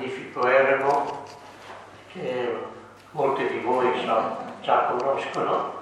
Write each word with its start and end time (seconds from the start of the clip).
magnifico 0.00 0.46
eremo 0.46 1.24
che 2.10 2.56
molti 3.10 3.46
di 3.48 3.58
voi 3.60 3.86
so, 4.02 4.36
già 4.62 4.84
conoscono, 4.96 5.74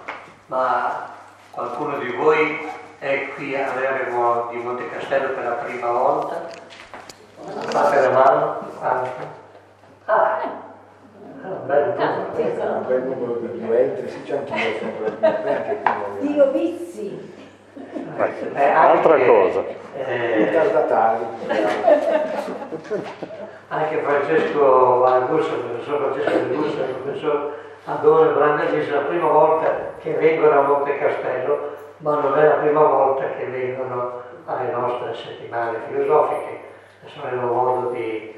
ma 0.46 1.08
qualcuno 1.52 1.98
di 1.98 2.10
voi 2.10 2.68
è 2.98 3.28
qui 3.34 3.54
all'eremo 3.54 4.48
di 4.50 4.56
Monte 4.56 4.90
Castello 4.90 5.28
per 5.34 5.44
la 5.44 5.50
prima 5.52 5.90
volta. 5.90 6.48
Fate 7.68 8.00
la 8.00 8.10
mano, 8.10 8.58
quanto? 8.76 9.10
Ah, 10.06 10.40
un 11.42 11.66
bel 11.66 11.94
numero. 11.96 12.76
Un 12.76 12.86
bel 12.86 13.02
numero 13.02 13.34
di 13.36 13.60
due, 13.60 14.04
sì, 14.08 14.22
c'è 14.24 14.36
anche 14.36 14.82
io. 14.82 16.18
Dio 16.20 16.50
vizi. 16.50 17.36
Eh, 18.54 18.70
Altra 18.70 19.18
cosa. 19.18 19.64
Eh, 19.96 20.56
anche 23.68 23.96
Francesco 23.98 24.98
Valagusso, 24.98 25.54
il 25.54 25.60
professor 25.60 25.98
Francesco 25.98 26.30
Valagusso, 26.30 26.80
il 26.80 26.94
professor 27.02 27.56
Adone 27.84 28.32
Brandellis, 28.32 28.88
è 28.88 28.92
la 28.92 29.00
prima 29.00 29.28
volta 29.28 29.66
che 29.98 30.12
vengono 30.12 30.58
a 30.58 30.62
Monte 30.62 30.98
Castello, 30.98 31.58
ma 31.98 32.20
non 32.20 32.38
è 32.38 32.46
la 32.46 32.54
prima 32.54 32.82
volta 32.82 33.24
che 33.36 33.44
vengono 33.46 34.22
alle 34.46 34.70
nostre 34.70 35.14
settimane 35.14 35.78
filosofiche. 35.88 36.60
Adesso 37.02 37.20
avremo 37.22 37.52
modo 37.52 37.90
di, 37.90 38.34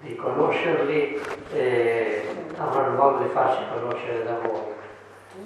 di 0.00 0.16
conoscerli 0.16 1.20
e 1.52 2.22
avranno 2.58 2.96
modo 2.96 3.18
di 3.18 3.28
farsi 3.30 3.60
conoscere 3.72 4.24
da 4.24 4.36
voi. 4.42 4.72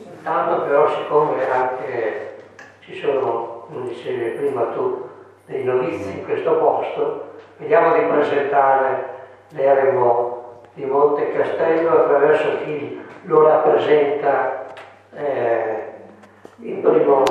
Intanto 0.03 0.63
però 0.63 0.89
siccome 0.89 1.51
anche 1.51 2.28
ci 2.89 2.95
sono, 3.01 3.67
come 3.69 3.89
dicevi 3.89 4.31
prima 4.39 4.63
tu, 4.73 5.07
dei 5.45 5.63
novizi 5.63 6.21
in 6.21 6.25
questo 6.25 6.55
posto, 6.55 7.33
vediamo 7.59 7.95
di 7.95 8.01
presentare 8.07 9.05
l'eremo 9.51 10.63
di 10.73 10.87
Monte 10.87 11.33
Castello 11.33 11.91
attraverso 11.91 12.65
chi 12.65 12.99
lo 13.25 13.43
rappresenta 13.43 14.67
eh, 15.15 15.93
in 16.61 16.81
primo 16.81 17.25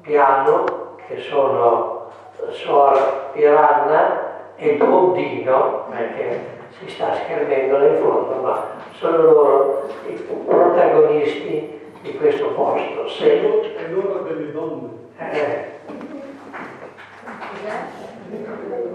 piano, 0.00 0.94
che 1.08 1.18
sono 1.18 2.10
Suor 2.50 3.30
Piranna 3.32 4.52
e 4.54 4.76
Dondino, 4.76 5.86
che 6.16 6.38
si 6.70 6.88
sta 6.88 7.14
schermendo 7.14 7.84
in 7.84 7.96
fondo, 7.96 8.40
ma 8.42 8.66
sono 8.92 9.22
loro 9.22 9.88
i 10.06 10.12
protagonisti 10.12 11.82
di 12.04 12.18
questo 12.18 12.48
posto. 12.48 13.08
Se... 13.08 13.40
È 13.76 13.88
l'ora 13.88 14.20
delle 14.20 14.52
donne. 14.52 14.88
Eh, 15.18 15.72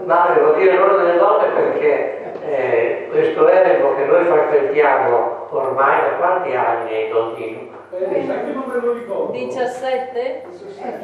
ma 0.04 0.32
devo 0.34 0.52
dire 0.52 0.76
l'ora 0.76 1.02
delle 1.02 1.18
donne 1.18 1.48
perché 1.48 2.34
eh, 2.46 3.08
questo 3.10 3.48
eremo 3.48 3.96
che 3.96 4.04
noi 4.04 4.24
frequentiamo 4.24 5.46
ormai 5.50 6.00
da 6.02 6.16
quanti 6.18 6.54
anni 6.54 6.90
è 6.90 7.08
Dondino? 7.10 7.68
Eh, 7.92 8.24
sai 8.24 8.44
che 8.44 8.52
non 8.52 8.64
me 8.68 8.80
lo 8.80 8.92
ricordo. 8.92 9.32
17? 9.32 10.44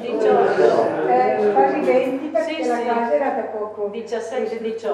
18? 0.01 1.09
Eh, 1.09 1.53
quasi 1.53 1.81
20 1.81 2.27
perché 2.29 2.63
Sì, 2.63 2.69
la 2.69 2.77
sì. 2.77 2.87
casa 2.87 3.15
era 3.15 3.31
da 3.31 3.43
poco. 3.43 3.91
17-18. 3.93 4.85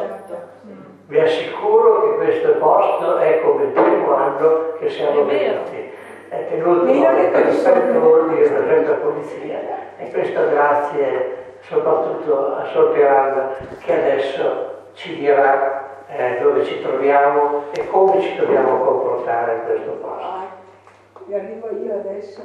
Vi 1.08 1.18
assicuro 1.18 2.02
che 2.02 2.24
questo 2.24 2.52
posto 2.54 3.18
è 3.18 3.42
come 3.42 3.64
il 3.64 3.70
primo 3.70 4.14
anno 4.14 4.72
che 4.78 4.88
siamo 4.88 5.24
venuti. 5.24 5.90
È 6.32 6.46
tenuto 6.48 6.86
per 6.86 7.44
rispetto 7.44 8.10
ordine 8.10 8.48
per 8.48 8.88
la 8.88 8.94
polizia 8.94 9.58
e 9.98 10.10
questo 10.10 10.48
grazie 10.48 11.56
soprattutto 11.60 12.54
a 12.54 12.64
Sor 12.72 12.92
Piranda 12.94 13.50
che 13.80 13.92
adesso 13.92 14.70
ci 14.94 15.16
dirà 15.16 16.06
eh, 16.08 16.38
dove 16.40 16.64
ci 16.64 16.80
troviamo 16.80 17.64
e 17.72 17.86
come 17.86 18.18
ci 18.22 18.34
dobbiamo 18.36 18.78
comportare 18.78 19.56
in 19.56 19.64
questo 19.66 19.90
posto. 20.00 20.24
Ah, 20.24 20.46
vi 21.26 21.34
arrivo 21.34 21.68
io 21.70 21.96
adesso. 21.96 22.40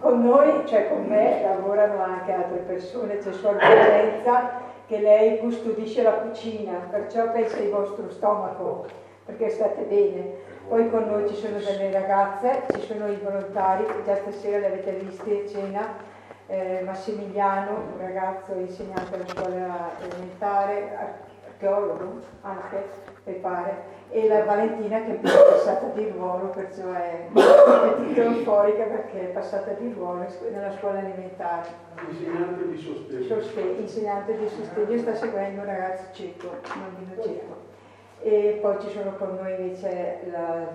Con 0.00 0.24
noi, 0.24 0.66
cioè 0.66 0.88
con 0.88 1.04
me, 1.06 1.40
lavorano 1.40 2.02
anche 2.02 2.32
altre 2.32 2.64
persone, 2.66 3.18
c'è 3.18 3.30
Suor 3.30 3.58
Vincenza 3.58 4.50
che 4.88 4.98
lei 4.98 5.38
custodisce 5.38 6.02
la 6.02 6.14
cucina, 6.14 6.88
perciò 6.90 7.30
pensa 7.30 7.58
al 7.58 7.68
vostro 7.68 8.10
stomaco, 8.10 8.86
perché 9.24 9.50
state 9.50 9.82
bene. 9.82 10.56
Poi 10.68 10.90
con 10.90 11.06
noi 11.06 11.26
ci 11.26 11.34
sono 11.34 11.58
delle 11.58 11.90
ragazze, 11.90 12.66
ci 12.74 12.82
sono 12.82 13.08
i 13.08 13.16
volontari, 13.16 13.86
già 14.04 14.16
stasera 14.16 14.58
li 14.58 14.66
avete 14.66 14.92
visti 14.92 15.32
a 15.32 15.48
cena, 15.48 15.94
eh, 16.46 16.82
Massimiliano, 16.84 17.70
un 17.94 17.98
ragazzo 17.98 18.52
insegnante 18.52 19.14
alla 19.14 19.26
scuola 19.26 19.90
elementare, 19.98 20.96
ar- 20.96 21.26
archeologo 21.46 22.20
anche, 22.42 22.84
mi 23.24 23.34
pare, 23.34 23.96
e 24.10 24.28
la 24.28 24.44
Valentina 24.44 25.02
che 25.04 25.20
è 25.20 25.30
passata 25.30 25.86
di 25.94 26.08
ruolo, 26.10 26.48
perciò 26.48 26.92
è, 26.92 27.28
è 27.32 27.94
titoloforica 28.06 28.84
perché 28.84 29.20
è 29.30 29.32
passata 29.32 29.72
di 29.72 29.92
ruolo 29.92 30.26
nella 30.50 30.72
scuola 30.76 30.98
elementare. 30.98 31.66
Insegnante 32.08 32.68
di 32.68 32.76
sostegno. 32.76 33.24
Sospe- 33.24 33.74
insegnante 33.78 34.36
di 34.36 34.48
sostegno 34.48 34.98
sta 34.98 35.14
seguendo 35.14 35.62
un 35.62 35.66
ragazzo 35.66 36.04
cieco, 36.12 36.46
un 36.46 36.80
bambino 36.80 37.22
cieco. 37.22 37.57
E 38.20 38.58
poi 38.60 38.76
ci 38.80 38.88
sono 38.88 39.14
con 39.16 39.38
noi 39.40 39.54
invece 39.58 40.18
la- 40.30 40.68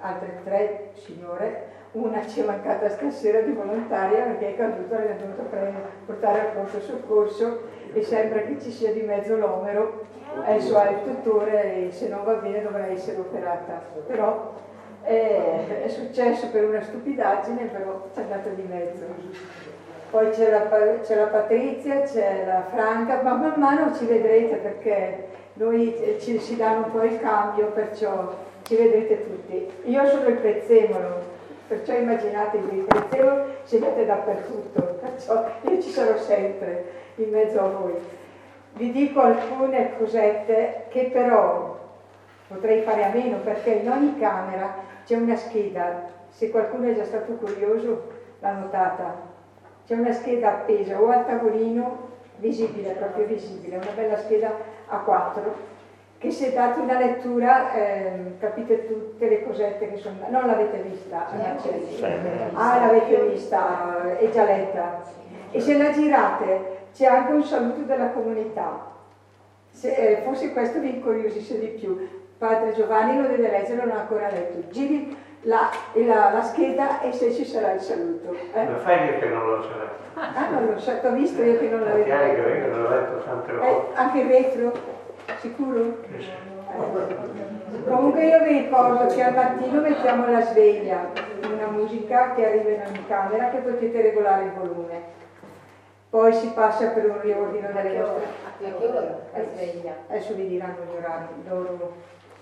altre 0.00 0.40
tre 0.44 0.90
signore, 0.94 1.68
una 1.92 2.24
ci 2.26 2.40
è 2.40 2.44
mancata 2.44 2.88
stasera 2.88 3.40
di 3.40 3.52
volontaria 3.52 4.24
perché 4.24 4.48
è 4.50 4.56
caduta 4.56 4.96
dovuto 4.96 5.42
prendere, 5.48 5.84
portare 6.06 6.40
al 6.40 6.46
pronto 6.52 6.80
soccorso 6.80 7.62
e 7.92 8.02
sembra 8.02 8.42
che 8.42 8.60
ci 8.60 8.70
sia 8.70 8.92
di 8.92 9.00
mezzo 9.00 9.36
l'omero, 9.36 10.02
ha 10.44 10.54
il 10.54 11.02
tuttore 11.02 11.86
e 11.86 11.90
se 11.90 12.08
non 12.08 12.22
va 12.22 12.34
bene 12.34 12.62
dovrà 12.62 12.86
essere 12.86 13.18
operata. 13.18 13.82
Però 14.06 14.52
è, 15.02 15.82
è 15.84 15.88
successo 15.88 16.50
per 16.50 16.68
una 16.68 16.82
stupidaggine, 16.82 17.64
però 17.64 18.08
ci 18.12 18.20
è 18.20 18.22
andata 18.22 18.50
di 18.50 18.62
mezzo. 18.62 19.04
Poi 20.10 20.30
c'è 20.30 20.50
la, 20.50 20.68
c'è 21.00 21.16
la 21.16 21.26
Patrizia, 21.26 22.02
c'è 22.02 22.44
la 22.44 22.62
Franca, 22.62 23.22
ma 23.22 23.34
man 23.34 23.54
mano 23.56 23.94
ci 23.94 24.06
vedrete 24.06 24.56
perché 24.56 25.26
noi 25.60 25.94
ci 26.18 26.38
si 26.38 26.56
danno 26.56 26.86
un 26.86 26.90
po' 26.90 27.02
il 27.02 27.20
cambio, 27.20 27.66
perciò 27.66 28.34
ci 28.62 28.76
vedrete 28.76 29.26
tutti. 29.26 29.68
Io 29.90 30.06
sono 30.06 30.28
il 30.28 30.36
prezzemolo, 30.36 31.20
perciò 31.68 31.94
immaginatevi 31.94 32.78
il 32.78 32.84
prezzemolo 32.84 33.44
siete 33.64 34.06
dappertutto, 34.06 34.80
perciò 35.00 35.44
io 35.68 35.82
ci 35.82 35.90
sarò 35.90 36.16
sempre 36.16 36.84
in 37.16 37.28
mezzo 37.28 37.60
a 37.60 37.68
voi. 37.68 37.92
Vi 38.72 38.90
dico 38.90 39.20
alcune 39.20 39.98
cosette 39.98 40.86
che 40.88 41.10
però 41.12 41.78
potrei 42.48 42.80
fare 42.80 43.04
a 43.04 43.12
meno 43.12 43.36
perché 43.40 43.70
in 43.70 43.90
ogni 43.90 44.18
camera 44.18 44.76
c'è 45.04 45.16
una 45.16 45.36
scheda, 45.36 46.08
se 46.30 46.48
qualcuno 46.48 46.88
è 46.88 46.94
già 46.94 47.04
stato 47.04 47.32
curioso 47.34 48.08
l'ha 48.38 48.52
notata, 48.52 49.28
c'è 49.86 49.94
una 49.94 50.12
scheda 50.12 50.52
appesa 50.52 50.98
o 50.98 51.10
al 51.10 51.26
tavolino, 51.26 52.08
visibile, 52.36 52.92
proprio 52.92 53.26
visibile, 53.26 53.76
una 53.76 53.92
bella 53.94 54.16
scheda 54.16 54.78
a 54.90 54.98
quattro, 54.98 55.68
che 56.18 56.30
se 56.30 56.52
date 56.52 56.80
una 56.80 56.98
lettura 56.98 57.72
ehm, 57.72 58.38
capite 58.38 58.86
tutte 58.86 59.28
le 59.28 59.42
cosette 59.42 59.88
che 59.90 59.96
sono... 59.96 60.16
Non 60.28 60.46
l'avete 60.46 60.78
vista? 60.82 61.26
Ah, 62.52 62.78
l'avete 62.78 63.28
vista, 63.28 64.18
è 64.18 64.28
già 64.30 64.44
letta. 64.44 65.02
E 65.50 65.60
se 65.60 65.78
la 65.78 65.90
girate 65.90 66.78
c'è 66.92 67.06
anche 67.06 67.32
un 67.32 67.42
saluto 67.42 67.82
della 67.82 68.10
comunità. 68.10 68.88
Se, 69.70 69.94
eh, 69.94 70.22
forse 70.22 70.52
questo 70.52 70.80
vi 70.80 70.96
incuriosisce 70.96 71.58
di 71.58 71.68
più. 71.68 72.06
Padre 72.36 72.72
Giovanni 72.72 73.16
lo 73.16 73.26
deve 73.26 73.50
leggere, 73.50 73.76
non 73.76 73.88
l'ha 73.88 74.00
ancora 74.00 74.28
letto. 74.28 74.68
Giri 74.70 75.16
la, 75.42 75.70
la- 75.94 76.30
la 76.32 76.42
scheda 76.42 77.00
e 77.00 77.12
se 77.12 77.32
ci 77.32 77.44
sarà 77.44 77.72
il 77.72 77.80
saluto. 77.80 78.32
eh. 78.32 78.64
Come 78.66 78.76
fai 78.78 78.98
a 78.98 79.02
dire 79.04 79.18
che 79.18 79.28
non 79.28 79.46
lo 79.46 79.62
so? 79.62 79.70
Ah, 80.14 80.48
non 80.50 80.66
lo 80.66 80.78
so, 80.78 80.98
t'ho 81.00 81.12
visto 81.12 81.42
io 81.42 81.58
che 81.58 81.68
non 81.68 81.80
l'avevo 81.80 82.08
Tanti 82.08 82.10
anni 82.12 82.34
che 82.34 82.40
letto. 82.42 82.60
vengo, 82.66 82.76
l'ho 82.76 82.88
letto 82.90 83.22
tante 83.24 83.50
Eh, 83.52 83.56
volte. 83.56 83.94
anche 83.98 84.18
il 84.20 84.28
retro? 84.28 84.72
Sicuro? 85.38 85.82
Sì. 86.18 86.28
Eh. 86.28 87.88
Comunque 87.88 88.24
io 88.26 88.38
vi 88.44 88.58
ricordo 88.58 89.06
che 89.06 89.22
al 89.22 89.34
mattino 89.34 89.80
mettiamo 89.80 90.30
la 90.30 90.42
sveglia, 90.42 91.06
una 91.50 91.66
musica 91.68 92.34
che 92.34 92.44
arriva 92.46 92.70
in 92.70 92.82
ogni 92.86 93.06
camera 93.06 93.48
che 93.50 93.58
potete 93.58 94.02
regolare 94.02 94.44
il 94.44 94.52
volume. 94.52 95.18
Poi 96.10 96.32
si 96.32 96.48
passa 96.48 96.88
per 96.88 97.08
un 97.08 97.20
riordino 97.20 97.68
delle 97.72 97.98
vostre... 98.00 98.26
La 99.32 99.42
sveglia. 99.54 99.92
Adesso 100.08 100.34
vi 100.34 100.48
diranno 100.48 100.78
gli 100.84 100.96
orari, 100.96 101.26
loro 101.48 101.92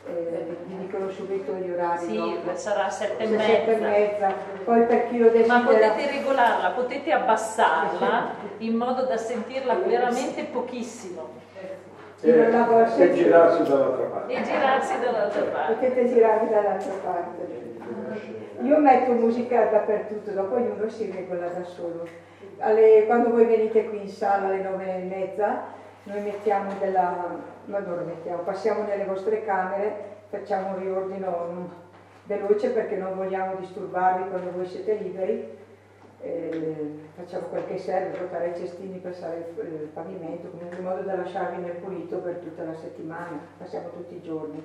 eh, 0.07 0.57
vi 0.67 0.79
dicono 0.79 1.09
subito 1.11 1.53
gli 1.53 1.71
orari. 1.71 2.07
Sì, 2.07 2.17
dopo. 2.17 2.55
sarà 2.57 2.89
sette 2.89 3.23
e 3.23 3.27
Se 3.27 3.39
sette 3.39 3.77
e 3.77 3.81
mezza. 3.81 3.89
mezza. 4.27 4.33
Poi 4.65 4.83
per 4.85 5.09
chi 5.09 5.19
lo 5.19 5.29
desidera... 5.31 5.59
Ma 5.59 5.65
potete 5.65 6.11
regolarla, 6.11 6.71
potete 6.71 7.13
abbassarla 7.13 8.31
in 8.59 8.75
modo 8.77 9.05
da 9.05 9.17
sentirla 9.17 9.75
veramente 9.75 10.45
pochissimo 10.45 11.47
vuole 12.21 12.83
E 12.85 12.89
sentire- 12.89 13.15
girarsi 13.15 13.63
dall'altra 13.63 14.05
parte. 14.07 14.33
e 14.35 14.43
girarsi 14.43 14.99
dall'altra 15.01 15.43
parte. 15.43 15.73
Potete 15.75 16.09
girarvi 16.09 16.49
dall'altra 16.51 16.93
parte. 17.05 17.77
Io 18.63 18.79
metto 18.79 19.13
musica 19.13 19.67
dappertutto, 19.67 20.31
dopo 20.33 20.57
ognuno 20.57 20.89
si 20.89 21.11
regola 21.15 21.47
da 21.47 21.63
solo. 21.65 22.07
Alle- 22.59 23.05
quando 23.07 23.31
voi 23.31 23.45
venite 23.45 23.89
qui 23.89 24.01
in 24.03 24.09
sala 24.09 24.49
alle 24.49 24.63
nove 24.63 24.97
e 24.97 25.03
mezza, 25.05 25.63
noi 26.09 26.23
mettiamo 26.23 26.73
della, 26.79 27.37
ma 27.67 27.81
dove 27.81 28.03
mettiamo? 28.05 28.43
Passiamo 28.43 28.83
nelle 28.83 29.05
vostre 29.05 29.45
camere, 29.45 30.17
facciamo 30.29 30.69
un 30.69 30.79
riordino 30.79 31.87
veloce 32.25 32.71
perché 32.71 32.97
non 32.97 33.15
vogliamo 33.15 33.57
disturbarvi 33.57 34.31
quando 34.31 34.51
voi 34.53 34.67
siete 34.67 34.95
liberi, 34.95 35.57
eh, 36.21 36.99
facciamo 37.15 37.47
quel 37.47 37.67
che 37.67 37.79
serve, 37.79 38.17
portare 38.17 38.49
i 38.49 38.57
cestini, 38.57 38.99
passare 38.99 39.53
il, 39.55 39.67
il 39.67 39.89
pavimento, 39.93 40.51
in 40.59 40.83
modo 40.83 41.03
da 41.03 41.17
lasciarvi 41.17 41.63
nel 41.63 41.77
pulito 41.77 42.19
per 42.19 42.37
tutta 42.37 42.65
la 42.65 42.75
settimana, 42.75 43.39
passiamo 43.59 43.91
tutti 43.91 44.17
i 44.17 44.23
giorni. 44.23 44.65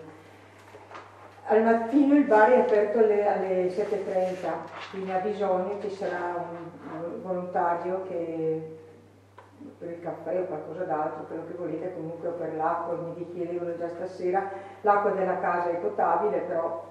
Al 1.45 1.61
mattino 1.61 2.15
il 2.15 2.23
bar 2.23 2.51
è 2.51 2.59
aperto 2.59 2.99
alle, 2.99 3.27
alle 3.27 3.67
7.30, 3.67 4.49
quindi 4.91 5.11
ha 5.11 5.19
bisogno 5.19 5.77
ci 5.81 5.89
sarà 5.89 6.35
un, 6.37 7.11
un 7.15 7.21
volontario 7.21 8.03
che 8.07 8.77
per 9.77 9.89
il 9.89 9.99
caffè 9.99 10.39
o 10.39 10.45
qualcosa 10.45 10.83
d'altro, 10.83 11.25
quello 11.25 11.45
che 11.47 11.53
volete, 11.53 11.93
comunque 11.93 12.27
o 12.29 12.31
per 12.31 12.55
l'acqua, 12.55 12.95
mi 12.95 13.31
chiedevano 13.31 13.75
già 13.77 13.87
stasera, 13.87 14.49
l'acqua 14.81 15.11
della 15.11 15.39
casa 15.39 15.69
è 15.69 15.75
potabile, 15.75 16.39
però 16.39 16.89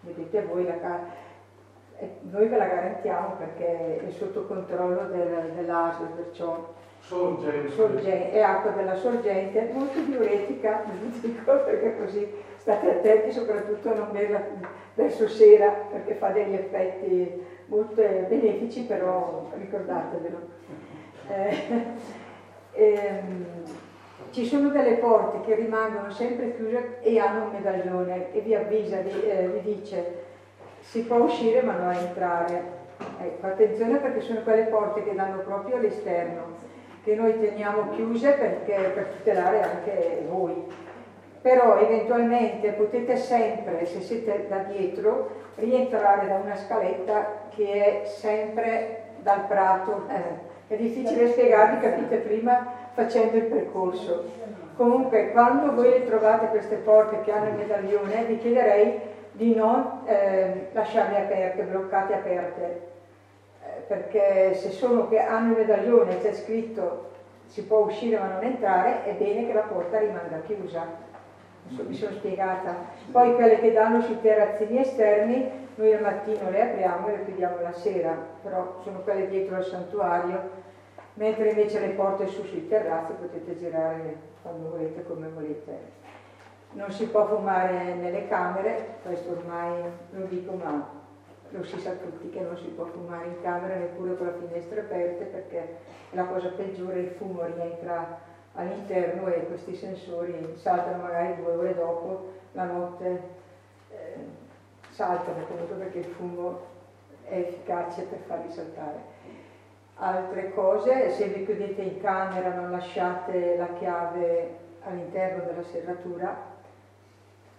vedete 0.00 0.42
voi 0.42 0.66
la 0.66 0.78
casa, 0.78 1.04
noi 2.22 2.48
ve 2.48 2.56
la 2.56 2.66
garantiamo 2.66 3.36
perché 3.36 4.06
è 4.06 4.10
sotto 4.10 4.46
controllo 4.46 5.06
del, 5.08 5.52
dell'ASL, 5.54 6.06
perciò 6.16 6.72
sorgente. 7.00 7.70
sorgente, 7.70 8.32
è 8.32 8.40
acqua 8.40 8.70
della 8.72 8.94
sorgente, 8.94 9.70
molto 9.72 10.00
diuretica, 10.00 10.84
vi 11.00 11.20
dico 11.20 11.52
perché 11.64 11.96
così 11.98 12.32
state 12.56 12.90
attenti 12.90 13.30
soprattutto 13.30 13.90
a 13.90 13.94
non 13.94 14.08
berla 14.10 14.42
verso 14.94 15.28
sera 15.28 15.70
perché 15.90 16.14
fa 16.14 16.30
degli 16.30 16.54
effetti 16.54 17.42
molto 17.66 17.94
benefici, 17.94 18.84
però 18.84 19.48
ricordatevelo. 19.54 20.38
Eh, 21.28 21.84
ehm, 22.72 23.46
ci 24.30 24.44
sono 24.44 24.68
delle 24.70 24.94
porte 24.94 25.40
che 25.42 25.54
rimangono 25.54 26.10
sempre 26.10 26.56
chiuse 26.56 26.98
e 27.00 27.18
hanno 27.18 27.44
un 27.44 27.50
medaglione 27.52 28.32
e 28.32 28.40
vi 28.40 28.54
avvisa, 28.54 28.98
vi, 28.98 29.22
eh, 29.22 29.46
vi 29.46 29.60
dice 29.74 30.22
si 30.80 31.02
può 31.04 31.18
uscire 31.18 31.62
ma 31.62 31.72
non 31.72 31.92
entrare. 31.92 32.82
Ecco, 33.20 33.46
attenzione 33.46 33.98
perché 33.98 34.20
sono 34.20 34.42
quelle 34.42 34.64
porte 34.64 35.02
che 35.02 35.14
danno 35.14 35.38
proprio 35.42 35.76
all'esterno, 35.76 36.56
che 37.02 37.14
noi 37.14 37.38
teniamo 37.40 37.90
chiuse 37.90 38.32
perché, 38.32 38.90
per 38.94 39.06
tutelare 39.16 39.62
anche 39.62 40.24
voi. 40.28 40.64
Però 41.40 41.78
eventualmente 41.78 42.70
potete 42.72 43.16
sempre, 43.16 43.84
se 43.86 44.00
siete 44.00 44.46
da 44.48 44.58
dietro, 44.58 45.30
rientrare 45.56 46.26
da 46.26 46.36
una 46.36 46.56
scaletta 46.56 47.48
che 47.50 48.02
è 48.02 48.06
sempre 48.06 49.04
dal 49.20 49.46
prato. 49.46 50.06
Eh, 50.08 50.52
è 50.68 50.76
difficile 50.76 51.30
spiegarvi, 51.30 51.80
capite 51.80 52.16
prima 52.18 52.66
facendo 52.94 53.36
il 53.36 53.44
percorso. 53.44 54.24
Comunque, 54.76 55.30
quando 55.30 55.72
voi 55.74 55.90
le 55.90 56.06
trovate 56.06 56.46
queste 56.46 56.76
porte 56.76 57.20
che 57.22 57.30
hanno 57.30 57.48
il 57.48 57.54
medaglione, 57.54 58.24
vi 58.24 58.38
chiederei 58.38 59.00
di 59.32 59.54
non 59.54 60.00
eh, 60.04 60.68
lasciarle 60.72 61.18
aperte, 61.18 61.62
bloccate 61.62 62.14
aperte, 62.14 62.80
eh, 63.62 63.80
perché 63.86 64.54
se 64.54 64.70
sono 64.70 65.08
che 65.08 65.18
hanno 65.18 65.52
il 65.52 65.58
medaglione 65.58 66.18
c'è 66.18 66.32
scritto 66.32 67.12
si 67.46 67.64
può 67.64 67.80
uscire 67.80 68.18
ma 68.18 68.26
non 68.26 68.42
entrare, 68.42 69.04
è 69.04 69.12
bene 69.12 69.46
che 69.46 69.52
la 69.52 69.60
porta 69.60 69.98
rimanga 69.98 70.40
chiusa. 70.46 70.86
mi 71.68 71.94
sono 71.94 72.12
spiegata. 72.12 72.74
Poi 73.10 73.34
quelle 73.34 73.60
che 73.60 73.72
danno 73.72 74.00
sui 74.00 74.20
terrazzini 74.20 74.80
esterni, 74.80 75.63
noi 75.76 75.92
al 75.92 76.02
mattino 76.02 76.50
le 76.50 76.62
apriamo 76.62 77.08
e 77.08 77.16
le 77.16 77.24
chiudiamo 77.24 77.60
la 77.60 77.72
sera, 77.72 78.16
però 78.42 78.80
sono 78.82 79.00
quelle 79.00 79.28
dietro 79.28 79.56
al 79.56 79.64
santuario, 79.64 80.62
mentre 81.14 81.50
invece 81.50 81.80
le 81.80 81.94
porte 81.94 82.28
su 82.28 82.44
sui 82.44 82.68
terrazzi 82.68 83.12
potete 83.12 83.58
girare 83.58 84.16
quando 84.42 84.70
volete, 84.70 85.04
come 85.04 85.28
volete. 85.28 86.02
Non 86.72 86.90
si 86.90 87.06
può 87.08 87.26
fumare 87.26 87.94
nelle 87.94 88.28
camere, 88.28 88.96
questo 89.02 89.32
ormai 89.32 89.82
lo 90.10 90.26
dico 90.26 90.52
ma 90.52 91.02
lo 91.50 91.62
si 91.62 91.78
sa 91.78 91.92
tutti 91.92 92.30
che 92.30 92.40
non 92.40 92.56
si 92.56 92.66
può 92.66 92.84
fumare 92.84 93.26
in 93.26 93.40
camera 93.40 93.76
neppure 93.76 94.16
con 94.16 94.26
la 94.26 94.32
finestra 94.32 94.80
aperta 94.80 95.24
perché 95.24 95.76
la 96.10 96.24
cosa 96.24 96.48
peggiore 96.48 96.98
il 96.98 97.10
fumo 97.10 97.44
rientra 97.44 98.18
all'interno 98.54 99.28
e 99.28 99.46
questi 99.46 99.74
sensori 99.74 100.54
saltano 100.56 101.02
magari 101.02 101.36
due 101.36 101.52
ore 101.52 101.74
dopo, 101.74 102.32
la 102.52 102.64
notte 102.64 103.22
eh, 103.90 104.42
saltano 104.94 105.44
comunque 105.46 105.76
perché 105.76 105.98
il 105.98 106.04
fumo 106.04 106.60
è 107.24 107.38
efficace 107.38 108.02
per 108.02 108.18
farli 108.26 108.50
saltare. 108.50 109.12
Altre 109.96 110.52
cose, 110.52 111.10
se 111.10 111.26
vi 111.28 111.44
chiudete 111.44 111.82
in 111.82 112.00
camera 112.00 112.54
non 112.54 112.70
lasciate 112.70 113.56
la 113.56 113.68
chiave 113.78 114.62
all'interno 114.82 115.44
della 115.44 115.62
serratura 115.62 116.52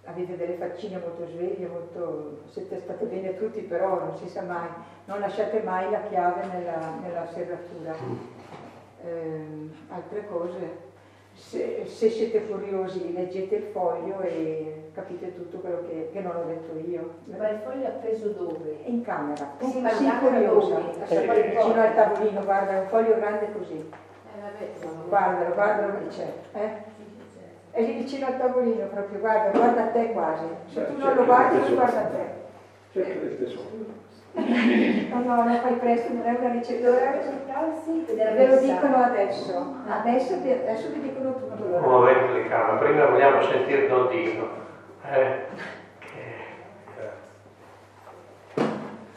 avete 0.06 0.38
delle 0.38 0.54
faccine 0.54 1.00
molto 1.00 1.26
sveglie, 1.28 1.68
molto, 1.68 2.42
siete 2.50 2.80
state 2.80 3.06
bene 3.06 3.38
tutti, 3.38 3.62
però 3.62 4.00
non 4.00 4.16
si 4.18 4.28
sa 4.28 4.44
mai, 4.44 4.70
non 5.06 5.20
lasciate 5.20 5.62
mai 5.64 5.90
la 5.90 6.02
chiave 6.04 6.46
nella, 6.46 6.94
nella 7.02 7.26
serratura. 7.28 7.96
Eh, 9.04 9.70
altre 9.90 10.28
cose, 10.28 10.94
se, 11.36 11.84
se, 11.86 12.10
siete 12.10 12.48
curiosi 12.48 13.14
leggete 13.14 13.56
il 13.56 13.64
foglio 13.72 14.22
e 14.22 14.90
capite 14.94 15.36
tutto 15.36 15.58
quello 15.58 15.84
che, 15.88 16.10
che, 16.12 16.22
non 16.22 16.36
ho 16.36 16.44
detto 16.46 16.78
io. 16.78 17.16
Ma 17.26 17.50
il 17.50 17.60
foglio 17.60 17.84
è 17.84 17.88
appeso 17.88 18.30
dove? 18.30 18.78
In 18.86 19.02
camera. 19.02 19.56
Sì, 19.60 19.80
ma 19.80 19.90
sì, 19.90 20.10
curiosa. 20.20 20.80
Eh, 21.08 21.52
vicino 21.52 21.82
al 21.82 21.94
tavolino, 21.94 22.44
guarda, 22.44 22.72
è 22.72 22.80
un 22.80 22.88
foglio 22.88 23.16
grande 23.16 23.52
così. 23.52 23.78
Eh, 23.78 24.40
vabbè, 24.40 25.08
guardalo, 25.08 25.54
guardalo 25.54 25.98
che 26.00 26.08
c'è. 26.08 26.34
Eh? 26.54 26.94
è 27.76 27.81
lì 27.81 27.92
vicino 27.92 28.28
al 28.28 28.38
tavolino 28.38 28.86
proprio, 28.86 29.20
guarda, 29.20 29.50
guarda 29.50 29.84
a 29.84 29.88
te 29.88 30.14
quasi. 30.14 30.46
Se 30.72 30.86
tu 30.86 30.98
non 30.98 31.14
lo 31.14 31.26
guardi, 31.26 31.58
non 31.58 31.74
guarda 31.74 32.00
a 32.00 32.06
te. 32.06 32.44
Solo. 33.48 34.04
No, 34.36 35.24
no, 35.24 35.44
non 35.44 35.60
fai 35.62 35.74
presto, 35.76 36.14
non 36.14 36.26
è 36.26 36.38
una 36.38 36.52
ricezione. 36.52 37.22
Ve 38.06 38.48
lo 38.48 38.58
dicono 38.58 38.96
adesso. 38.98 39.76
Adesso, 39.88 40.34
adesso 40.34 40.90
vi 40.94 41.02
dicono 41.02 41.34
tutto. 41.36 41.80
Muovete 41.80 42.34
le 42.34 42.48
camere, 42.48 42.86
prima 42.86 43.06
vogliamo 43.06 43.42
sentire 43.42 43.88
Don 43.88 44.08
Dino. 44.10 44.64
Eh? 45.10 45.84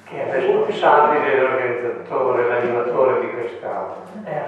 che 0.09 0.27
è 0.27 0.33
responsabile 0.33 1.39
l'organizzatore, 1.39 2.49
l'animatore 2.49 3.21
di 3.21 3.31
questa 3.31 3.95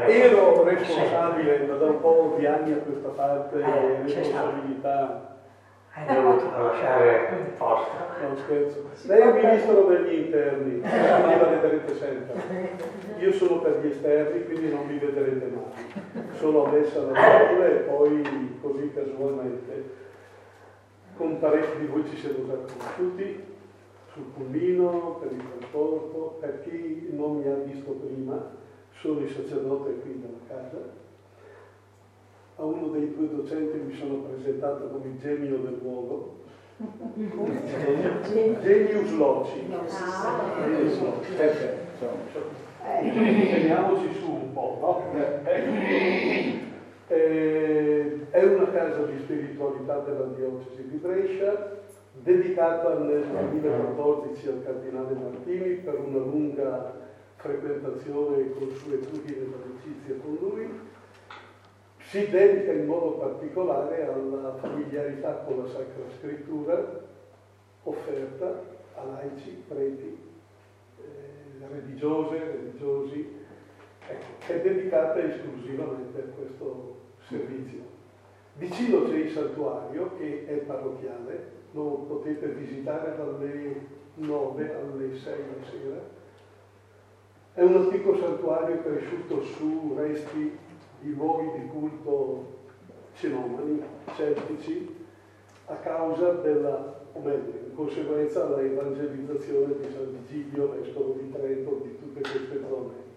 Ero 0.07 0.65
responsabile 0.65 1.67
da 1.67 1.85
un 1.85 2.01
po' 2.01 2.35
di 2.39 2.47
anni 2.47 2.73
a 2.73 2.77
questa 2.77 3.09
parte, 3.09 3.59
eh, 3.59 4.03
responsabilità. 4.03 5.30
Hai 5.93 6.15
dovuto 6.15 6.51
lasciare 6.57 7.37
il 7.47 7.53
posto. 7.57 7.97
Non 8.23 8.37
scherzo. 8.37 8.85
Lei 9.07 9.21
è 9.21 9.33
ministro 9.33 9.85
degli 9.87 10.25
interni, 10.25 10.81
quindi 10.81 11.39
la 11.39 11.47
vedrete 11.49 11.95
sempre. 11.97 12.79
Io 13.19 13.33
sono 13.33 13.61
per 13.61 13.81
gli 13.81 13.89
esterni, 13.89 14.45
quindi 14.45 14.73
non 14.73 14.87
mi 14.87 14.99
vedrete 14.99 15.51
mai. 15.53 16.29
Sono 16.37 16.67
adesso 16.67 17.01
alla 17.01 17.15
scuola 17.15 17.67
e 17.67 17.75
poi 17.89 18.59
così 18.61 18.93
casualmente 18.95 19.99
con 21.21 21.39
parecchi 21.39 21.81
di 21.81 21.87
voi 21.87 22.09
ci 22.09 22.17
siamo 22.17 22.47
già 22.47 22.55
conosciuti 22.55 23.45
sul 24.11 24.23
pulmino, 24.35 25.19
per 25.21 25.33
il 25.33 25.43
trasporto, 25.59 26.39
per 26.41 26.63
chi 26.63 27.11
non 27.13 27.37
mi 27.37 27.47
ha 27.47 27.57
visto 27.57 27.91
prima, 27.91 28.43
sono 28.99 29.21
il 29.21 29.29
sacerdote 29.29 30.01
qui 30.01 30.19
della 30.19 30.39
casa. 30.49 30.79
A 32.61 32.65
uno 32.65 32.89
dei 32.89 33.15
due 33.17 33.27
docenti 33.35 33.79
mi 33.79 33.95
sono 33.95 34.17
presentato 34.17 34.89
come 34.89 35.07
il 35.07 35.19
genio 35.19 35.57
del 35.61 35.79
luogo. 35.81 36.41
Genius 38.61 39.13
Loci. 39.13 39.67
Genius 39.67 41.01
Loci. 41.01 41.33
Perché? 41.39 41.79
Teniamoci 42.83 44.13
su 44.13 44.31
un 44.31 44.53
po', 44.53 44.77
no? 44.79 45.03
Eh, 47.09 48.27
è 48.31 48.45
una 48.45 48.71
casa 48.71 49.05
di 49.05 49.19
spiritualità 49.21 50.01
della 50.01 50.27
diocesi 50.27 50.87
di 50.87 50.97
Brescia, 50.99 51.79
dedicata 52.13 52.99
nel 52.99 53.25
2014 53.25 54.49
al 54.49 54.63
cardinale 54.63 55.15
Martini 55.15 55.77
per 55.77 55.99
una 55.99 56.19
lunga 56.19 56.93
frequentazione 57.37 58.37
e 58.37 58.53
consuetudine 58.53 59.47
d'amicizia 59.49 60.15
con 60.23 60.37
lui, 60.41 60.69
si 62.11 62.29
dedica 62.29 62.73
in 62.73 62.87
modo 62.87 63.13
particolare 63.13 64.05
alla 64.05 64.57
familiarità 64.57 65.45
con 65.47 65.59
la 65.59 65.69
Sacra 65.69 66.03
Scrittura 66.19 67.07
offerta 67.85 68.65
a 68.97 69.05
laici, 69.05 69.63
preti, 69.69 70.19
eh, 70.99 71.67
religiose, 71.73 72.37
religiosi, 72.37 73.33
ecco, 74.09 74.53
è 74.53 74.61
dedicata 74.61 75.23
esclusivamente 75.23 76.19
a 76.19 76.35
questo 76.37 76.97
servizio. 77.29 77.79
Vicino 78.55 79.05
c'è 79.05 79.15
il 79.15 79.31
santuario 79.31 80.17
che 80.19 80.47
è 80.49 80.55
parrocchiale, 80.55 81.59
lo 81.71 82.07
potete 82.09 82.49
visitare 82.49 83.17
dalle 83.17 83.87
9 84.15 84.75
alle 84.75 85.15
6 85.15 85.35
di 85.45 85.65
sera. 85.65 86.01
È 87.55 87.63
un 87.63 87.77
antico 87.77 88.17
santuario 88.17 88.83
cresciuto 88.83 89.45
su 89.45 89.95
resti 89.97 90.69
di 91.01 91.15
luoghi 91.15 91.59
di 91.59 91.67
culto 91.69 92.59
xenomani 93.15 93.83
celtici 94.15 94.99
a 95.67 95.75
causa 95.77 96.33
della, 96.33 97.01
o 97.13 97.21
meglio, 97.21 97.53
in 97.69 97.75
conseguenza 97.75 98.45
della 98.45 98.63
evangelizzazione 98.63 99.75
di 99.79 99.93
San 99.93 100.13
Vigilio, 100.13 100.75
vescovo 100.81 101.13
di 101.13 101.31
Trento, 101.31 101.81
di 101.83 101.97
tutte 101.99 102.21
queste 102.21 102.61
zone. 102.69 103.09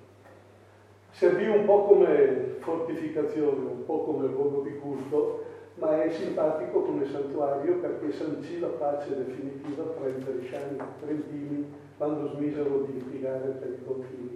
Servì 1.11 1.47
un 1.47 1.65
po' 1.65 1.83
come 1.85 2.55
fortificazione, 2.59 3.71
un 3.71 3.85
po' 3.85 4.03
come 4.03 4.27
luogo 4.27 4.61
di 4.61 4.77
culto, 4.77 5.45
ma 5.75 6.03
è 6.03 6.09
simpatico 6.11 6.81
come 6.81 7.05
santuario 7.05 7.77
perché 7.77 8.11
sancì 8.11 8.59
la 8.59 8.67
pace 8.67 9.15
definitiva 9.15 9.83
tra 9.83 10.07
i 10.07 10.11
bresciani 10.11 10.77
e 10.77 10.83
i 10.83 11.05
trentini 11.05 11.73
quando 11.97 12.27
smisero 12.35 12.81
di 12.81 12.93
litigare 12.93 13.49
per 13.59 13.69
i 13.69 13.83
confini. 13.85 14.32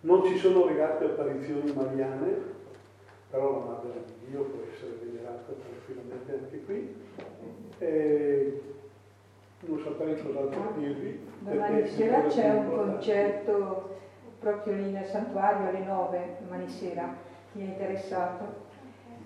Non 0.00 0.24
ci 0.24 0.36
sono 0.36 0.66
legate 0.66 1.04
apparizioni 1.04 1.72
mariane, 1.72 2.54
però 3.30 3.58
la 3.58 3.64
Madre 3.64 4.04
di 4.06 4.30
Dio 4.30 4.42
può 4.44 4.60
essere 4.72 4.98
venerata 5.02 5.52
tranquillamente 5.52 6.32
anche 6.32 6.64
qui. 6.64 6.94
E 7.78 8.60
non 9.60 9.80
saprei 9.80 10.20
cos'altro 10.22 10.72
dirvi. 10.76 11.26
Domani 11.40 11.86
sera 11.86 12.22
c'è 12.22 12.50
un 12.50 12.70
concerto 12.70 13.96
proprio 14.38 14.74
lì 14.74 14.90
nel 14.90 15.06
santuario 15.06 15.68
alle 15.68 15.84
9, 15.84 16.36
domani 16.40 16.68
sera, 16.68 17.16
chi 17.52 17.60
è 17.60 17.64
interessato. 17.64 18.64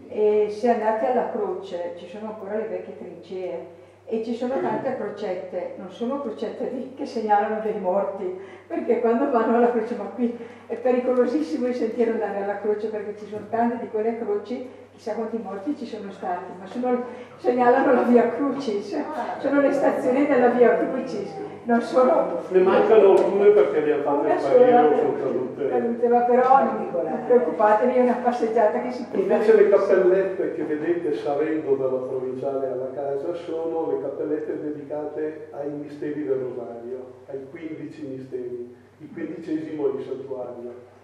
E 0.09 0.49
se 0.51 0.69
andate 0.71 1.07
alla 1.07 1.31
croce 1.31 1.95
ci 1.97 2.07
sono 2.07 2.29
ancora 2.31 2.57
le 2.57 2.69
vecchie 2.69 2.97
trincee 2.97 3.67
e 4.11 4.25
ci 4.25 4.35
sono 4.35 4.61
tante 4.61 4.97
crocette, 4.97 5.75
non 5.77 5.89
sono 5.89 6.21
crocette 6.21 6.69
di, 6.75 6.95
che 6.97 7.07
segnalano 7.07 7.61
dei 7.61 7.79
morti, 7.79 8.41
perché 8.67 9.01
quando 9.01 9.31
vanno 9.31 9.57
alla 9.57 9.71
croce, 9.71 9.95
ma 9.95 10.07
qui 10.07 10.37
è 10.67 10.77
pericolosissimo 10.77 11.69
il 11.69 11.77
sentiero 11.77 12.15
andare 12.15 12.43
alla 12.43 12.61
croce 12.61 12.89
perché 12.89 13.17
ci 13.17 13.27
sono 13.27 13.47
tante 13.49 13.79
di 13.79 13.89
quelle 13.89 14.19
croci, 14.19 14.69
chissà 15.01 15.15
quanti 15.15 15.39
morti 15.39 15.75
ci 15.79 15.87
sono 15.87 16.13
stati, 16.13 16.53
ma 16.59 16.67
sono, 16.67 17.05
segnalano 17.39 17.95
la 17.95 18.03
via 18.03 18.35
Crucis, 18.35 19.03
sono 19.39 19.61
le 19.63 19.73
stazioni 19.73 20.27
della 20.27 20.49
via 20.49 20.77
Crucis, 20.77 21.33
non 21.65 21.81
sono... 21.81 22.43
Ne 22.51 22.61
mancano 22.61 23.13
alcune 23.13 23.49
perché 23.49 23.81
le 23.81 23.93
ha 23.95 24.03
fatte 24.03 24.39
sparire 24.39 24.77
o 24.77 24.97
sono 24.99 25.13
cadute. 25.15 26.07
ma 26.07 26.21
però 26.21 26.65
non, 26.65 27.25
preoccupatevi, 27.25 27.95
è 27.95 28.03
una 28.03 28.19
passeggiata 28.23 28.83
che 28.83 28.91
si 28.91 29.07
può 29.11 29.21
Invece 29.21 29.57
le 29.57 29.69
cappellette 29.71 30.53
che 30.53 30.63
vedete 30.65 31.15
salendo 31.15 31.77
dalla 31.77 32.01
provinciale 32.01 32.67
alla 32.67 32.91
casa 32.93 33.33
sono 33.33 33.93
le 33.93 34.03
cappellette 34.03 34.61
dedicate 34.61 35.49
ai 35.53 35.71
misteri 35.71 36.25
del 36.25 36.41
Rosario, 36.41 37.13
ai 37.31 37.47
15 37.49 38.03
misteri. 38.03 38.77
Il 38.99 39.09
quindicesimo 39.11 39.95
è 39.95 39.99
il 39.99 40.05
santuario. 40.05 40.99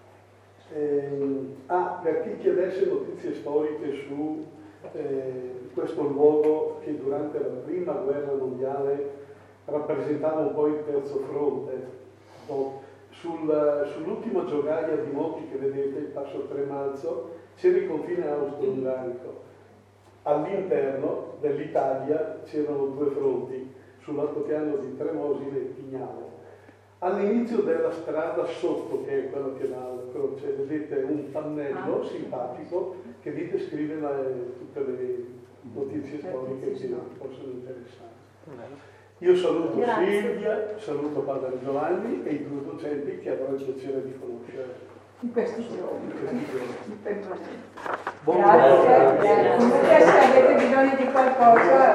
Ehm, 0.74 1.54
ah, 1.66 2.00
per 2.02 2.22
chi 2.22 2.38
chiedesse 2.38 2.86
notizie 2.86 3.34
storiche 3.34 3.92
su 4.06 4.44
eh, 4.92 5.68
questo 5.72 6.02
luogo 6.02 6.78
che 6.82 6.98
durante 6.98 7.38
la 7.38 7.54
prima 7.64 7.92
guerra 7.92 8.34
mondiale 8.34 9.10
rappresentava 9.66 10.40
un 10.40 10.54
po' 10.54 10.66
il 10.66 10.84
terzo 10.84 11.18
fronte, 11.18 11.86
no? 12.48 12.84
Sul, 13.10 13.90
sull'ultima 13.92 14.44
giogaia 14.44 14.96
di 14.96 15.10
Mocchi 15.10 15.48
che 15.48 15.56
vedete, 15.56 15.98
il 15.98 16.04
passo 16.06 16.46
Tremalzo, 16.48 17.30
c'era 17.56 17.78
il 17.78 17.88
confine 17.88 18.28
austro-ungarico. 18.28 19.44
All'interno 20.22 21.34
dell'Italia 21.40 22.40
c'erano 22.44 22.86
due 22.86 23.10
fronti, 23.10 23.72
sull'altopiano 24.00 24.76
di 24.76 24.96
Tremosine 24.96 25.56
e 25.56 25.60
Pignale. 25.60 26.24
All'inizio 26.98 27.58
della 27.58 27.90
strada 27.90 28.44
sotto, 28.44 29.02
che 29.04 29.26
è 29.26 29.30
quella 29.30 29.52
che 29.58 29.68
va 29.68 29.95
croce, 30.16 30.56
vedete 30.58 31.02
un 31.02 31.30
pannello 31.30 32.04
simpatico 32.04 32.96
che 33.22 33.30
vi 33.30 33.48
descrive 33.50 34.00
la- 34.00 34.22
tutte 34.58 34.80
le 34.80 35.24
notizie 35.72 36.18
storiche 36.18 36.72
che 36.72 36.86
vi 36.86 36.96
possono 37.18 37.50
interessare. 37.52 38.14
Io 39.18 39.34
saluto 39.36 39.76
Grazie. 39.78 40.20
Silvia, 40.20 40.78
saluto 40.78 41.20
Padre 41.20 41.58
Giovanni 41.64 42.22
e 42.24 42.30
i 42.32 42.46
due 42.46 42.62
docenti 42.64 43.18
che 43.18 43.30
avrò 43.30 43.54
il 43.54 43.62
piacere 43.62 44.04
di 44.04 44.14
conoscere 44.18 44.74
in 45.20 45.32
questi 45.32 45.66
giorni. 45.74 46.10
in 46.10 46.18
questi 46.18 46.46
giorni. 46.52 46.98
Per 47.02 47.16
noi. 47.16 47.38
Buon 48.24 48.40
Grazie, 48.40 48.84
grazie. 48.84 49.56
Comunque 49.56 50.00
se 50.00 50.18
avete 50.18 50.54
bisogno 50.54 50.96
di 50.96 51.04
qualcosa, 51.10 51.92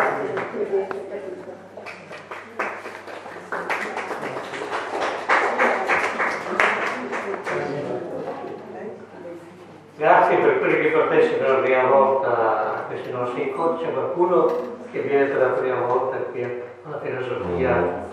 quelli 11.12 11.28
che 11.28 11.46
la 11.46 11.56
prima 11.56 11.84
volta 11.90 12.74
a 12.74 12.82
questi 12.84 13.12
nostri 13.12 13.50
incontri. 13.50 13.86
C'è 13.86 13.92
qualcuno 13.92 14.46
che 14.92 15.02
viene 15.02 15.26
per 15.26 15.42
la 15.42 15.48
prima 15.50 15.82
volta 15.82 16.18
qui 16.18 16.44
alla 16.84 17.00
filosofia, 17.00 18.06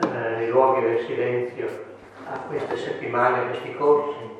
eh, 0.00 0.06
nei 0.06 0.48
luoghi 0.48 0.80
del 0.80 1.00
silenzio, 1.00 1.68
a 2.32 2.38
queste 2.48 2.76
settimane, 2.78 3.48
questi 3.48 3.74
corsi. 3.74 4.32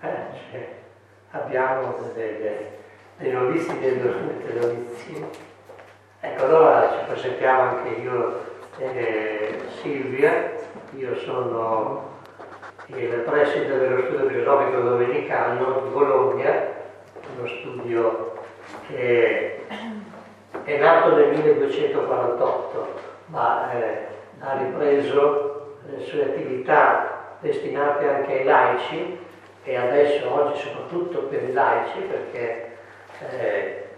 Eh, 0.00 0.08
c'è. 0.50 0.68
abbiamo 1.32 1.94
delle- 2.14 2.70
dei 3.16 3.32
novizi 3.32 3.78
delle 3.80 4.14
delle 4.44 4.60
novizie. 4.60 5.28
Ecco, 6.20 6.44
allora 6.44 6.88
ci 6.90 7.04
presentiamo 7.06 7.62
anche 7.62 7.88
io 8.00 8.40
e 8.78 9.58
Silvia, 9.80 10.52
io 10.92 11.16
sono 11.16 12.10
il 12.94 13.22
preside 13.24 13.78
dello 13.78 14.02
studio 14.04 14.28
filosofico 14.28 14.80
domenicano 14.80 15.80
di 15.82 15.88
Bologna, 15.90 16.52
uno 17.36 17.46
studio 17.46 18.32
che 18.88 19.64
è 20.64 20.78
nato 20.78 21.16
nel 21.16 21.28
1248, 21.28 22.94
ma 23.26 23.72
eh, 23.72 24.06
ha 24.40 24.58
ripreso 24.58 25.76
le 25.88 26.00
sue 26.04 26.22
attività 26.22 27.36
destinate 27.40 28.08
anche 28.08 28.32
ai 28.38 28.44
laici 28.44 29.18
e 29.64 29.76
adesso 29.76 30.32
oggi 30.32 30.60
soprattutto 30.60 31.20
per 31.24 31.42
i 31.42 31.52
laici 31.52 31.98
perché 32.00 32.76
eh, 33.30 33.88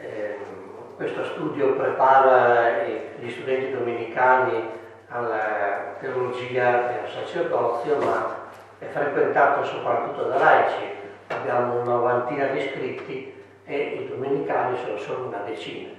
ehm, 0.00 0.96
questo 0.96 1.24
studio 1.24 1.74
prepara 1.74 2.82
gli 3.18 3.30
studenti 3.30 3.72
domenicani 3.72 4.76
alla 5.08 5.96
teologia 6.00 6.90
e 6.90 7.00
al 7.00 7.08
sacerdozio, 7.08 7.96
ma 7.98 8.46
è 8.78 8.86
frequentato 8.86 9.64
soprattutto 9.64 10.24
da 10.24 10.38
laici. 10.38 10.96
Abbiamo 11.28 11.80
una 11.80 11.92
novantina 11.92 12.46
di 12.46 12.58
iscritti 12.58 13.34
e 13.64 13.76
i 13.76 14.08
domenicani 14.08 14.76
sono 14.78 14.96
solo 14.96 15.26
una 15.26 15.42
decina. 15.44 15.90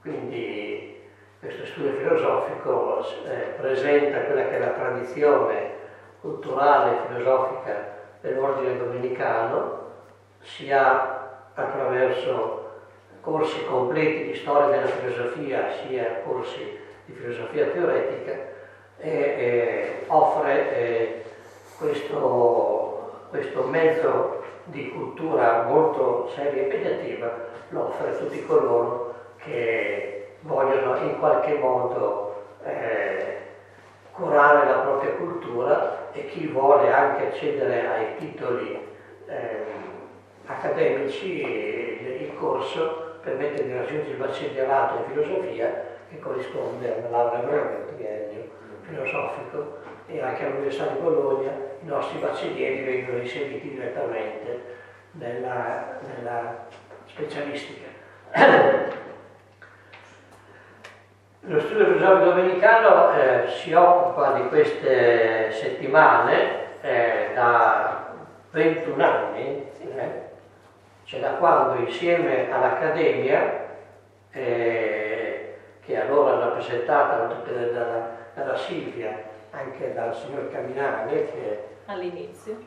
Quindi 0.00 1.00
questo 1.38 1.64
studio 1.66 1.92
filosofico 1.92 3.04
eh, 3.26 3.54
presenta 3.60 4.20
quella 4.20 4.42
che 4.42 4.56
è 4.56 4.58
la 4.58 4.72
tradizione 4.72 5.70
culturale 6.20 6.92
e 6.92 7.06
filosofica 7.08 7.88
dell'ordine 8.20 8.76
domenicano, 8.76 9.88
sia 10.40 11.28
attraverso 11.54 12.68
corsi 13.20 13.64
completi 13.64 14.24
di 14.24 14.34
storia 14.34 14.68
della 14.68 14.86
filosofia, 14.86 15.70
sia 15.70 16.20
corsi 16.24 16.79
di 17.10 17.18
filosofia 17.18 17.66
teoretica, 17.66 18.32
e, 18.98 19.10
e 19.10 20.04
offre 20.06 20.76
eh, 20.76 21.24
questo, 21.78 23.26
questo 23.30 23.62
mezzo 23.64 24.42
di 24.64 24.90
cultura 24.90 25.62
molto 25.62 26.30
seria 26.34 26.62
e 26.62 26.64
impegnativa, 26.64 27.48
lo 27.70 27.88
offre 27.88 28.10
a 28.10 28.14
tutti 28.14 28.44
coloro 28.46 29.14
che 29.38 30.34
vogliono 30.40 30.96
in 31.02 31.18
qualche 31.18 31.54
modo 31.54 32.44
eh, 32.64 33.36
curare 34.12 34.66
la 34.68 34.78
propria 34.80 35.12
cultura 35.12 36.10
e 36.12 36.26
chi 36.26 36.46
vuole 36.46 36.92
anche 36.92 37.28
accedere 37.28 37.86
ai 37.86 38.16
titoli 38.16 38.78
ehm, 39.26 40.08
accademici, 40.46 41.42
il, 41.42 42.34
corso 42.38 43.18
permette 43.22 43.64
di 43.64 43.74
raggiungere 43.74 44.12
il 44.12 44.16
baccellierato 44.16 44.96
in 44.96 45.12
filosofia 45.12 45.89
che 46.10 46.18
corrisponde 46.18 46.92
a 46.92 46.96
una 46.98 47.08
laurea 47.08 47.40
veramente 47.40 47.94
triennio 47.94 48.50
filosofico 48.82 49.78
e 50.06 50.20
anche 50.20 50.44
all'Università 50.44 50.86
di 50.86 50.98
Bologna 51.00 51.52
i 51.82 51.86
nostri 51.86 52.18
baccellieri 52.18 52.82
vengono 52.84 53.18
inseriti 53.18 53.70
direttamente 53.70 54.78
nella, 55.12 55.98
nella 56.16 56.66
specialistica. 57.06 57.88
Lo 61.44 61.58
studio 61.58 61.86
filosofico 61.86 62.24
domenicano 62.24 63.12
eh, 63.14 63.48
si 63.48 63.72
occupa 63.72 64.32
di 64.32 64.48
queste 64.48 65.50
settimane 65.52 66.58
eh, 66.82 67.30
da 67.34 68.14
21 68.50 69.02
anni, 69.02 69.66
eh, 69.80 70.28
cioè 71.04 71.20
da 71.20 71.30
quando 71.30 71.82
insieme 71.82 72.52
all'Accademia, 72.52 73.68
eh, 74.32 74.99
che 75.90 76.00
allora 76.00 76.36
è 76.36 76.38
rappresentata 76.38 77.24
da- 77.26 77.66
dalla, 77.72 78.10
dalla 78.32 78.56
Silvia, 78.56 79.24
anche 79.50 79.92
dal 79.92 80.14
signor 80.14 80.48
Caminani, 80.52 81.10
che 81.10 81.64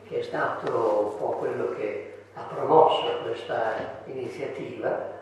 che 0.06 0.18
è 0.18 0.22
stato 0.22 1.10
un 1.10 1.18
po' 1.18 1.36
quello 1.38 1.70
che 1.70 2.24
ha 2.34 2.42
promosso 2.42 3.20
questa 3.22 3.72
iniziativa. 4.04 5.12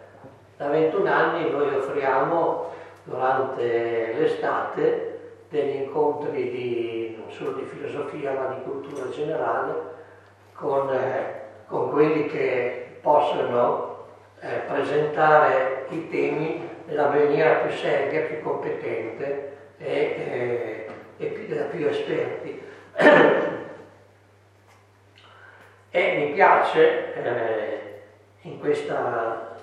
Da 0.56 0.66
21 0.66 1.08
anni 1.08 1.50
noi 1.50 1.72
offriamo 1.76 2.70
durante 3.04 4.14
l'estate 4.18 5.36
degli 5.48 5.82
incontri 5.82 6.50
di, 6.50 7.16
non 7.20 7.30
solo 7.30 7.52
di 7.52 7.62
filosofia 7.62 8.32
ma 8.32 8.54
di 8.54 8.62
cultura 8.62 9.08
generale 9.10 9.72
con, 10.54 10.92
eh, 10.92 11.40
con 11.68 11.90
quelli 11.90 12.26
che 12.26 12.98
possono 13.00 14.06
eh, 14.40 14.62
presentare 14.66 15.86
i 15.90 16.08
temi 16.08 16.71
nella 16.92 17.08
maniera 17.08 17.60
più 17.60 17.74
seria, 17.74 18.26
più 18.26 18.42
competente 18.42 19.56
e, 19.78 19.88
eh, 19.88 20.86
e 21.16 21.26
più, 21.26 21.54
da 21.54 21.64
più 21.64 21.86
esperti. 21.86 22.62
e 25.90 26.16
mi 26.16 26.32
piace 26.32 27.14
eh, 27.14 28.02
in 28.42 28.58
questa 28.60 29.56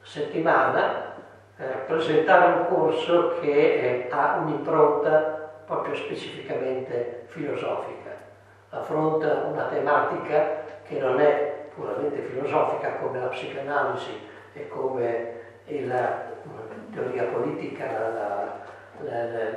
settimana 0.00 1.14
eh, 1.58 1.64
presentare 1.86 2.52
un 2.52 2.66
corso 2.66 3.38
che 3.40 3.50
eh, 3.50 4.08
ha 4.10 4.38
un'impronta 4.38 5.40
proprio 5.66 5.94
specificamente 5.94 7.24
filosofica, 7.26 8.16
affronta 8.70 9.44
una 9.50 9.64
tematica 9.64 10.64
che 10.86 10.98
non 10.98 11.20
è 11.20 11.68
puramente 11.74 12.20
filosofica 12.22 12.94
come 12.94 13.20
la 13.20 13.28
psicanalisi 13.28 14.28
e 14.54 14.68
come 14.68 15.40
la 15.86 16.30
teoria 16.92 17.24
politica, 17.24 17.90
la, 17.90 18.08
la, 19.00 19.24
la, 19.24 19.50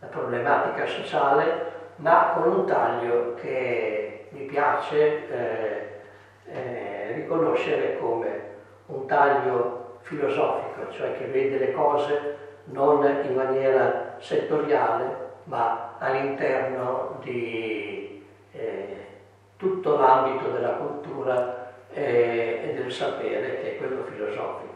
la 0.00 0.06
problematica 0.06 0.86
sociale, 0.86 1.72
ma 1.96 2.32
con 2.34 2.48
un 2.48 2.66
taglio 2.66 3.34
che 3.34 4.26
mi 4.30 4.44
piace 4.44 5.28
eh, 5.28 6.00
eh, 6.46 7.12
riconoscere 7.14 7.98
come 7.98 8.42
un 8.86 9.06
taglio 9.06 9.98
filosofico, 10.00 10.90
cioè 10.90 11.16
che 11.16 11.26
vede 11.26 11.58
le 11.58 11.72
cose 11.72 12.36
non 12.64 13.04
in 13.24 13.34
maniera 13.34 14.16
settoriale, 14.18 15.22
ma 15.44 15.96
all'interno 15.98 17.18
di 17.22 18.24
eh, 18.52 18.96
tutto 19.56 19.96
l'ambito 19.96 20.50
della 20.50 20.72
cultura 20.72 21.72
eh, 21.92 22.68
e 22.68 22.74
del 22.74 22.90
sapere, 22.90 23.60
che 23.60 23.74
è 23.74 23.76
quello 23.76 24.04
filosofico. 24.04 24.73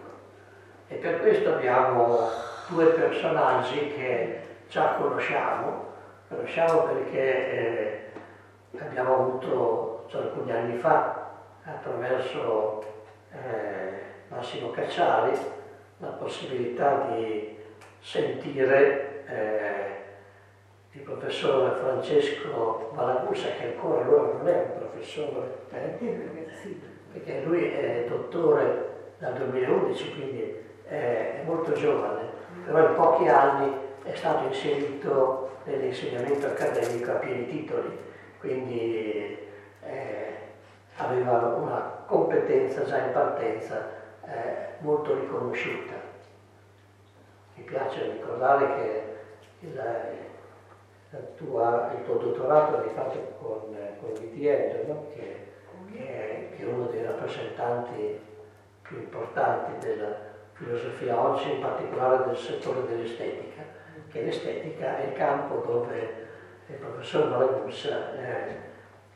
E 0.90 0.95
per 0.95 1.21
questo 1.21 1.52
abbiamo 1.52 2.30
due 2.68 2.87
personaggi 2.87 3.92
che 3.92 4.40
già 4.71 4.95
conosciamo, 4.95 5.85
conosciamo 6.28 6.85
perché 6.85 7.50
eh, 7.50 8.11
abbiamo 8.78 9.14
avuto 9.14 10.07
già 10.09 10.21
alcuni 10.21 10.50
anni 10.50 10.78
fa 10.78 11.30
attraverso 11.62 12.83
eh, 13.33 14.00
Massimo 14.28 14.71
Cacciari 14.71 15.38
la 15.99 16.09
possibilità 16.09 17.07
di 17.11 17.59
sentire 18.00 19.25
eh, 19.26 19.88
il 20.92 21.02
professor 21.02 21.76
Francesco 21.80 22.92
Malagusa, 22.95 23.49
che 23.59 23.75
ancora 23.75 24.00
allora 24.04 24.33
non 24.33 24.49
è 24.49 24.71
un 24.73 24.78
professore, 24.78 25.59
eh? 25.71 26.47
perché 27.12 27.42
lui 27.42 27.71
è 27.73 28.07
dottore 28.09 28.87
dal 29.18 29.35
2011, 29.35 30.14
quindi 30.14 30.66
è 30.88 31.42
molto 31.45 31.73
giovane, 31.73 32.28
però 32.64 32.88
in 32.88 32.95
pochi 32.95 33.28
anni 33.28 33.73
è 34.02 34.14
stato 34.14 34.47
inserito 34.47 35.59
nell'insegnamento 35.64 36.47
accademico 36.47 37.11
a 37.11 37.16
pieni 37.16 37.47
titoli, 37.47 37.99
quindi 38.40 39.38
eh, 39.83 40.37
aveva 40.97 41.54
una 41.57 42.02
competenza 42.07 42.85
già 42.85 42.99
in 43.04 43.12
partenza 43.12 43.90
eh, 44.25 44.76
molto 44.78 45.14
riconosciuta. 45.14 45.95
Mi 47.54 47.64
piace 47.64 48.12
ricordare 48.12 48.66
che 48.76 49.66
il, 49.66 49.83
tua, 51.37 51.92
il 51.96 52.05
tuo 52.05 52.14
dottorato 52.14 52.79
l'hai 52.79 52.90
fatto 52.94 53.18
con, 53.40 53.77
con 54.01 54.12
Vitiello, 54.20 54.92
no? 54.92 55.07
che, 55.14 55.46
che, 55.92 55.98
è, 55.98 56.57
che, 56.57 56.62
è, 56.62 56.66
uno 56.66 56.87
dei 56.87 57.03
rappresentanti 57.03 58.20
più 58.83 58.98
importanti 58.98 59.87
della 59.87 60.29
filosofia 60.59 61.21
oggi, 61.21 61.53
in 61.53 61.61
particolare 61.61 62.25
del 62.27 62.37
settore 62.37 62.85
dell'estetica, 62.87 63.62
che 64.11 64.23
l'estetica 64.23 64.99
è 64.99 65.07
il 65.07 65.12
campo 65.12 65.62
dove 65.64 66.27
il 66.66 66.75
professor 66.75 67.29
Malagusa 67.31 68.12
è, 68.14 68.57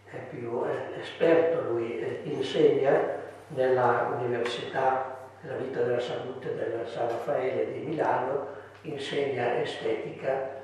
è 0.05 0.16
più 0.31 0.64
esperto, 0.98 1.72
lui 1.72 1.98
eh, 1.98 2.20
insegna 2.24 3.20
nella 3.48 4.16
Università 4.18 5.18
della 5.40 5.57
Vita 5.57 5.83
della 5.83 6.00
Salute 6.00 6.55
della 6.55 6.87
San 6.87 7.09
Raffaele 7.09 7.72
di 7.72 7.81
Milano, 7.81 8.46
insegna 8.83 9.61
estetica 9.61 10.61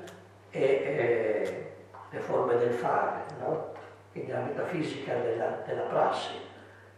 e 0.49 0.61
eh, 0.61 1.71
le 2.09 2.19
forme 2.19 2.57
del 2.57 2.71
fare, 2.71 3.23
no? 3.39 3.73
quindi 4.11 4.31
la 4.31 4.39
metafisica 4.39 5.15
della, 5.15 5.61
della 5.65 5.83
prassi, 5.83 6.33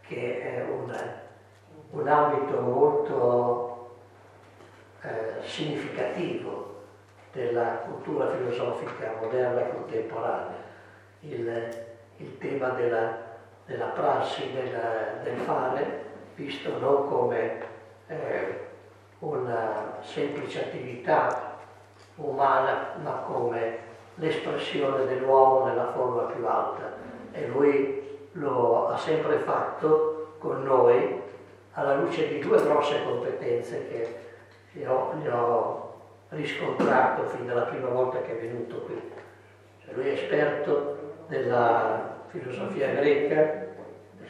che 0.00 0.40
è 0.40 0.62
un, 0.62 0.96
un 1.90 2.08
ambito 2.08 2.60
molto 2.60 3.71
eh, 5.02 5.42
significativo 5.42 6.70
della 7.32 7.82
cultura 7.84 8.30
filosofica 8.30 9.14
moderna 9.20 9.60
e 9.60 9.70
contemporanea. 9.70 10.70
Il, 11.20 11.84
il 12.16 12.38
tema 12.38 12.70
della 12.70 13.30
della 13.64 13.86
prassi 13.86 14.50
del, 14.52 14.70
del 15.22 15.36
fare, 15.38 16.04
visto 16.34 16.78
non 16.78 17.08
come 17.08 17.60
eh, 18.06 18.68
una 19.20 19.98
semplice 20.00 20.64
attività 20.64 21.58
umana, 22.16 22.94
ma 23.02 23.22
come 23.26 23.90
l'espressione 24.16 25.06
dell'uomo 25.06 25.64
nella 25.66 25.92
forma 25.92 26.22
più 26.24 26.46
alta. 26.46 26.92
E 27.32 27.46
lui 27.46 28.28
lo 28.32 28.88
ha 28.88 28.96
sempre 28.98 29.38
fatto 29.38 30.34
con 30.38 30.62
noi 30.62 31.20
alla 31.72 31.94
luce 31.94 32.28
di 32.28 32.40
due 32.40 32.62
grosse 32.62 33.02
competenze 33.04 33.88
che 33.88 34.20
gli 34.72 34.84
ho, 34.84 35.14
gli 35.20 35.28
ho 35.28 36.00
riscontrato 36.30 37.26
fin 37.28 37.46
dalla 37.46 37.62
prima 37.62 37.88
volta 37.88 38.20
che 38.22 38.38
è 38.38 38.40
venuto 38.40 38.80
qui. 38.80 39.00
Cioè 39.84 39.94
lui 39.94 40.08
è 40.08 40.12
esperto 40.12 41.24
della 41.28 42.24
filosofia 42.28 42.92
greca, 42.92 43.66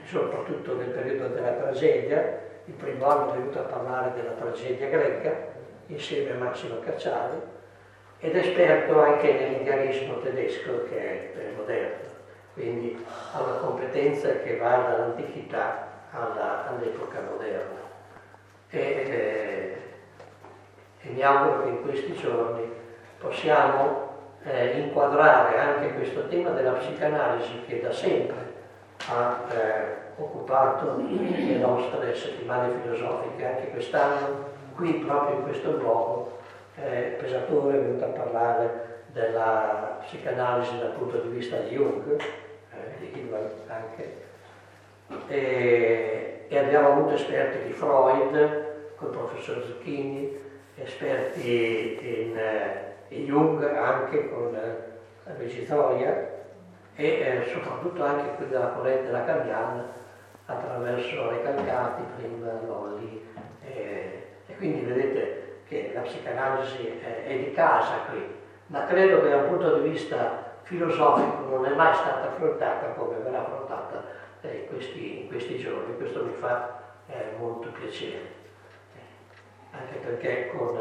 soprattutto 0.04 0.76
nel 0.76 0.88
periodo 0.88 1.28
della 1.28 1.52
tragedia, 1.52 2.40
il 2.64 2.74
primo 2.74 3.06
anno 3.06 3.32
è 3.32 3.36
venuto 3.36 3.58
a 3.60 3.62
parlare 3.62 4.12
della 4.14 4.32
tragedia 4.32 4.88
greca 4.88 5.50
insieme 5.86 6.32
a 6.32 6.44
Massimo 6.44 6.78
Cacciari 6.80 7.40
ed 8.18 8.36
esperto 8.36 9.00
anche 9.00 9.32
nell'idealismo 9.32 10.18
tedesco 10.20 10.84
che 10.84 11.32
è 11.34 11.50
moderno, 11.56 12.08
quindi 12.54 13.04
ha 13.32 13.42
una 13.42 13.56
competenza 13.56 14.38
che 14.38 14.56
va 14.58 14.76
dall'antichità 14.76 15.88
alla, 16.12 16.68
all'epoca 16.68 17.20
moderna. 17.20 17.80
E, 18.70 18.78
eh, 18.78 19.76
e 21.02 21.10
mi 21.10 21.22
auguro 21.22 21.62
che 21.62 21.68
in 21.68 21.82
questi 21.82 22.14
giorni 22.14 22.70
possiamo 23.18 24.10
eh, 24.44 24.78
inquadrare 24.78 25.58
anche 25.58 25.94
questo 25.94 26.26
tema 26.28 26.50
della 26.50 26.72
psicanalisi 26.72 27.62
che 27.66 27.80
da 27.80 27.92
sempre 27.92 28.50
ha 29.08 29.40
eh, 29.50 30.00
occupato 30.16 30.96
le 30.96 31.56
nostre 31.56 32.14
settimane 32.14 32.72
filosofiche, 32.82 33.46
anche 33.46 33.70
quest'anno 33.70 34.50
qui 34.74 34.94
proprio 34.94 35.36
in 35.36 35.42
questo 35.42 35.76
luogo 35.76 36.38
eh, 36.76 37.16
Pesatore 37.18 37.76
è 37.76 37.80
venuto 37.80 38.04
a 38.04 38.08
parlare 38.08 39.00
della 39.12 39.98
psicanalisi 40.02 40.78
dal 40.78 40.92
punto 40.92 41.18
di 41.18 41.28
vista 41.28 41.56
di 41.58 41.76
Jung, 41.76 42.18
eh, 42.18 42.98
di 42.98 43.12
Hilbert 43.14 43.68
anche, 43.68 44.20
e, 45.28 46.46
e, 46.48 46.58
abbiamo 46.58 46.92
avuto 46.92 47.14
esperti 47.14 47.66
di 47.66 47.72
Freud, 47.72 48.94
col 48.96 49.10
professor 49.10 49.62
Zucchini, 49.62 50.38
esperti 50.76 51.98
in, 52.00 52.36
eh, 52.36 52.94
in 53.08 53.24
Jung 53.26 53.62
anche 53.62 54.28
con 54.30 54.52
la 54.52 55.32
Vigitoria 55.34 56.30
e 56.94 57.06
eh, 57.06 57.48
soprattutto 57.52 58.02
anche 58.04 58.34
qui 58.36 58.48
della 58.48 58.68
corrente 58.68 59.10
lacaniana 59.10 60.00
attraverso 60.46 61.30
Recalcati, 61.30 62.02
prima 62.16 62.52
Lolli 62.66 63.24
eh, 63.64 64.26
e 64.46 64.56
quindi 64.56 64.80
vedete 64.80 65.60
che 65.68 65.92
la 65.94 66.00
psicanalisi 66.00 67.00
è, 67.02 67.24
è, 67.24 67.36
di 67.38 67.52
casa 67.52 68.06
qui, 68.10 68.22
ma 68.66 68.84
credo 68.86 69.22
che 69.22 69.30
dal 69.30 69.46
punto 69.46 69.78
di 69.78 69.88
vista 69.88 70.50
filosofico 70.62 71.48
non 71.48 71.64
è 71.64 71.74
mai 71.74 71.94
stata 71.94 72.28
affrontata 72.28 72.88
come 72.88 73.16
verrà 73.22 73.40
affrontata 73.40 74.04
eh, 74.42 74.66
questi, 74.68 75.20
in, 75.22 75.28
questi, 75.28 75.58
giorni, 75.58 75.96
questo 75.96 76.24
mi 76.24 76.34
fa 76.38 76.80
eh, 77.06 77.36
molto 77.38 77.68
piacere, 77.68 78.31
anche 79.72 79.98
perché 79.98 80.50
con 80.54 80.78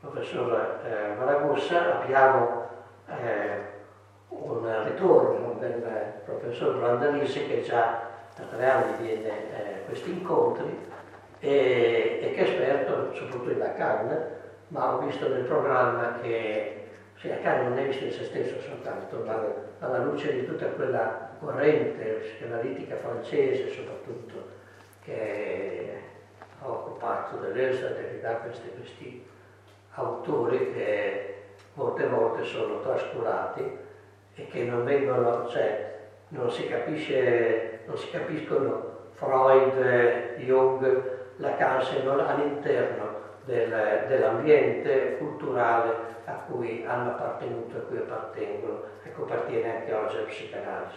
professor 0.00 0.80
eh, 0.84 1.14
Maragussa 1.18 2.00
abbiamo 2.00 2.68
eh, 3.08 3.70
un 4.28 4.84
ritorno 4.84 5.56
del 5.58 5.82
professor 6.24 6.78
Brandalisi 6.78 7.46
che 7.46 7.62
già 7.62 8.10
da 8.36 8.44
tre 8.44 8.68
anni 8.68 8.96
viene 9.02 9.28
eh, 9.28 9.84
questi 9.86 10.10
incontri 10.10 10.90
e, 11.38 12.18
e, 12.22 12.32
che 12.32 12.40
è 12.40 12.42
esperto 12.42 13.14
soprattutto 13.14 13.50
in 13.50 13.58
Lacan, 13.58 14.26
ma 14.68 14.94
ho 14.94 14.98
visto 15.00 15.28
nel 15.28 15.44
programma 15.44 16.18
che 16.20 16.88
sì, 17.16 17.28
Lacan 17.28 17.68
non 17.68 17.78
è 17.78 17.86
visto 17.86 18.04
in 18.04 18.12
se 18.12 18.24
stesso 18.24 18.60
soltanto, 18.60 19.22
ma 19.24 19.86
alla 19.86 19.98
luce 19.98 20.32
di 20.32 20.46
tutta 20.46 20.66
quella 20.66 21.30
corrente 21.38 22.04
psicoanalitica 22.04 22.96
francese 22.96 23.68
soprattutto, 23.68 24.48
che 25.04 26.01
ha 26.62 26.70
occupato 26.70 27.36
Deleuze, 27.36 27.94
Derrida, 27.94 28.34
questi, 28.36 28.70
questi 28.76 29.26
autori 29.94 30.72
che 30.72 31.34
molte 31.74 32.06
volte 32.06 32.44
sono 32.44 32.80
trascurati 32.80 33.78
e 34.34 34.46
che 34.46 34.64
non 34.64 34.84
vengono, 34.84 35.48
cioè 35.48 36.00
non 36.28 36.50
si 36.50 36.66
capisce, 36.68 37.80
non 37.86 37.96
si 37.96 38.10
capiscono 38.10 38.90
Freud, 39.12 40.36
Jung, 40.38 41.10
Lacan 41.36 41.82
se 41.82 42.02
non 42.02 42.20
all'interno 42.20 43.20
del, 43.44 44.04
dell'ambiente 44.06 45.16
culturale 45.18 46.10
a 46.24 46.32
cui 46.46 46.84
hanno 46.86 47.10
appartenuto 47.10 47.76
e 47.76 47.78
a 47.78 47.82
cui 47.82 47.96
appartengono, 47.98 48.82
ecco 49.02 49.22
appartiene 49.22 49.78
anche 49.78 49.92
oggi 49.92 50.16
alla 50.16 50.26
psicanalisi. 50.26 50.96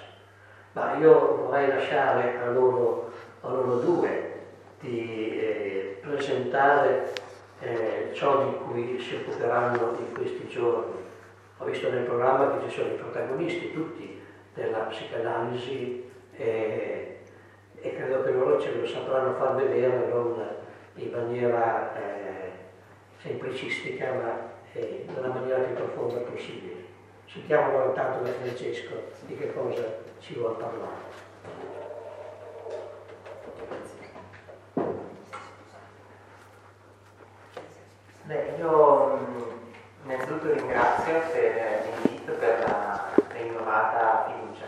Ma 0.73 0.95
io 0.97 1.35
vorrei 1.35 1.69
lasciare 1.69 2.37
a 2.41 2.49
loro, 2.49 3.11
a 3.41 3.49
loro 3.49 3.75
due 3.77 4.34
di 4.79 5.39
eh, 5.39 5.97
presentare 6.01 7.13
eh, 7.59 8.09
ciò 8.13 8.45
di 8.45 8.57
cui 8.57 8.99
si 8.99 9.15
occuperanno 9.15 9.97
in 9.99 10.13
questi 10.13 10.47
giorni. 10.47 11.03
Ho 11.57 11.65
visto 11.65 11.89
nel 11.89 12.03
programma 12.03 12.57
che 12.57 12.69
ci 12.69 12.75
sono 12.75 12.93
i 12.93 12.97
protagonisti 12.97 13.71
tutti 13.71 14.21
della 14.53 14.79
psicanalisi 14.79 16.09
eh, 16.35 17.19
e 17.79 17.95
credo 17.95 18.23
che 18.23 18.31
loro 18.31 18.59
ce 18.59 18.73
lo 18.73 18.85
sapranno 18.85 19.35
far 19.35 19.55
vedere 19.55 20.07
non 20.07 20.43
in 20.95 21.11
maniera 21.11 21.95
eh, 21.95 22.51
semplicistica 23.21 24.13
ma 24.13 24.51
eh, 24.73 25.05
nella 25.07 25.27
maniera 25.27 25.59
più 25.59 25.75
profonda 25.75 26.19
possibile. 26.19 26.83
Sentiamo 27.25 27.85
intanto 27.85 28.23
da 28.23 28.31
Francesco 28.31 28.93
di 29.25 29.35
che 29.35 29.53
cosa 29.53 29.83
ci 30.19 30.35
vuole 30.35 30.55
parlare. 30.55 31.23
Beh, 38.23 38.55
io 38.57 39.19
innanzitutto 40.45 40.53
ringrazio 40.53 41.19
per 41.31 41.87
l'invito, 42.03 42.33
per 42.33 42.59
la 42.59 43.09
rinnovata 43.29 44.25
fiducia. 44.27 44.65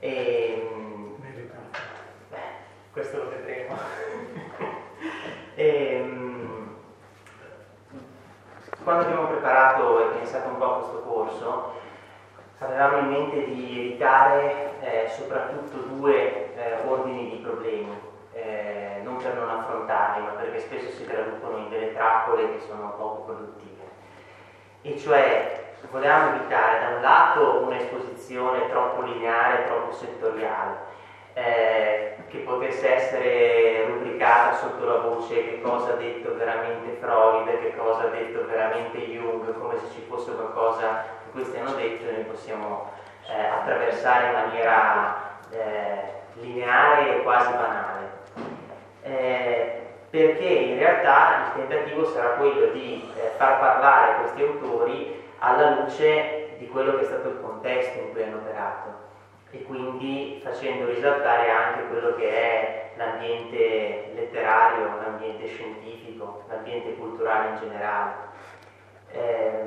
E, 0.00 0.68
beh, 2.28 2.36
questo 2.92 3.16
lo 3.18 3.30
vedremo. 3.30 3.76
e, 5.54 6.10
quando 8.82 9.04
abbiamo 9.04 9.26
preparato 9.28 10.00
e 10.00 10.16
pensato 10.16 10.48
un 10.48 10.58
po' 10.58 10.64
a 10.64 10.78
questo 10.78 11.02
corso, 11.02 11.72
avevamo 12.58 12.98
in 12.98 13.08
mente 13.08 13.44
di 13.44 13.80
evitare 13.80 14.80
eh, 14.80 15.08
soprattutto 15.08 15.78
due 15.94 16.54
eh, 16.54 16.86
ordini 16.86 17.30
di 17.30 17.36
problemi 17.36 17.98
eh, 18.32 19.00
non 19.02 19.16
per 19.16 19.34
non 19.34 19.48
affrontarli, 19.48 20.24
ma 20.24 20.30
perché 20.32 20.60
spesso 20.60 20.90
si 20.90 21.04
traducono 21.04 21.58
in 21.58 21.68
delle 21.68 21.94
trappole 21.94 22.52
che 22.52 22.64
sono 22.66 22.94
poco 22.96 23.22
produttive. 23.22 23.75
E 24.86 24.96
cioè 24.98 25.64
volevamo 25.90 26.36
evitare 26.36 26.78
da 26.78 26.88
un 26.94 27.02
lato 27.02 27.64
un'esposizione 27.66 28.68
troppo 28.68 29.02
lineare, 29.02 29.64
troppo 29.64 29.92
settoriale, 29.92 30.76
eh, 31.34 32.16
che 32.28 32.38
potesse 32.38 32.94
essere 32.94 33.84
rubricata 33.86 34.54
sotto 34.54 34.84
la 34.84 34.98
voce 34.98 35.44
che 35.44 35.60
cosa 35.60 35.92
ha 35.92 35.96
detto 35.96 36.36
veramente 36.36 36.98
Freud, 37.00 37.46
che 37.58 37.76
cosa 37.76 38.02
ha 38.02 38.10
detto 38.10 38.46
veramente 38.46 38.98
Jung, 38.98 39.58
come 39.58 39.76
se 39.76 39.90
ci 39.92 40.06
fosse 40.08 40.32
qualcosa 40.32 41.02
che 41.24 41.30
questi 41.32 41.58
hanno 41.58 41.74
detto 41.74 42.08
e 42.08 42.12
noi 42.12 42.24
possiamo 42.24 42.92
eh, 43.28 43.44
attraversare 43.44 44.26
in 44.26 44.32
maniera 44.32 45.38
eh, 45.50 46.12
lineare 46.34 47.16
e 47.16 47.22
quasi 47.24 47.50
banale. 47.50 48.10
Eh, 49.02 49.85
perché 50.16 50.46
in 50.46 50.78
realtà 50.78 51.52
il 51.54 51.66
tentativo 51.66 52.06
sarà 52.06 52.28
quello 52.36 52.72
di 52.72 53.06
eh, 53.16 53.32
far 53.36 53.58
parlare 53.58 54.22
questi 54.22 54.42
autori 54.42 55.22
alla 55.40 55.80
luce 55.80 56.54
di 56.56 56.66
quello 56.68 56.94
che 56.94 57.02
è 57.02 57.04
stato 57.04 57.28
il 57.28 57.40
contesto 57.42 57.98
in 57.98 58.12
cui 58.12 58.22
hanno 58.22 58.36
operato 58.36 59.04
e 59.50 59.62
quindi 59.64 60.40
facendo 60.42 60.86
risaltare 60.86 61.50
anche 61.50 61.88
quello 61.88 62.14
che 62.14 62.30
è 62.30 62.90
l'ambiente 62.96 64.12
letterario, 64.14 64.86
l'ambiente 65.02 65.48
scientifico, 65.48 66.44
l'ambiente 66.48 66.96
culturale 66.96 67.50
in 67.50 67.56
generale. 67.58 68.12
Eh, 69.10 69.60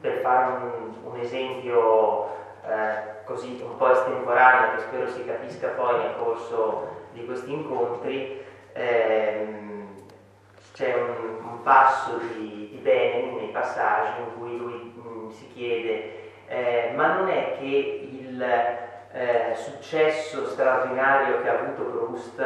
per 0.00 0.18
fare 0.20 0.52
un, 0.52 0.94
un 1.02 1.18
esempio 1.18 2.28
eh, 2.64 3.24
così 3.24 3.60
un 3.60 3.76
po' 3.76 3.90
estemporaneo 3.90 4.76
che 4.76 4.82
spero 4.82 5.08
si 5.08 5.24
capisca 5.24 5.68
poi 5.70 5.98
nel 5.98 6.14
corso 6.16 7.04
di 7.10 7.24
questi 7.24 7.52
incontri 7.52 8.44
ehm, 8.76 9.88
c'è 10.72 10.94
un, 10.94 11.44
un, 11.44 11.62
passo 11.62 12.18
di, 12.18 12.68
di 12.70 12.78
Benjamin 12.82 13.36
nei 13.36 13.48
passaggi 13.48 14.20
in 14.20 14.38
cui 14.38 14.56
lui 14.56 14.92
mh, 14.94 15.08
mm, 15.08 15.30
si 15.30 15.48
chiede 15.54 16.24
eh, 16.46 16.92
ma 16.94 17.14
non 17.14 17.28
è 17.28 17.56
che 17.58 18.08
il 18.10 18.42
eh, 18.42 19.54
successo 19.54 20.46
straordinario 20.46 21.42
che 21.42 21.48
ha 21.48 21.58
avuto 21.58 21.84
Proust 21.84 22.42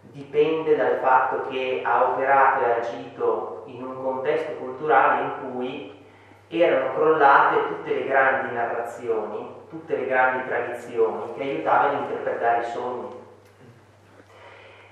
dipende 0.00 0.74
dal 0.76 0.98
fatto 1.00 1.46
che 1.48 1.82
ha 1.84 2.10
operato 2.10 2.64
e 2.64 2.70
agito 2.72 3.62
in 3.66 3.82
un 3.82 4.02
contesto 4.02 4.52
culturale 4.54 5.22
in 5.22 5.52
cui 5.52 6.00
erano 6.48 6.94
crollate 6.94 7.68
tutte 7.68 7.94
le 7.94 8.06
grandi 8.06 8.54
narrazioni, 8.54 9.54
tutte 9.70 9.96
le 9.96 10.06
grandi 10.06 10.46
tradizioni 10.48 11.32
che 11.34 11.42
aiutavano 11.42 11.98
a 11.98 12.00
interpretare 12.02 12.60
i 12.60 12.70
sogni 12.70 13.21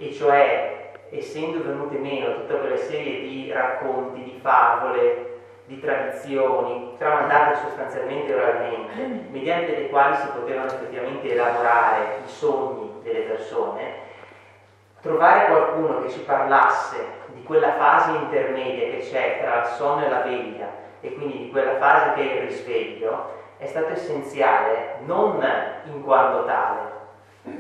e 0.01 0.13
cioè 0.15 0.93
essendo 1.11 1.63
venute 1.63 1.99
meno 1.99 2.35
tutta 2.37 2.55
quella 2.55 2.79
serie 2.79 3.21
di 3.21 3.53
racconti, 3.53 4.23
di 4.23 4.39
favole, 4.41 5.27
di 5.67 5.79
tradizioni 5.79 6.95
tramandate 6.97 7.59
sostanzialmente 7.67 8.35
oralmente, 8.35 9.29
mediante 9.31 9.77
le 9.77 9.89
quali 9.89 10.17
si 10.17 10.27
potevano 10.35 10.67
effettivamente 10.67 11.33
elaborare 11.33 12.21
i 12.25 12.29
sogni 12.29 13.01
delle 13.03 13.21
persone, 13.21 14.09
trovare 15.03 15.47
qualcuno 15.47 16.01
che 16.01 16.11
ci 16.11 16.21
parlasse 16.21 16.97
di 17.29 17.43
quella 17.43 17.75
fase 17.75 18.13
intermedia 18.13 18.89
che 18.89 18.99
c'è 18.99 19.39
tra 19.41 19.61
il 19.61 19.67
sonno 19.67 20.05
e 20.05 20.09
la 20.09 20.23
veglia 20.23 20.69
e 21.01 21.15
quindi 21.15 21.39
di 21.39 21.51
quella 21.51 21.77
fase 21.77 22.15
che 22.15 22.21
è 22.21 22.35
il 22.35 22.49
risveglio, 22.49 23.39
è 23.59 23.67
stato 23.67 23.93
essenziale 23.93 24.97
non 25.05 25.47
in 25.85 26.03
quanto 26.03 26.45
tale, 26.47 27.00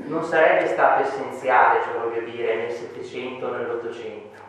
non 0.06 0.22
sarebbe 0.22 0.66
stato 0.66 1.02
essenziale, 1.02 1.82
cioè 1.82 1.98
voglio 1.98 2.20
dire, 2.22 2.54
nel 2.54 2.70
Settecento 2.70 3.46
o 3.46 3.50
nell'Ottocento, 3.50 4.40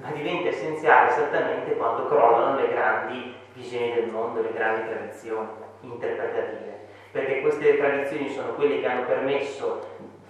ma 0.00 0.10
diventa 0.10 0.48
essenziale 0.48 1.10
esattamente 1.10 1.76
quando 1.76 2.06
crollano 2.08 2.56
le 2.56 2.68
grandi 2.68 3.34
visioni 3.54 3.94
del 3.94 4.10
mondo, 4.10 4.40
le 4.40 4.52
grandi 4.52 4.88
tradizioni 4.88 5.48
interpretative, 5.80 6.80
perché 7.10 7.40
queste 7.40 7.76
tradizioni 7.76 8.30
sono 8.30 8.54
quelle 8.54 8.80
che 8.80 8.86
hanno 8.86 9.04
permesso 9.04 9.86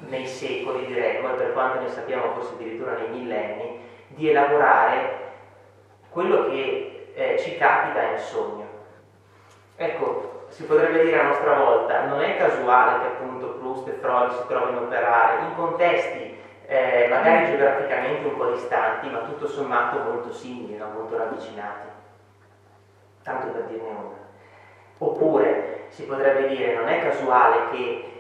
nei 0.09 0.27
secoli, 0.27 0.87
diremmo, 0.87 1.33
e 1.33 1.37
per 1.37 1.53
quanto 1.53 1.81
ne 1.81 1.89
sappiamo 1.89 2.33
forse 2.33 2.55
addirittura 2.55 2.97
nei 2.97 3.09
millenni, 3.09 3.79
di 4.09 4.29
elaborare 4.29 5.21
quello 6.11 6.49
che 6.49 7.13
eh, 7.15 7.39
ci 7.39 7.57
capita 7.57 8.03
in 8.03 8.19
sogno. 8.19 8.67
Ecco, 9.77 10.32
si 10.53 10.65
potrebbe 10.65 11.03
dire 11.03 11.19
a 11.19 11.29
nostra 11.29 11.55
volta, 11.55 12.05
non 12.05 12.21
è 12.21 12.37
casuale 12.37 13.01
che 13.01 13.07
appunto 13.07 13.55
Proust 13.55 13.89
e 13.89 13.93
Freud 13.93 14.33
si 14.33 14.47
trovino 14.47 14.81
a 14.81 14.83
operare 14.83 15.41
in 15.45 15.55
contesti 15.55 16.39
eh, 16.67 17.07
magari 17.09 17.47
geograficamente 17.47 18.29
un 18.29 18.37
po' 18.37 18.51
distanti, 18.51 19.09
ma 19.09 19.21
tutto 19.21 19.47
sommato 19.47 19.99
molto 20.01 20.31
simili, 20.31 20.77
no? 20.77 20.91
molto 20.91 21.17
ravvicinati. 21.17 21.89
Tanto 23.23 23.47
per 23.49 23.63
dirne 23.65 23.89
una. 23.89 24.17
Oppure 24.99 25.87
si 25.89 26.05
potrebbe 26.05 26.49
dire, 26.49 26.75
non 26.75 26.89
è 26.89 27.03
casuale 27.03 27.71
che 27.71 28.13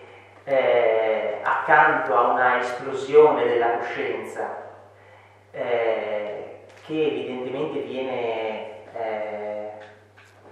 eh, 0.44 1.40
accanto 1.42 2.16
a 2.16 2.32
una 2.32 2.60
esplosione 2.60 3.46
della 3.46 3.76
coscienza, 3.76 4.70
eh, 5.50 6.60
che 6.86 7.06
evidentemente 7.06 7.78
viene 7.80 8.92
eh, 8.94 9.71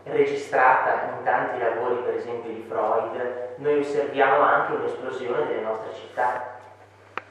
registrata 0.05 1.17
in 1.17 1.25
tanti 1.25 1.59
lavori, 1.59 1.97
per 1.97 2.15
esempio 2.15 2.51
di 2.51 2.65
Freud, 2.69 3.55
noi 3.57 3.79
osserviamo 3.79 4.43
anche 4.43 4.73
un'esplosione 4.73 5.47
delle 5.47 5.63
nostre 5.63 5.95
città. 5.95 6.59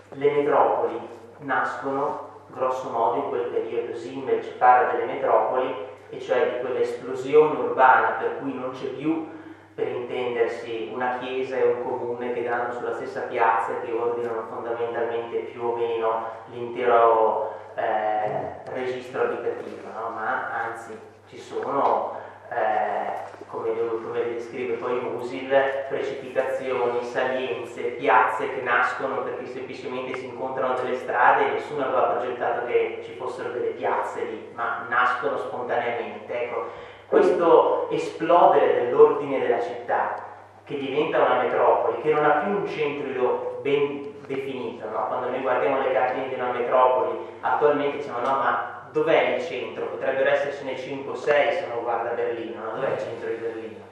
Le 0.09 0.31
metropoli 0.31 0.99
nascono 1.39 2.27
grosso 2.47 2.89
modo 2.89 3.15
in 3.17 3.29
quel 3.29 3.45
periodo. 3.45 3.95
Simmel 3.95 4.43
ci 4.43 4.51
parla 4.57 4.91
delle 4.91 5.05
metropoli, 5.05 5.87
e 6.09 6.19
cioè 6.19 6.53
di 6.53 6.59
quell'esplosione 6.59 7.59
urbana 7.59 8.17
per 8.19 8.39
cui 8.39 8.53
non 8.53 8.71
c'è 8.71 8.87
più 8.87 9.27
per 9.75 9.87
intendersi 9.87 10.89
una 10.93 11.19
chiesa 11.19 11.55
e 11.55 11.63
un 11.63 11.83
comune 11.83 12.33
che 12.33 12.43
danno 12.43 12.73
sulla 12.73 12.95
stessa 12.95 13.21
piazza 13.21 13.71
e 13.71 13.85
che 13.85 13.91
ordinano 13.91 14.45
fondamentalmente 14.49 15.37
più 15.51 15.63
o 15.63 15.75
meno 15.75 16.25
l'intero 16.47 17.53
eh, 17.75 18.61
registro 18.73 19.23
abitativo, 19.23 19.87
no? 19.93 20.09
ma 20.09 20.49
anzi 20.65 20.99
ci 21.29 21.37
sono, 21.37 22.17
eh, 22.49 23.45
come, 23.47 23.69
come 23.75 24.23
le 24.23 24.33
descrive 24.33 24.75
poi 24.75 24.99
Musil, 24.99 25.49
precipitazioni, 25.87 27.03
salienze, 27.03 27.81
piazze 27.81 28.53
che 28.53 28.61
nascono 28.61 29.23
perché 29.23 29.45
semplicemente 29.47 30.17
si 30.17 30.25
incontrano 30.25 30.75
delle 30.75 30.95
strade 30.95 31.47
e 31.47 31.51
nessuno 31.53 31.83
aveva 31.83 32.01
progettato 32.01 32.65
che 32.65 33.01
ci 33.03 33.13
fossero 33.13 33.49
delle 33.49 33.71
piazze 33.71 34.23
lì, 34.23 34.49
ma 34.53 34.85
nascono 34.89 35.37
spontaneamente. 35.37 36.43
Ecco, 36.43 36.65
questo 37.07 37.89
esplodere 37.89 38.85
dell'ordine 38.85 39.39
della 39.39 39.61
città, 39.61 40.15
che 40.63 40.77
diventa 40.77 41.17
una 41.19 41.41
metropoli, 41.41 42.01
che 42.01 42.13
non 42.13 42.25
ha 42.25 42.41
più 42.43 42.51
un 42.51 42.67
centro 42.67 43.59
ben 43.61 44.17
definito, 44.27 44.87
no? 44.87 45.07
quando 45.07 45.29
noi 45.29 45.41
guardiamo 45.41 45.81
le 45.81 45.91
carte 45.91 46.27
di 46.27 46.35
una 46.35 46.51
metropoli, 46.51 47.17
attualmente 47.41 47.97
diciamo 47.97 48.19
no, 48.19 48.35
ma 48.35 48.78
dov'è 48.91 49.35
il 49.35 49.43
centro? 49.43 49.87
Potrebbero 49.87 50.29
essercene 50.29 50.77
5 50.77 51.11
o 51.11 51.15
6 51.15 51.53
se 51.53 51.65
uno 51.71 51.81
guarda 51.81 52.09
Berlino, 52.11 52.63
no? 52.63 52.71
dov'è 52.75 52.91
il 52.91 52.99
centro 52.99 53.29
di 53.29 53.35
Berlino? 53.35 53.87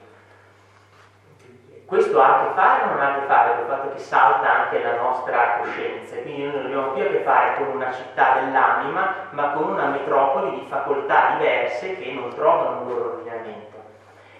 Questo 1.88 2.20
ha 2.20 2.40
a 2.40 2.46
che 2.46 2.54
fare 2.54 2.82
o 2.82 2.86
non 2.88 3.00
ha 3.00 3.14
a 3.14 3.18
che 3.18 3.26
fare 3.26 3.50
con 3.52 3.60
il 3.60 3.66
fatto 3.70 3.92
che 3.94 3.98
salta 3.98 4.64
anche 4.64 4.82
la 4.82 4.96
nostra 4.96 5.56
coscienza, 5.58 6.16
quindi 6.16 6.42
noi 6.42 6.52
non 6.52 6.64
abbiamo 6.66 6.92
più 6.92 7.02
a 7.02 7.06
che 7.06 7.20
fare 7.20 7.54
con 7.56 7.68
una 7.68 7.90
città 7.92 8.40
dell'anima, 8.40 9.28
ma 9.30 9.52
con 9.52 9.70
una 9.70 9.86
metropoli 9.86 10.50
di 10.50 10.66
facoltà 10.68 11.36
diverse 11.38 11.96
che 11.96 12.12
non 12.12 12.28
trovano 12.34 12.82
un 12.82 12.88
loro 12.88 13.12
ordinamento. 13.12 13.77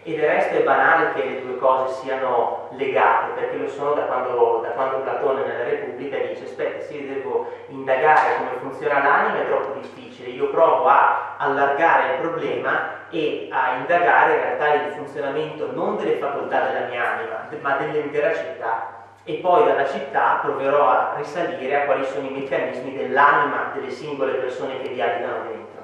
E 0.02 0.14
del 0.14 0.26
resto 0.26 0.56
è 0.56 0.62
banale 0.62 1.12
che 1.12 1.24
le 1.24 1.42
due 1.42 1.58
cose 1.58 1.94
siano 1.94 2.68
legate, 2.72 3.32
perché 3.32 3.56
lo 3.56 3.68
sono 3.68 3.92
da 3.92 4.02
quando, 4.02 4.60
da 4.62 4.70
quando 4.70 5.00
Platone 5.00 5.42
nella 5.42 5.64
Repubblica 5.64 6.16
dice 6.18 6.44
aspetta, 6.44 6.84
se 6.84 6.94
io 6.94 7.14
devo 7.14 7.46
indagare 7.68 8.36
come 8.36 8.50
funziona 8.60 9.02
l'anima 9.02 9.42
è 9.42 9.46
troppo 9.46 9.78
difficile, 9.78 10.30
io 10.30 10.48
provo 10.50 10.86
a 10.86 11.36
allargare 11.38 12.14
il 12.14 12.20
problema 12.20 12.96
e 13.10 13.48
a 13.50 13.76
indagare 13.78 14.34
in 14.34 14.40
realtà 14.40 14.74
il 14.74 14.92
funzionamento 14.92 15.70
non 15.72 15.96
delle 15.96 16.16
facoltà 16.16 16.66
della 16.66 16.86
mia 16.86 17.14
anima, 17.14 17.48
ma 17.60 17.76
dell'intera 17.76 18.34
città. 18.34 18.96
E 19.24 19.34
poi 19.34 19.64
dalla 19.64 19.86
città 19.86 20.38
proverò 20.42 20.88
a 20.88 21.14
risalire 21.16 21.82
a 21.82 21.84
quali 21.84 22.04
sono 22.06 22.26
i 22.28 22.30
meccanismi 22.30 22.96
dell'anima 22.96 23.72
delle 23.74 23.90
singole 23.90 24.32
persone 24.34 24.80
che 24.80 24.88
vi 24.88 25.02
abitano 25.02 25.42
dentro. 25.48 25.77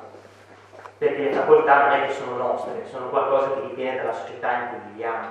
Perché 1.05 1.25
le 1.25 1.33
facoltà 1.33 1.83
non 1.83 1.91
è 1.91 2.07
che 2.07 2.15
sono 2.15 2.35
nostre, 2.35 2.87
sono 2.87 3.11
qualcosa 3.11 3.53
che 3.53 3.69
dipende 3.69 3.99
dalla 3.99 4.15
società 4.15 4.53
in 4.53 4.69
cui 4.71 4.79
viviamo. 4.93 5.29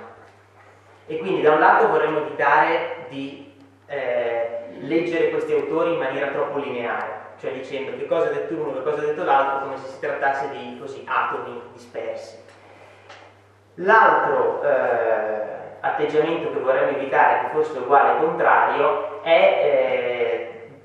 E 1.06 1.18
quindi 1.18 1.42
da 1.42 1.54
un 1.54 1.58
lato 1.58 1.88
vorremmo 1.88 2.18
evitare 2.18 3.06
di 3.08 3.52
eh, 3.86 4.68
leggere 4.78 5.30
questi 5.30 5.52
autori 5.52 5.94
in 5.94 5.98
maniera 5.98 6.28
troppo 6.28 6.58
lineare, 6.58 7.32
cioè 7.40 7.54
dicendo 7.54 7.96
che 7.96 8.06
cosa 8.06 8.28
ha 8.28 8.32
detto 8.32 8.54
l'uno, 8.54 8.74
che 8.74 8.82
cosa 8.84 9.02
ha 9.02 9.04
detto 9.06 9.24
l'altro, 9.24 9.64
come 9.64 9.78
se 9.78 9.88
si 9.88 9.98
trattasse 9.98 10.50
di 10.50 10.78
così, 10.78 11.04
atomi 11.08 11.60
dispersi. 11.72 12.38
L'altro 13.78 14.62
eh, 14.62 15.42
atteggiamento 15.80 16.52
che 16.52 16.58
vorremmo 16.60 16.96
evitare, 16.96 17.40
che 17.40 17.56
fosse 17.56 17.78
uguale 17.80 18.10
al 18.10 18.18
contrario, 18.18 19.22
è 19.24 19.28
eh, 19.28 20.33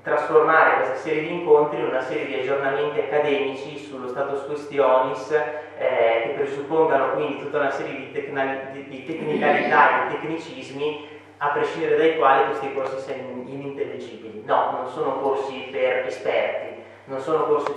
trasformare 0.02 0.76
questa 0.76 0.96
serie 0.96 1.22
di 1.22 1.32
incontri 1.32 1.78
in 1.78 1.86
una 1.86 2.00
serie 2.00 2.26
di 2.26 2.34
aggiornamenti 2.34 3.00
accademici 3.00 3.76
sullo 3.78 4.08
status 4.08 4.44
questionis 4.44 5.30
eh, 5.30 6.22
che 6.22 6.32
presuppongano 6.36 7.12
quindi 7.12 7.40
tutta 7.40 7.58
una 7.58 7.70
serie 7.70 7.96
di, 7.96 8.12
tecna- 8.12 8.70
di, 8.72 9.04
tecnicalità 9.04 10.06
e 10.06 10.08
di 10.08 10.14
tecnicismi 10.14 11.08
a 11.38 11.48
prescindere 11.48 11.96
dai 11.96 12.16
quali 12.16 12.46
questi 12.46 12.72
corsi 12.74 12.98
siano 12.98 13.42
inintelligibili. 13.44 14.42
No, 14.44 14.72
non 14.72 14.88
sono 14.88 15.20
corsi 15.20 15.68
per 15.70 16.06
esperti, 16.06 16.82
non 17.04 17.20
sono 17.20 17.44
corsi 17.44 17.72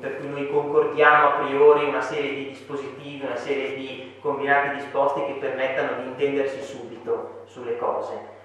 per 0.00 0.18
cui 0.18 0.28
noi 0.28 0.48
concordiamo 0.48 1.26
a 1.26 1.30
priori 1.44 1.86
una 1.86 2.00
serie 2.00 2.34
di 2.34 2.48
dispositivi, 2.48 3.24
una 3.24 3.36
serie 3.36 3.74
di 3.74 4.14
combinati 4.20 4.76
disposti 4.76 5.24
che 5.24 5.38
permettano 5.40 6.02
di 6.02 6.08
intendersi 6.08 6.60
subito 6.62 7.42
sulle 7.46 7.76
cose. 7.76 8.36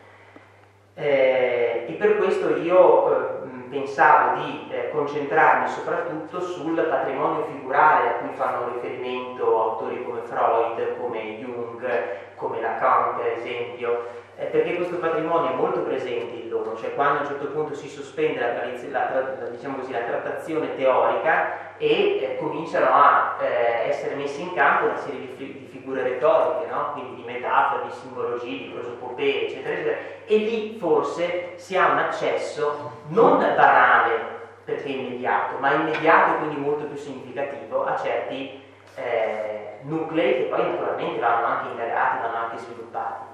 Eh, 0.95 1.85
e 1.87 1.91
per 1.93 2.17
questo 2.17 2.55
io 2.57 3.11
eh, 3.11 3.43
pensavo 3.69 4.39
di 4.41 4.67
eh, 4.69 4.91
concentrarmi 4.91 5.67
soprattutto 5.67 6.39
sul 6.39 6.79
patrimonio 6.79 7.45
figurale 7.45 8.09
a 8.09 8.13
cui 8.13 8.29
fanno 8.33 8.71
riferimento 8.73 9.59
autori 9.59 10.03
come 10.03 10.21
Freud, 10.21 10.97
come 10.99 11.37
Jung, 11.39 12.35
come 12.35 12.61
Lacan 12.61 13.15
per 13.15 13.33
esempio, 13.37 14.05
eh, 14.35 14.45
perché 14.45 14.75
questo 14.75 14.97
patrimonio 14.97 15.51
è 15.51 15.55
molto 15.55 15.81
presente 15.81 16.43
in 16.43 16.49
loro, 16.49 16.75
cioè 16.75 16.93
quando 16.93 17.19
a 17.19 17.21
un 17.21 17.27
certo 17.27 17.47
punto 17.47 17.73
si 17.73 17.87
sospende 17.87 18.39
la, 18.39 18.53
la, 18.53 19.35
la, 19.39 19.47
diciamo 19.47 19.77
così, 19.77 19.91
la 19.91 19.99
trattazione 19.99 20.75
teorica 20.75 21.77
e 21.77 22.17
eh, 22.17 22.37
cominciano 22.39 22.87
a 22.91 23.37
eh, 23.41 23.89
essere 23.89 24.13
messe 24.13 24.41
in 24.41 24.53
campo 24.53 24.85
una 24.85 24.97
serie 24.97 25.35
di, 25.35 25.67
di 25.71 25.72
figure 25.83 26.03
retoriche, 26.03 26.71
no? 26.71 26.93
quindi 26.93 27.15
di 27.15 27.23
metafore, 27.23 27.83
di 27.87 27.91
simbologie, 27.91 28.57
di 28.57 28.71
prosopopee, 28.73 29.47
eccetera, 29.47 29.73
eccetera, 29.73 29.97
e 30.25 30.37
lì 30.37 30.77
forse 30.79 31.53
si 31.57 31.77
ha 31.77 31.91
un 31.91 31.97
accesso 31.97 32.91
non 33.07 33.39
banale 33.39 34.31
perché 34.63 34.89
immediato, 34.89 35.57
ma 35.59 35.73
immediato 35.73 36.35
e 36.35 36.37
quindi 36.37 36.55
molto 36.55 36.85
più 36.85 36.95
significativo 36.95 37.83
a 37.83 37.97
certi 37.97 38.61
eh, 38.95 39.79
nuclei 39.81 40.35
che 40.35 40.43
poi 40.43 40.63
naturalmente 40.63 41.19
vanno 41.19 41.45
anche 41.45 41.71
indagati, 41.71 42.21
vanno 42.21 42.37
anche 42.45 42.57
sviluppati. 42.57 43.25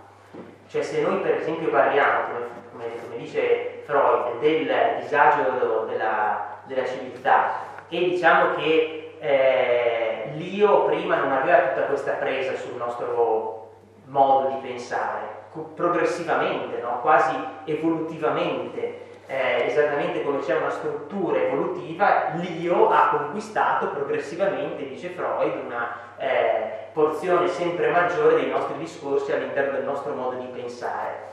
Cioè 0.68 0.82
se 0.82 1.02
noi 1.02 1.20
per 1.20 1.36
esempio 1.36 1.70
parliamo, 1.70 2.24
come, 2.28 2.46
come, 2.72 2.86
come 3.04 3.18
dice 3.18 3.84
Freud, 3.86 4.40
del 4.40 4.98
disagio 5.02 5.86
della, 5.88 6.62
della 6.66 6.86
civiltà 6.86 7.68
e 7.90 7.98
diciamo 8.10 8.56
che 8.56 9.16
eh, 9.20 10.09
l'io 10.36 10.86
prima 10.86 11.18
non 11.18 11.32
aveva 11.32 11.70
tutta 11.70 11.86
questa 11.88 12.14
presa 12.14 12.56
sul 12.56 12.76
nostro 12.76 13.72
modo 14.06 14.50
di 14.50 14.68
pensare, 14.68 15.28
progressivamente, 15.76 16.82
no? 16.82 17.00
quasi 17.02 17.36
evolutivamente, 17.66 19.08
eh, 19.28 19.66
esattamente 19.68 20.24
come 20.24 20.40
c'è 20.40 20.58
una 20.58 20.70
struttura 20.70 21.40
evolutiva, 21.40 22.32
l'io 22.36 22.90
ha 22.90 23.10
conquistato 23.10 23.90
progressivamente, 23.90 24.88
dice 24.88 25.10
Freud, 25.10 25.66
una 25.66 25.96
eh, 26.18 26.88
porzione 26.92 27.48
sempre 27.48 27.92
maggiore 27.92 28.36
dei 28.36 28.50
nostri 28.50 28.78
discorsi 28.78 29.32
all'interno 29.32 29.74
del 29.74 29.84
nostro 29.84 30.14
modo 30.14 30.38
di 30.38 30.48
pensare. 30.48 31.28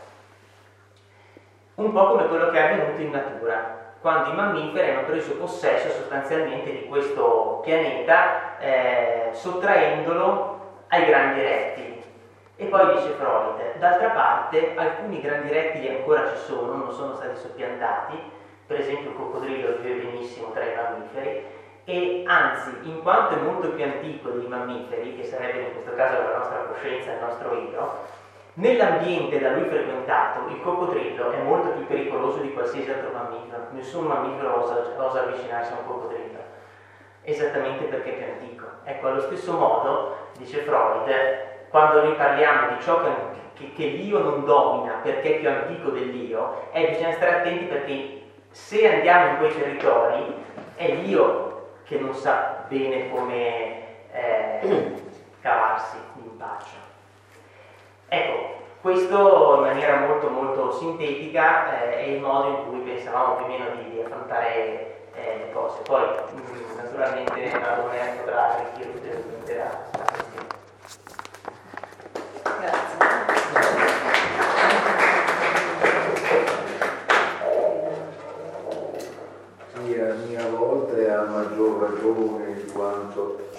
Un 1.77 1.93
po' 1.93 2.09
come 2.09 2.27
quello 2.27 2.51
che 2.51 2.59
è 2.59 2.73
avvenuto 2.73 3.01
in 3.01 3.11
natura, 3.11 3.86
quando 4.07 4.31
i 4.31 4.35
mammiferi 4.37 4.91
hanno 4.91 5.05
preso 5.05 5.33
possesso 5.33 5.89
sostanzialmente 5.89 6.71
di 6.71 6.85
questo 6.85 7.59
pianeta, 7.65 8.57
eh, 8.61 9.31
sottraendolo 9.33 10.85
ai 10.87 11.07
grandi 11.07 11.41
rettili. 11.41 12.05
E 12.55 12.67
poi 12.67 12.95
dice 12.95 13.09
Freud, 13.19 13.79
d'altra 13.81 14.11
parte 14.11 14.75
alcuni 14.77 15.21
grandi 15.21 15.53
rettili 15.53 15.89
ancora 15.89 16.29
ci 16.29 16.37
sono, 16.37 16.77
non 16.77 16.93
sono 16.93 17.17
stati 17.17 17.35
soppiantati, 17.35 18.17
per 18.69 18.79
esempio 18.79 19.11
il 19.11 19.17
coccodrillo 19.17 19.79
vive 19.79 20.05
benissimo 20.05 20.53
tra 20.53 20.63
i 20.63 20.77
mammiferi, 20.77 21.45
e 21.85 22.23
anzi, 22.29 22.77
in 22.83 23.03
quanto 23.03 23.35
è 23.35 23.43
molto 23.43 23.71
più 23.71 23.83
antico 23.83 24.31
dei 24.31 24.47
mammiferi, 24.47 25.17
che 25.17 25.25
sarebbe 25.25 25.63
in 25.63 25.73
questo 25.73 25.97
caso 25.97 26.23
la 26.23 26.37
nostra 26.39 26.59
coscienza, 26.59 27.11
il 27.11 27.19
nostro 27.23 27.55
io, 27.55 27.93
nell'ambiente 28.57 29.39
da 29.39 29.53
lui 29.53 29.69
frequentato 29.69 30.49
il 30.49 30.61
coccodrillo 30.61 31.31
è 31.31 31.43
molto 31.43 31.71
più 31.71 31.87
pericoloso 31.87 32.39
di 32.39 32.53
qualsiasi 32.53 32.91
altro 32.91 33.11
mammifero, 33.13 33.67
nessun 33.71 34.07
mammifero 34.07 34.63
osa, 34.63 34.95
osa 34.97 35.23
avvicinarsi 35.23 35.73
a 35.73 35.77
un 35.77 35.87
coccodrillo, 35.87 36.39
esattamente 37.23 37.85
perché 37.85 38.11
è 38.11 38.23
più 38.23 38.33
antico. 38.33 38.65
Ecco, 38.85 39.09
allo 39.09 39.21
stesso 39.21 39.53
modo, 39.53 40.17
dice 40.39 40.61
Freud, 40.61 41.11
quando 41.69 42.03
noi 42.03 42.15
parliamo 42.15 42.75
di 42.75 42.83
ciò 42.83 43.03
che, 43.03 43.11
che, 43.55 43.73
che 43.73 43.87
l'io 43.87 44.19
non 44.21 44.45
domina 44.45 45.01
perché 45.03 45.37
è 45.37 45.39
più 45.39 45.49
antico 45.49 45.91
dell'io, 45.91 46.69
eh, 46.73 46.89
bisogna 46.89 47.13
stare 47.13 47.37
attenti 47.37 47.65
perché 47.65 48.23
se 48.51 48.91
andiamo 48.91 49.31
in 49.31 49.37
quei 49.39 49.55
territori 49.55 50.35
è 50.77 50.93
l'io 50.93 51.71
che 51.85 51.99
non 51.99 52.15
sa 52.15 52.65
bene 52.69 53.11
come 53.11 54.11
eh, 54.13 54.95
cavarsi 55.41 55.97
pace. 56.37 56.86
Ecco, 58.09 58.55
questo 58.83 59.55
in 59.57 59.63
maniera 59.63 60.07
molto 60.07 60.29
molto 60.29 60.71
sintetica 60.71 61.83
eh, 61.83 61.97
è 61.97 62.03
il 62.03 62.21
modo 62.21 62.49
in 62.49 62.69
cui 62.69 62.79
pensavamo 62.79 63.35
più 63.35 63.45
o 63.47 63.49
meno 63.49 63.65
di, 63.83 63.91
di 63.91 64.01
affrontare 64.01 65.09
eh, 65.13 65.39
le 65.39 65.53
cose. 65.53 65.83
Poi 65.83 66.05
mm, 66.05 66.77
naturalmente 66.77 67.51
Adone 67.51 68.17
potrà 68.21 68.55
arricchire 68.55 68.91
ulteriormente 68.91 69.57
la 69.57 70.05
questione. 70.13 70.55
Sì, 79.75 80.01
a 80.01 80.15
mia 80.15 80.47
volta 80.49 80.97
e 80.97 81.11
a 81.11 81.23
maggior 81.23 81.91
ragione 81.91 82.55
di 82.55 82.71
quanto 82.71 83.51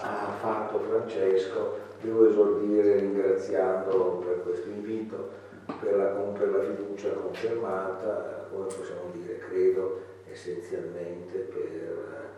ha 0.00 0.32
fatto 0.40 0.78
Francesco, 0.88 1.87
devo 2.00 2.28
esordire 2.28 2.98
ringraziando 2.98 4.22
per 4.24 4.42
questo 4.42 4.68
invito, 4.68 5.30
per 5.80 5.96
la, 5.96 6.06
per 6.06 6.50
la 6.50 6.62
fiducia 6.62 7.10
confermata, 7.10 8.46
come 8.50 8.66
possiamo 8.66 9.10
dire, 9.12 9.38
credo 9.38 10.00
essenzialmente 10.30 11.38
per 11.38 12.30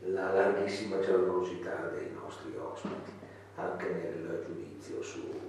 la 0.00 0.32
larghissima 0.32 0.98
generosità 1.00 1.90
dei 1.94 2.10
nostri 2.12 2.54
ospiti, 2.56 3.12
anche 3.56 3.88
nel 3.88 4.44
giudizio 4.46 5.02
sulle 5.02 5.40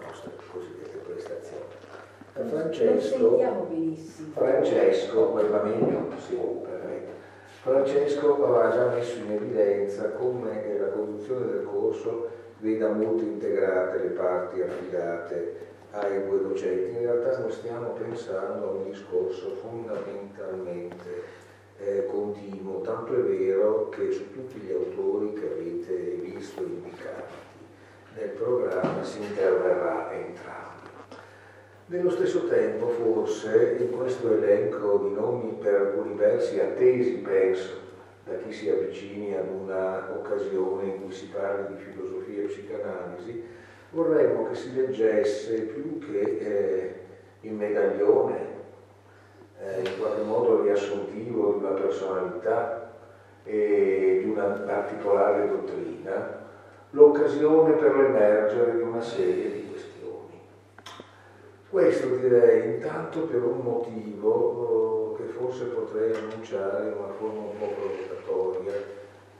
nostre 0.00 0.30
cosiddette 0.50 0.98
prestazioni. 0.98 1.62
Francesco, 2.32 3.38
Francesco, 4.32 5.32
va 5.32 5.62
meglio? 5.62 6.08
Sì. 6.18 6.36
Francesco 7.62 8.44
aveva 8.44 8.70
già 8.70 8.88
messo 8.88 9.20
in 9.20 9.32
evidenza 9.32 10.10
come 10.10 10.76
la 10.78 10.88
conduzione 10.88 11.46
del 11.46 11.64
corso 11.64 12.28
veda 12.64 12.88
molto 12.88 13.22
integrate 13.22 13.98
le 13.98 14.08
parti 14.08 14.62
affidate 14.62 15.56
ai 15.90 16.24
due 16.24 16.40
docenti. 16.40 16.96
In 16.96 17.02
realtà 17.02 17.38
noi 17.38 17.52
stiamo 17.52 17.90
pensando 17.90 18.66
a 18.66 18.72
un 18.72 18.90
discorso 18.90 19.50
fondamentalmente 19.60 21.42
eh, 21.78 22.06
continuo, 22.06 22.80
tanto 22.80 23.12
è 23.14 23.20
vero 23.20 23.90
che 23.90 24.10
su 24.12 24.32
tutti 24.32 24.58
gli 24.60 24.72
autori 24.72 25.34
che 25.34 25.46
avete 25.52 25.94
visto 26.22 26.62
indicati 26.62 27.34
nel 28.16 28.28
programma 28.30 29.04
si 29.04 29.20
interverrà 29.20 30.10
entrambi. 30.12 30.72
Nello 31.86 32.10
stesso 32.10 32.46
tempo, 32.46 32.88
forse, 32.88 33.76
in 33.78 33.90
questo 33.90 34.32
elenco 34.32 34.98
di 34.98 35.12
nomi 35.12 35.52
per 35.60 35.74
alcuni 35.74 36.14
versi 36.14 36.58
attesi, 36.58 37.16
penso, 37.16 37.82
da 38.24 38.36
chi 38.36 38.52
si 38.52 38.70
avvicini 38.70 39.36
ad 39.36 39.48
una 39.48 40.10
occasione 40.16 40.84
in 40.86 41.02
cui 41.02 41.12
si 41.12 41.26
parli 41.26 41.76
di 41.76 41.82
filosofia 41.82 42.23
psicanalisi, 42.46 43.42
vorremmo 43.90 44.48
che 44.48 44.54
si 44.54 44.74
leggesse 44.74 45.62
più 45.62 45.98
che 45.98 46.20
eh, 46.20 46.94
il 47.40 47.52
medaglione, 47.52 48.52
eh, 49.60 49.80
in 49.80 49.98
qualche 49.98 50.22
modo 50.22 50.62
riassuntivo 50.62 51.52
di 51.52 51.64
una 51.64 51.80
personalità 51.80 52.92
e 53.44 54.20
di 54.22 54.28
una 54.30 54.44
particolare 54.44 55.48
dottrina, 55.48 56.42
l'occasione 56.90 57.72
per 57.72 57.96
l'emergere 57.96 58.76
di 58.76 58.82
una 58.82 59.00
serie 59.02 59.52
di 59.52 59.64
questo 61.74 62.14
direi 62.20 62.74
intanto 62.76 63.22
per 63.22 63.42
un 63.42 63.58
motivo 63.58 65.16
eh, 65.18 65.22
che 65.22 65.28
forse 65.32 65.64
potrei 65.64 66.14
annunciare 66.14 66.86
in 66.86 66.94
una 66.96 67.12
forma 67.18 67.40
un 67.40 67.58
po' 67.58 67.66
provocatoria, 67.66 68.72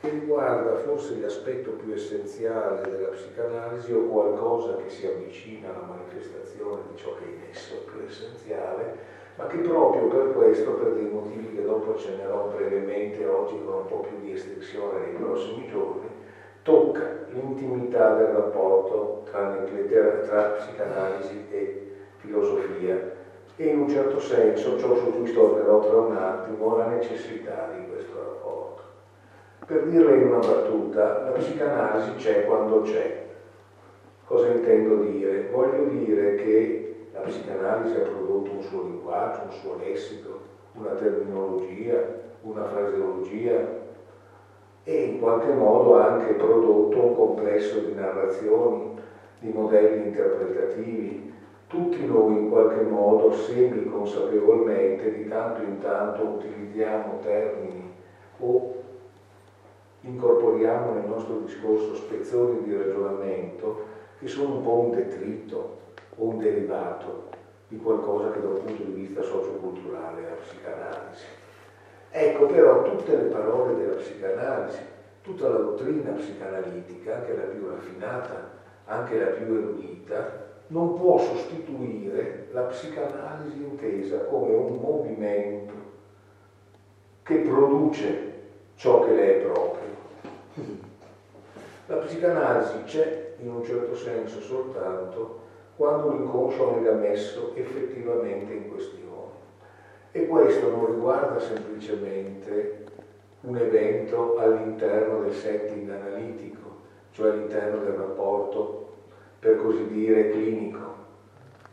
che 0.05 0.11
riguarda 0.11 0.77
forse 0.77 1.19
l'aspetto 1.19 1.71
più 1.71 1.95
essenziale 1.95 2.83
della 2.91 3.09
psicanalisi 3.09 3.93
o 3.95 4.05
qualcosa 4.05 4.77
che 4.77 4.91
si 4.91 5.07
avvicina 5.07 5.71
alla 5.71 5.87
manifestazione 5.87 6.83
di 6.91 6.97
ciò 6.99 7.15
che 7.15 7.25
in 7.25 7.41
esso 7.51 7.75
è 7.77 7.91
più 7.91 8.03
essenziale, 8.07 8.97
ma 9.37 9.47
che 9.47 9.57
proprio 9.59 10.09
per 10.09 10.35
questo, 10.35 10.73
per 10.73 10.93
dei 10.93 11.09
motivi 11.09 11.55
che 11.55 11.63
dopo 11.63 11.93
accennerò 11.93 12.53
brevemente 12.55 13.25
oggi 13.25 13.59
con 13.65 13.75
un 13.77 13.87
po' 13.87 14.01
più 14.01 14.21
di 14.21 14.33
estensione 14.33 15.07
nei 15.07 15.15
prossimi 15.15 15.67
giorni, 15.69 16.09
tocca 16.63 17.25
l'intimità 17.31 18.15
del 18.15 18.27
rapporto 18.27 19.23
tra, 19.25 19.57
tra 20.27 20.43
psicanalisi 20.59 21.47
e 21.51 21.93
filosofia 22.19 23.13
e 23.57 23.67
in 23.67 23.81
un 23.81 23.89
certo 23.89 24.21
senso, 24.21 24.79
ciò 24.79 24.95
su 24.97 25.13
cui 25.13 25.33
tornerò 25.33 25.81
tra 25.81 25.97
un 25.97 26.17
attimo, 26.17 26.77
la 26.77 26.89
necessità 26.89 27.71
di 27.75 27.87
questo 27.89 28.17
rapporto. 28.17 28.64
Per 29.67 29.83
dirla 29.85 30.15
in 30.15 30.27
una 30.27 30.39
battuta, 30.41 31.23
la 31.23 31.31
psicanalisi 31.31 32.17
c'è 32.17 32.45
quando 32.45 32.83
c'è. 32.83 33.25
Cosa 34.27 34.49
intendo 34.49 34.97
dire? 34.97 35.49
Voglio 35.51 35.85
dire 35.85 36.35
che 36.35 37.07
la 37.15 37.21
psicanalisi 37.21 37.97
ha 37.97 38.01
prodotto 38.01 38.51
un 38.51 38.61
suo 38.61 38.83
linguaggio, 38.83 39.45
un 39.45 39.53
suo 39.53 39.77
lessico, 39.77 40.39
una 40.73 40.91
terminologia, 40.91 41.99
una 42.43 42.65
fraseologia 42.65 43.67
e 44.85 45.03
in 45.03 45.19
qualche 45.19 45.53
modo 45.55 45.97
ha 45.97 46.13
anche 46.13 46.35
prodotto 46.35 47.03
un 47.03 47.15
complesso 47.15 47.79
di 47.79 47.95
narrazioni, 47.95 48.99
di 49.39 49.49
modelli 49.49 50.09
interpretativi, 50.09 51.33
tutti 51.69 52.05
noi 52.05 52.37
in 52.37 52.51
qualche 52.51 52.83
modo, 52.83 53.33
semi-consapevolmente, 53.33 55.11
di 55.11 55.27
tanto 55.27 55.63
in 55.63 55.79
tanto 55.79 56.23
utilizziamo 56.23 57.19
termini 57.23 57.93
o 58.41 58.83
incorporiamo 60.05 60.93
nel 60.93 61.09
nostro 61.09 61.39
discorso 61.39 61.95
spezzoni 61.95 62.63
di 62.63 62.77
ragionamento 62.77 63.93
che 64.19 64.29
sono 64.29 64.57
un 64.57 64.63
po' 64.63 64.79
un 64.79 64.91
detrito 64.91 65.79
o 66.17 66.29
un 66.29 66.39
derivato 66.39 67.31
di 67.69 67.79
qualcosa 67.79 68.31
che 68.31 68.41
dal 68.41 68.61
punto 68.61 68.83
di 68.83 68.93
vista 68.93 69.23
socioculturale 69.23 70.21
è 70.21 70.29
la 70.29 70.37
psicanalisi. 70.37 71.25
Ecco 72.11 72.47
però 72.47 72.83
tutte 72.83 73.17
le 73.17 73.25
parole 73.25 73.75
della 73.77 73.97
psicanalisi, 73.97 74.83
tutta 75.23 75.49
la 75.49 75.59
dottrina 75.59 76.13
psicanalitica, 76.13 77.17
anche 77.17 77.35
la 77.35 77.43
più 77.43 77.69
raffinata, 77.69 78.51
anche 78.85 79.19
la 79.19 79.31
più 79.31 79.47
erudita, 79.47 80.43
non 80.69 80.95
può 80.95 81.19
sostituire 81.19 82.49
la 82.53 82.63
psicanalisi 82.63 83.63
intesa 83.63 84.19
come 84.27 84.55
un 84.55 84.77
movimento 84.77 85.73
che 87.23 87.37
produce 87.39 88.33
ciò 88.75 89.05
che 89.05 89.15
le 89.15 89.37
è 89.37 89.43
proprio. 89.43 89.84
La 91.87 91.97
psicanalisi 91.97 92.83
c'è 92.85 93.35
in 93.39 93.51
un 93.51 93.65
certo 93.65 93.95
senso 93.95 94.41
soltanto 94.41 95.43
quando 95.77 96.13
l'inconscio 96.13 96.75
venga 96.75 96.93
messo 96.93 97.53
effettivamente 97.55 98.53
in 98.53 98.71
questione. 98.71 99.03
E 100.13 100.27
questo 100.27 100.71
non 100.71 100.87
riguarda 100.87 101.41
semplicemente 101.41 102.85
un 103.41 103.57
evento 103.57 104.37
all'interno 104.39 105.23
del 105.23 105.33
setting 105.35 105.91
analitico, 105.91 106.77
cioè 107.11 107.31
all'interno 107.31 107.83
del 107.83 107.95
rapporto 107.95 108.85
per 109.45 109.57
così 109.57 109.87
dire, 109.89 110.31
clinico 110.31 110.95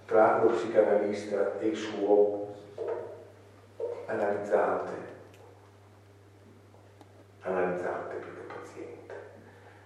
tra 0.06 0.44
lo 0.44 0.50
psicanalista 0.50 1.58
e 1.60 1.68
il 1.68 1.76
suo 1.78 2.48
analizzante, 4.08 4.92
più 8.20 8.34
che 8.34 8.54
paziente, 8.54 9.14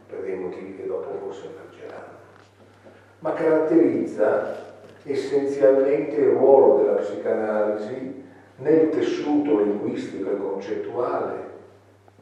per 0.08 0.22
dei 0.22 0.35
motivi 0.46 0.76
che 0.76 0.88
dopo 0.88 1.18
forse 1.20 1.50
emergeranno, 1.50 2.18
ma 3.20 3.34
caratterizza 3.34 4.64
essenzialmente 5.04 6.16
il 6.16 6.30
ruolo 6.30 6.82
della 6.82 6.98
psicanalisi 6.98 8.24
nel 8.58 8.90
tessuto 8.90 9.60
linguistico 9.60 10.32
e 10.32 10.38
concettuale 10.38 11.54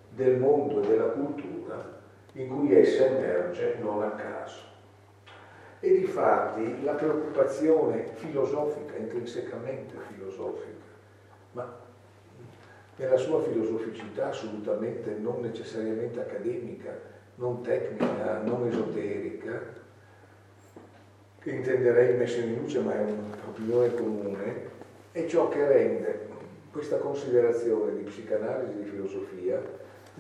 del 0.10 0.38
mondo 0.38 0.82
e 0.82 0.88
della 0.88 1.10
cultura 1.10 2.02
in 2.34 2.50
cui 2.50 2.76
essa 2.76 3.06
emerge 3.06 3.78
non 3.80 4.02
a 4.02 4.12
caso. 4.12 4.72
E 5.80 5.98
di 5.98 6.06
fatti 6.06 6.84
la 6.84 6.94
preoccupazione 6.94 8.12
filosofica, 8.16 8.96
intrinsecamente 8.96 9.96
filosofica, 10.10 10.86
ma 11.52 11.82
nella 12.96 13.18
sua 13.18 13.42
filosoficità 13.42 14.30
assolutamente 14.30 15.12
non 15.20 15.42
necessariamente 15.42 16.22
accademica, 16.22 16.98
non 17.36 17.62
tecnica, 17.62 18.42
non 18.44 18.68
esoterica, 18.68 19.82
che 21.40 21.52
intenderei 21.52 22.16
messa 22.16 22.38
in 22.38 22.56
luce 22.56 22.80
ma 22.80 22.94
è 22.94 23.02
un'opinione 23.02 23.94
comune, 23.96 24.70
è 25.12 25.26
ciò 25.26 25.50
che 25.50 25.68
rende 25.68 26.28
questa 26.72 26.98
considerazione 26.98 27.96
di 27.96 28.04
psicanalisi 28.04 28.80
e 28.80 28.84
di 28.84 28.90
filosofia 28.90 29.62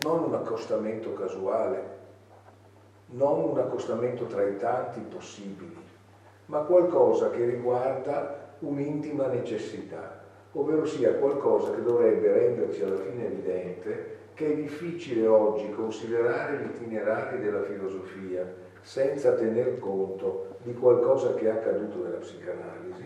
non 0.01 0.23
un 0.23 0.33
accostamento 0.33 1.13
casuale, 1.13 2.01
non 3.07 3.49
un 3.51 3.57
accostamento 3.57 4.25
tra 4.25 4.43
i 4.43 4.57
tanti 4.57 4.99
possibili, 5.01 5.77
ma 6.47 6.59
qualcosa 6.59 7.29
che 7.29 7.45
riguarda 7.45 8.55
un'intima 8.59 9.27
necessità, 9.27 10.21
ovvero 10.53 10.85
sia 10.85 11.13
qualcosa 11.13 11.71
che 11.71 11.81
dovrebbe 11.81 12.31
renderci 12.31 12.81
alla 12.81 12.97
fine 12.97 13.25
evidente 13.27 14.17
che 14.33 14.51
è 14.51 14.55
difficile 14.55 15.27
oggi 15.27 15.69
considerare 15.71 16.57
gli 16.57 16.75
itinerari 16.75 17.39
della 17.39 17.63
filosofia 17.63 18.45
senza 18.81 19.33
tener 19.33 19.79
conto 19.79 20.57
di 20.63 20.73
qualcosa 20.73 21.33
che 21.35 21.45
è 21.45 21.49
accaduto 21.49 22.03
nella 22.03 22.17
psicanalisi 22.17 23.05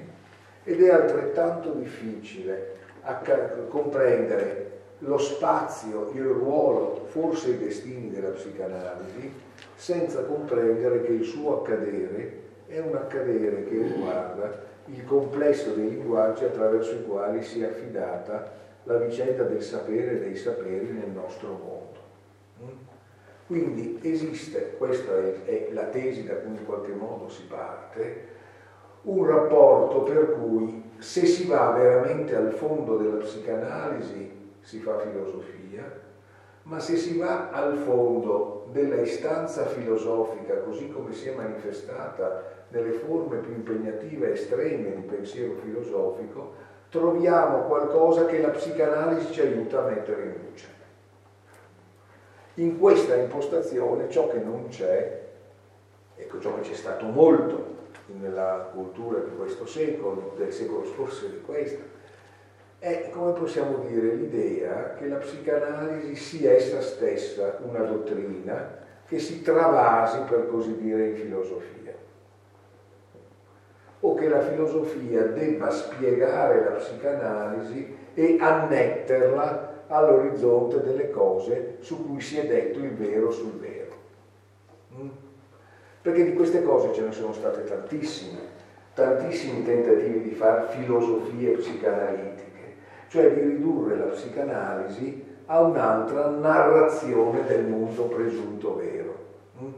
ed 0.63 0.83
è 0.83 0.89
altrettanto 0.89 1.71
difficile 1.71 2.75
comprendere 3.69 4.65
lo 4.99 5.17
spazio, 5.17 6.09
il 6.13 6.23
ruolo, 6.23 7.05
forse 7.05 7.51
i 7.51 7.57
destini 7.57 8.09
della 8.09 8.29
psicanalisi 8.29 9.31
senza 9.75 10.23
comprendere 10.23 11.03
che 11.03 11.11
il 11.11 11.23
suo 11.23 11.61
accadere 11.61 12.45
è 12.67 12.79
un 12.79 12.95
accadere 12.95 13.63
che 13.65 13.81
riguarda 13.81 14.65
il 14.85 15.05
complesso 15.05 15.71
dei 15.71 15.89
linguaggi 15.89 16.45
attraverso 16.45 16.93
i 16.93 17.05
quali 17.05 17.43
si 17.43 17.61
è 17.61 17.67
affidata 17.67 18.51
la 18.87 18.97
vicenda 18.97 19.43
del 19.43 19.61
sapere 19.61 20.11
e 20.11 20.19
dei 20.19 20.35
saperi 20.35 20.87
nel 20.91 21.09
nostro 21.09 21.49
mondo. 21.49 21.99
Mm? 22.63 22.77
Quindi 23.45 23.99
esiste, 24.01 24.75
questa 24.77 25.11
è, 25.45 25.69
la 25.73 25.85
tesi 25.85 26.25
da 26.25 26.35
cui 26.35 26.51
in 26.57 26.65
qualche 26.65 26.93
modo 26.93 27.27
si 27.27 27.43
parte, 27.43 28.35
un 29.03 29.25
rapporto 29.25 30.03
per 30.03 30.37
cui 30.39 30.83
se 30.97 31.25
si 31.25 31.47
va 31.47 31.71
veramente 31.71 32.35
al 32.35 32.51
fondo 32.51 32.97
della 32.97 33.17
psicanalisi 33.17 34.53
si 34.61 34.79
fa 34.79 34.99
filosofia, 34.99 36.05
ma 36.63 36.79
se 36.79 36.95
si 36.95 37.17
va 37.17 37.49
al 37.51 37.77
fondo 37.77 38.67
della 38.71 38.99
istanza 39.01 39.65
filosofica 39.65 40.57
così 40.59 40.89
come 40.89 41.13
si 41.13 41.29
è 41.29 41.35
manifestata 41.35 42.65
nelle 42.69 42.91
forme 42.91 43.37
più 43.37 43.53
impegnative 43.53 44.27
e 44.27 44.31
estreme 44.33 44.95
di 44.95 45.01
pensiero 45.03 45.55
filosofico, 45.55 46.53
troviamo 46.97 47.63
qualcosa 47.63 48.25
che 48.25 48.41
la 48.41 48.49
psicanalisi 48.49 49.31
ci 49.31 49.41
aiuta 49.41 49.79
a 49.79 49.89
mettere 49.89 50.23
in 50.23 50.33
luce. 50.43 50.65
In 52.55 52.79
questa 52.79 53.15
impostazione 53.15 54.09
ciò 54.09 54.27
che 54.29 54.39
non 54.39 54.67
c'è, 54.69 55.25
ecco 56.15 56.39
ciò 56.39 56.55
che 56.55 56.61
c'è 56.61 56.73
stato 56.73 57.05
molto 57.05 57.75
nella 58.19 58.69
cultura 58.73 59.19
di 59.19 59.35
questo 59.35 59.67
secolo, 59.67 60.33
del 60.37 60.51
secolo 60.51 60.85
scorso 60.85 61.25
e 61.27 61.29
di 61.29 61.41
questo, 61.41 61.95
è, 62.79 63.09
come 63.11 63.33
possiamo 63.33 63.77
dire, 63.87 64.13
l'idea 64.13 64.93
che 64.93 65.07
la 65.07 65.17
psicanalisi 65.17 66.15
sia 66.15 66.51
essa 66.51 66.81
stessa 66.81 67.59
una 67.63 67.83
dottrina 67.83 68.85
che 69.07 69.19
si 69.19 69.41
travasi, 69.41 70.19
per 70.27 70.47
così 70.47 70.77
dire, 70.77 71.09
in 71.09 71.15
filosofia 71.15 71.76
o 74.07 74.13
che 74.13 74.29
la 74.29 74.39
filosofia 74.39 75.23
debba 75.23 75.69
spiegare 75.69 76.63
la 76.63 76.75
psicanalisi 76.77 77.95
e 78.13 78.37
annetterla 78.39 79.83
all'orizzonte 79.87 80.81
delle 80.81 81.09
cose 81.09 81.77
su 81.79 82.05
cui 82.07 82.21
si 82.21 82.37
è 82.37 82.45
detto 82.45 82.79
il 82.79 82.93
vero 82.93 83.31
sul 83.31 83.53
vero. 83.53 83.95
Mm? 84.97 85.09
Perché 86.01 86.23
di 86.23 86.33
queste 86.33 86.63
cose 86.63 86.93
ce 86.93 87.01
ne 87.01 87.11
sono 87.11 87.33
state 87.33 87.65
tantissime, 87.65 88.39
tantissimi 88.93 89.63
tentativi 89.63 90.21
di 90.21 90.31
fare 90.31 90.67
filosofie 90.69 91.51
psicanalitiche, 91.51 92.75
cioè 93.09 93.33
di 93.33 93.41
ridurre 93.41 93.97
la 93.97 94.05
psicanalisi 94.05 95.25
a 95.47 95.61
un'altra 95.61 96.29
narrazione 96.29 97.45
del 97.45 97.65
mondo 97.65 98.03
presunto 98.03 98.75
vero, 98.75 99.15
mm? 99.61 99.71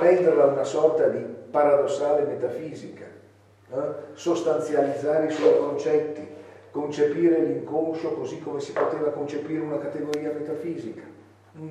renderla 0.00 0.46
una 0.46 0.64
sorta 0.64 1.06
di 1.08 1.22
paradossale 1.50 2.22
metafisica 2.24 3.11
eh? 3.72 4.14
sostanzializzare 4.14 5.26
i 5.26 5.30
suoi 5.30 5.58
concetti, 5.58 6.26
concepire 6.70 7.40
l'inconscio 7.40 8.12
così 8.12 8.40
come 8.40 8.60
si 8.60 8.72
poteva 8.72 9.10
concepire 9.10 9.60
una 9.60 9.78
categoria 9.78 10.32
metafisica. 10.32 11.02
Mm? 11.58 11.68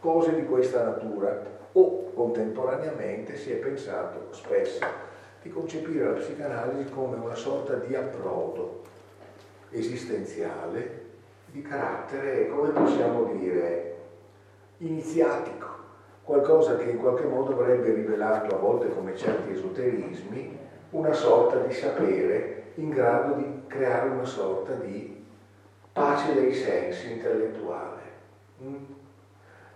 Cose 0.00 0.34
di 0.34 0.44
questa 0.44 0.84
natura. 0.84 1.56
O 1.72 2.12
contemporaneamente 2.12 3.36
si 3.36 3.52
è 3.52 3.56
pensato 3.56 4.32
spesso 4.32 4.84
di 5.42 5.50
concepire 5.50 6.04
la 6.04 6.18
psicanalisi 6.18 6.90
come 6.90 7.16
una 7.16 7.34
sorta 7.34 7.74
di 7.74 7.94
approdo 7.94 8.82
esistenziale 9.70 11.06
di 11.50 11.62
carattere, 11.62 12.48
come 12.48 12.70
possiamo 12.70 13.24
dire, 13.34 13.96
iniziatico, 14.78 15.66
qualcosa 16.22 16.76
che 16.76 16.90
in 16.90 16.98
qualche 16.98 17.24
modo 17.24 17.52
avrebbe 17.52 17.92
rivelato 17.92 18.54
a 18.54 18.58
volte 18.58 18.88
come 18.88 19.16
certi 19.16 19.52
esoterismi 19.52 20.58
una 20.90 21.12
sorta 21.12 21.58
di 21.58 21.72
sapere 21.72 22.72
in 22.76 22.90
grado 22.90 23.34
di 23.34 23.62
creare 23.66 24.08
una 24.08 24.24
sorta 24.24 24.72
di 24.74 25.24
pace 25.92 26.32
dei 26.34 26.54
sensi 26.54 27.12
intellettuale. 27.12 28.00
Mm? 28.62 28.84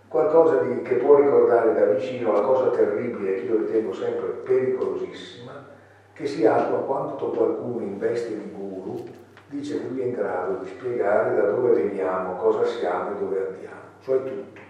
Qualcosa 0.07 0.61
di, 0.61 0.81
che 0.81 0.95
può 0.95 1.15
ricordare 1.15 1.73
da 1.73 1.85
vicino 1.85 2.31
la 2.31 2.41
cosa 2.41 2.69
terribile 2.69 3.35
che 3.35 3.41
io 3.41 3.57
ritengo 3.57 3.93
sempre 3.93 4.27
pericolosissima, 4.27 5.65
che 6.13 6.25
si 6.25 6.45
attua 6.45 6.79
quando 6.79 7.15
qualcuno 7.15 7.81
in 7.81 7.97
veste 7.97 8.35
di 8.37 8.51
guru 8.51 9.03
dice 9.47 9.79
che 9.79 9.87
lui 9.87 10.01
è 10.01 10.05
in 10.05 10.13
grado 10.13 10.63
di 10.63 10.67
spiegare 10.67 11.35
da 11.35 11.49
dove 11.49 11.73
veniamo, 11.73 12.35
cosa 12.37 12.65
siamo 12.65 13.15
e 13.15 13.19
dove 13.19 13.47
andiamo, 13.47 13.81
cioè 14.01 14.23
tutto. 14.23 14.61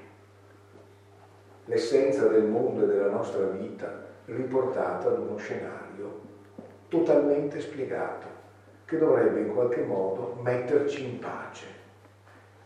L'essenza 1.66 2.28
del 2.28 2.44
mondo 2.44 2.84
e 2.84 2.88
della 2.88 3.10
nostra 3.10 3.46
vita 3.46 4.12
riportata 4.26 5.10
ad 5.10 5.20
uno 5.20 5.38
scenario 5.38 5.83
totalmente 6.94 7.60
spiegato, 7.60 8.28
che 8.86 9.00
dovrebbe 9.00 9.40
in 9.40 9.52
qualche 9.52 9.82
modo 9.82 10.38
metterci 10.44 11.04
in 11.10 11.18
pace. 11.18 11.66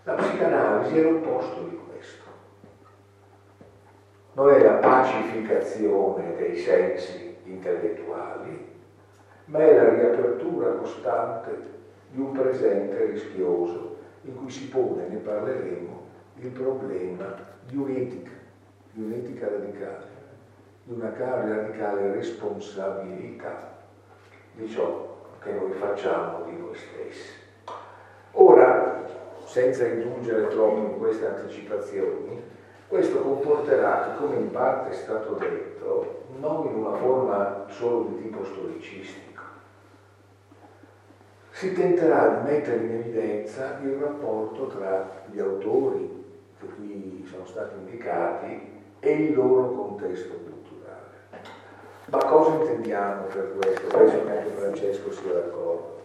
La 0.03 0.15
psicanalisi 0.15 0.97
è 0.97 1.01
l'opposto 1.01 1.63
di 1.63 1.79
questo. 1.87 2.23
Non 4.33 4.49
è 4.49 4.61
la 4.61 4.73
pacificazione 4.73 6.35
dei 6.35 6.57
sensi 6.57 7.37
intellettuali, 7.45 8.75
ma 9.45 9.59
è 9.59 9.73
la 9.73 9.89
riapertura 9.89 10.71
costante 10.73 11.75
di 12.11 12.19
un 12.19 12.33
presente 12.33 13.05
rischioso 13.05 13.95
in 14.23 14.35
cui 14.35 14.49
si 14.49 14.67
pone, 14.67 15.07
ne 15.07 15.17
parleremo, 15.17 16.05
il 16.35 16.49
problema 16.49 17.33
di 17.65 17.77
un'etica, 17.77 18.31
di 18.91 19.03
un'etica 19.03 19.47
radicale, 19.47 20.05
di 20.83 20.93
una 20.93 21.13
radicale 21.17 22.11
responsabilità 22.11 23.76
di 24.57 24.67
ciò 24.67 25.15
che 25.39 25.51
noi 25.51 25.71
facciamo 25.73 26.43
di 26.45 26.57
noi 26.57 26.75
stessi. 26.75 27.35
Ora, 28.31 29.05
senza 29.45 29.85
indulgere 29.85 30.47
troppo 30.47 30.77
in 30.77 30.97
queste 30.97 31.27
anticipazioni, 31.27 32.43
questo 32.87 33.19
comporterà 33.19 34.15
come 34.17 34.35
in 34.37 34.51
parte 34.51 34.91
è 34.91 34.93
stato 34.93 35.33
detto, 35.33 36.23
non 36.39 36.67
in 36.67 36.75
una 36.75 36.97
forma 36.97 37.65
solo 37.67 38.09
di 38.09 38.23
tipo 38.23 38.43
storicistico, 38.43 39.43
si 41.51 41.73
tenterà 41.73 42.39
di 42.39 42.51
mettere 42.51 42.83
in 42.83 42.91
evidenza 42.91 43.79
il 43.81 43.95
rapporto 43.95 44.67
tra 44.67 45.25
gli 45.31 45.39
autori 45.39 46.25
che 46.59 46.65
qui 46.67 47.25
sono 47.29 47.45
stati 47.45 47.75
indicati 47.75 48.75
e 48.99 49.11
il 49.11 49.35
loro 49.35 49.71
contesto 49.71 50.46
ma 52.09 52.23
cosa 52.23 52.51
intendiamo 52.51 53.23
per 53.23 53.53
questo? 53.57 53.87
Penso 53.87 54.23
che 54.23 54.49
Francesco 54.55 55.11
sia 55.11 55.33
d'accordo. 55.33 55.95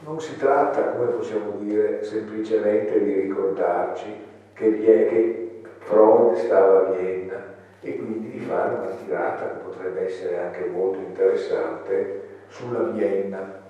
Non 0.00 0.20
si 0.20 0.36
tratta, 0.36 0.92
come 0.92 1.06
possiamo 1.06 1.52
dire, 1.58 2.02
semplicemente 2.04 3.02
di 3.02 3.12
ricordarci 3.20 4.14
che, 4.52 4.66
è, 4.66 5.08
che 5.08 5.62
Freud 5.78 6.36
stava 6.36 6.88
a 6.88 6.90
Vienna 6.92 7.42
e 7.80 7.96
quindi 7.96 8.30
di 8.30 8.38
fare 8.40 8.74
una 8.74 8.90
tirata 9.02 9.52
che 9.52 9.58
potrebbe 9.64 10.06
essere 10.06 10.38
anche 10.38 10.66
molto 10.66 10.98
interessante 10.98 12.22
sulla 12.48 12.82
Vienna 12.90 13.60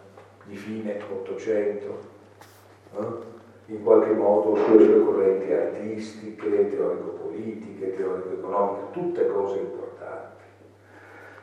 di 0.45 0.57
fine 0.57 1.01
Ottocento, 1.09 1.99
eh? 2.99 3.07
in 3.67 3.85
qualche 3.85 4.13
modo 4.13 4.57
sulle 4.57 4.85
sue 4.85 5.05
correnti 5.05 5.53
artistiche, 5.53 6.69
teorico-politiche, 6.69 7.95
teorico-economiche, 7.95 8.91
tutte 8.91 9.29
cose 9.29 9.59
importanti 9.59 9.90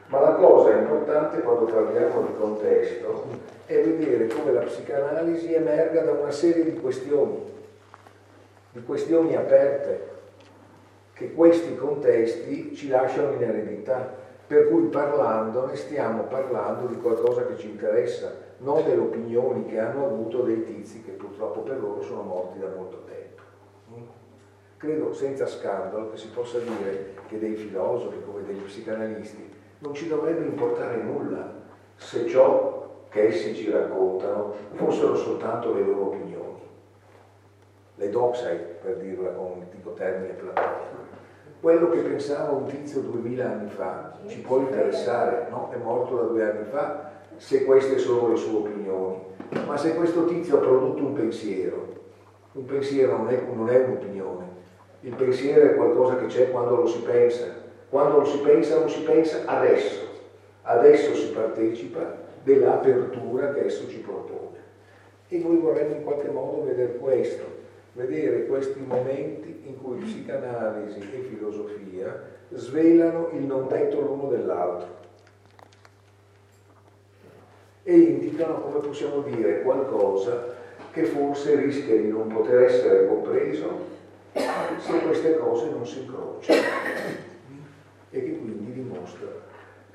ma 0.08 0.22
la 0.22 0.34
cosa 0.36 0.72
importante 0.72 1.42
quando 1.42 1.66
parliamo 1.66 2.22
di 2.22 2.34
contesto 2.38 3.26
è 3.66 3.84
vedere 3.84 4.28
come 4.28 4.54
la 4.54 4.62
psicanalisi 4.62 5.54
emerga 5.54 6.02
da 6.02 6.12
una 6.14 6.32
serie 6.32 6.64
di 6.64 6.80
questioni, 6.80 7.44
di 8.72 8.84
questioni 8.84 9.36
aperte, 9.36 10.16
che 11.12 11.34
questi 11.34 11.76
contesti 11.76 12.74
ci 12.74 12.88
lasciano 12.88 13.34
in 13.34 13.42
eredità, 13.42 14.26
per 14.48 14.70
cui 14.70 14.84
parlandone 14.84 15.76
stiamo 15.76 16.24
parlando 16.24 16.88
di 16.88 16.96
qualcosa 16.98 17.46
che 17.46 17.58
ci 17.58 17.70
interessa, 17.70 18.34
non 18.60 18.86
delle 18.86 19.02
opinioni 19.02 19.66
che 19.66 19.78
hanno 19.80 20.06
avuto 20.06 20.44
dei 20.44 20.64
tizi 20.64 21.04
che 21.04 21.12
purtroppo 21.12 21.62
per 21.62 21.82
loro 21.82 22.02
sono 22.02 22.22
morti 22.22 22.60
da 22.60 22.70
molto 22.74 23.04
tempo. 23.06 23.42
Credo 24.78 25.12
senza 25.12 25.48
scandalo 25.48 26.12
che 26.12 26.18
si 26.18 26.30
possa 26.30 26.60
dire 26.60 27.16
che 27.28 27.40
dei 27.40 27.56
filosofi 27.56 28.22
come 28.24 28.46
degli 28.46 28.62
psicanalisti 28.62 29.57
non 29.80 29.94
ci 29.94 30.08
dovrebbe 30.08 30.46
importare 30.46 31.02
nulla 31.04 31.54
se 31.96 32.26
ciò 32.28 33.06
che 33.10 33.28
essi 33.28 33.56
ci 33.56 33.70
raccontano 33.70 34.54
fossero 34.74 35.16
soltanto 35.16 35.74
le 35.74 35.82
loro 35.82 36.08
opinioni. 36.08 36.46
Le 37.96 38.10
doxai, 38.10 38.58
per 38.82 38.98
dirla 38.98 39.30
con 39.32 39.46
un 39.46 39.62
antico 39.62 39.94
termine 39.94 40.34
platonico. 40.34 41.06
Quello 41.60 41.90
che 41.90 42.00
pensava 42.02 42.52
un 42.52 42.66
tizio 42.66 43.02
duemila 43.02 43.46
anni 43.46 43.70
fa 43.70 44.14
ci 44.28 44.42
può 44.42 44.60
interessare, 44.60 45.48
no? 45.50 45.70
È 45.72 45.78
morto 45.78 46.16
da 46.16 46.24
due 46.24 46.48
anni 46.48 46.66
fa, 46.66 47.12
se 47.38 47.66
queste 47.66 47.98
sono 47.98 48.30
le 48.30 48.36
sue 48.36 48.58
opinioni. 48.58 49.18
Ma 49.66 49.78
se 49.78 49.96
questo 49.96 50.26
tizio 50.26 50.58
ha 50.58 50.60
prodotto 50.60 51.04
un 51.04 51.14
pensiero, 51.14 51.96
un 52.52 52.66
pensiero 52.66 53.18
non 53.18 53.30
è, 53.30 53.42
non 53.52 53.70
è 53.70 53.84
un'opinione, 53.84 54.46
il 55.02 55.16
pensiero 55.16 55.66
è 55.66 55.76
qualcosa 55.76 56.18
che 56.18 56.26
c'è 56.26 56.52
quando 56.52 56.76
lo 56.76 56.86
si 56.86 57.02
pensa, 57.02 57.46
quando 57.90 58.26
si 58.26 58.40
pensa, 58.40 58.80
non 58.80 58.90
si 58.90 59.02
pensa 59.02 59.44
adesso. 59.46 60.06
Adesso 60.64 61.16
si 61.16 61.28
partecipa 61.32 62.26
dell'apertura 62.44 63.54
che 63.54 63.66
esso 63.66 63.88
ci 63.88 64.00
propone. 64.00 64.58
E 65.30 65.38
noi 65.40 65.58
vorremmo 65.58 65.96
in 65.96 66.04
qualche 66.04 66.30
modo 66.30 66.64
vedere 66.64 66.98
questo, 66.98 67.44
vedere 67.94 68.46
questi 68.46 68.80
momenti 68.80 69.64
in 69.66 69.82
cui 69.82 69.98
psicanalisi 69.98 71.00
e 71.00 71.28
filosofia 71.30 72.36
svelano 72.50 73.30
il 73.34 73.44
non 73.44 73.68
detto 73.68 74.00
l'uno 74.00 74.30
dell'altro 74.30 74.96
e 77.84 77.94
indicano 77.94 78.62
come 78.62 78.80
possiamo 78.80 79.22
dire 79.22 79.62
qualcosa 79.62 80.56
che 80.92 81.06
forse 81.06 81.56
rischia 81.56 81.96
di 81.96 82.10
non 82.10 82.28
poter 82.28 82.64
essere 82.64 83.08
compreso 83.08 83.96
se 84.34 85.00
queste 85.00 85.38
cose 85.38 85.70
non 85.70 85.86
si 85.86 86.02
incrociano 86.02 86.60
e 88.10 88.24
che 88.24 88.38
quindi 88.38 88.74
dimostra 88.74 89.28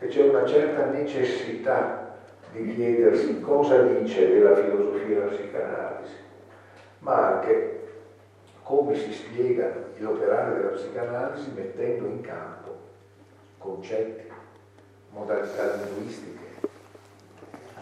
che 0.02 0.08
c'è 0.08 0.28
una 0.28 0.44
certa 0.44 0.86
necessità 0.86 2.16
di 2.50 2.74
chiedersi 2.74 3.40
cosa 3.40 3.82
dice 3.82 4.28
della 4.28 4.56
filosofia 4.56 5.20
la 5.20 5.30
psicanalisi, 5.30 6.14
ma 6.98 7.38
anche 7.38 7.80
come 8.64 8.96
si 8.96 9.12
spiega 9.12 9.72
l'operare 9.98 10.56
della 10.56 10.70
psicanalisi 10.70 11.52
mettendo 11.54 12.06
in 12.06 12.20
campo 12.20 12.76
concetti, 13.58 14.28
modalità 15.10 15.76
linguistiche, 15.76 16.46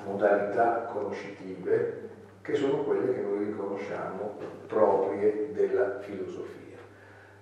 modalità 0.05 0.91
conoscitive 0.93 2.09
che 2.43 2.55
sono 2.55 2.83
quelle 2.83 3.15
che 3.15 3.21
noi 3.23 3.47
riconosciamo 3.47 4.37
proprie 4.67 5.53
della 5.53 6.01
filosofia. 6.01 6.77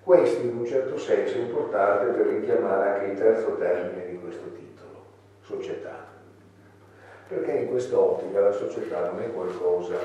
Questo 0.05 0.41
in 0.43 0.57
un 0.57 0.65
certo 0.65 0.97
senso 0.97 1.35
è 1.35 1.41
importante 1.41 2.13
per 2.13 2.27
richiamare 2.27 2.91
anche 2.91 3.11
il 3.11 3.19
terzo 3.19 3.57
termine 3.57 4.07
di 4.07 4.19
questo 4.19 4.45
titolo, 4.53 4.68
società. 5.49 6.07
Perché 7.27 7.53
in 7.53 7.69
quest'ottica 7.69 8.41
la 8.41 8.53
società 8.53 9.11
non 9.11 9.23
è 9.23 9.33
qualcosa 9.33 9.97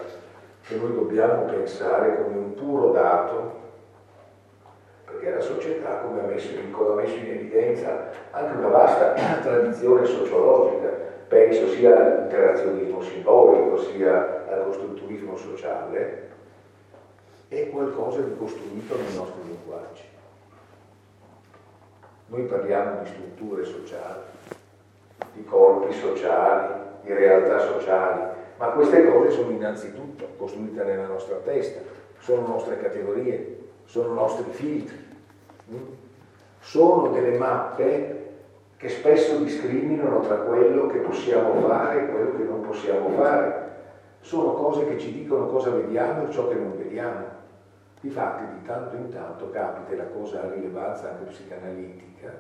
che 0.66 0.76
noi 0.76 0.94
dobbiamo 0.94 1.44
pensare 1.44 2.22
come 2.22 2.38
un 2.38 2.54
puro 2.54 2.92
dato, 2.92 3.62
perché 5.06 5.32
la 5.32 5.42
società, 5.42 6.00
come 6.00 6.22
ha 6.22 6.26
messo, 6.26 6.50
ha 6.58 6.94
messo 6.94 7.16
in 7.16 7.30
evidenza 7.30 8.10
anche 8.32 8.58
una 8.58 8.70
vasta 8.70 9.14
tradizione 9.42 10.06
sociologica, 10.06 10.88
penso 11.28 11.68
sia 11.70 11.96
all'interazionismo 11.96 13.02
simbolico, 13.02 13.78
sia 13.78 14.46
al 14.50 14.66
costrutturismo 14.66 15.36
sociale, 15.36 16.30
è 17.48 17.70
qualcosa 17.70 18.22
di 18.22 18.36
costruito 18.38 18.96
nei 18.96 19.16
nostri 19.16 19.42
linguaggi. 19.46 20.02
Noi 22.28 22.44
parliamo 22.44 23.02
di 23.02 23.10
strutture 23.10 23.64
sociali, 23.64 24.22
di 25.34 25.44
corpi 25.46 25.94
sociali, 25.94 26.74
di 27.04 27.14
realtà 27.14 27.60
sociali, 27.60 28.22
ma 28.58 28.68
queste 28.68 29.06
cose 29.06 29.32
sono 29.32 29.52
innanzitutto 29.52 30.28
costruite 30.38 30.84
nella 30.84 31.08
nostra 31.08 31.38
testa, 31.38 31.82
sono 32.20 32.48
nostre 32.48 32.80
categorie, 32.80 33.60
sono 33.86 34.14
nostri 34.14 34.52
filtri, 34.52 34.98
mm? 35.72 35.84
sono 36.60 37.10
delle 37.10 37.38
mappe 37.38 38.24
che 38.78 38.90
spesso 38.90 39.38
discriminano 39.38 40.20
tra 40.22 40.36
quello 40.38 40.88
che 40.88 41.00
possiamo 41.00 41.56
fare 41.68 42.04
e 42.04 42.12
quello 42.12 42.36
che 42.36 42.44
non 42.44 42.62
possiamo 42.62 43.10
fare. 43.10 43.62
Sono 44.20 44.54
cose 44.54 44.86
che 44.86 44.98
ci 44.98 45.12
dicono 45.14 45.48
cosa 45.48 45.70
vediamo 45.70 46.28
e 46.28 46.32
ciò 46.32 46.48
che 46.50 46.56
non 46.56 46.78
vediamo. 46.78 47.26
Difatti 48.02 48.44
di 48.44 48.66
tanto 48.66 48.96
in 48.98 49.10
tanto 49.10 49.50
capita 49.52 49.96
la 49.96 50.10
cosa 50.10 50.42
a 50.42 50.54
rilevanza 50.54 51.12
anche 51.12 51.32
psicanalitica, 51.32 52.34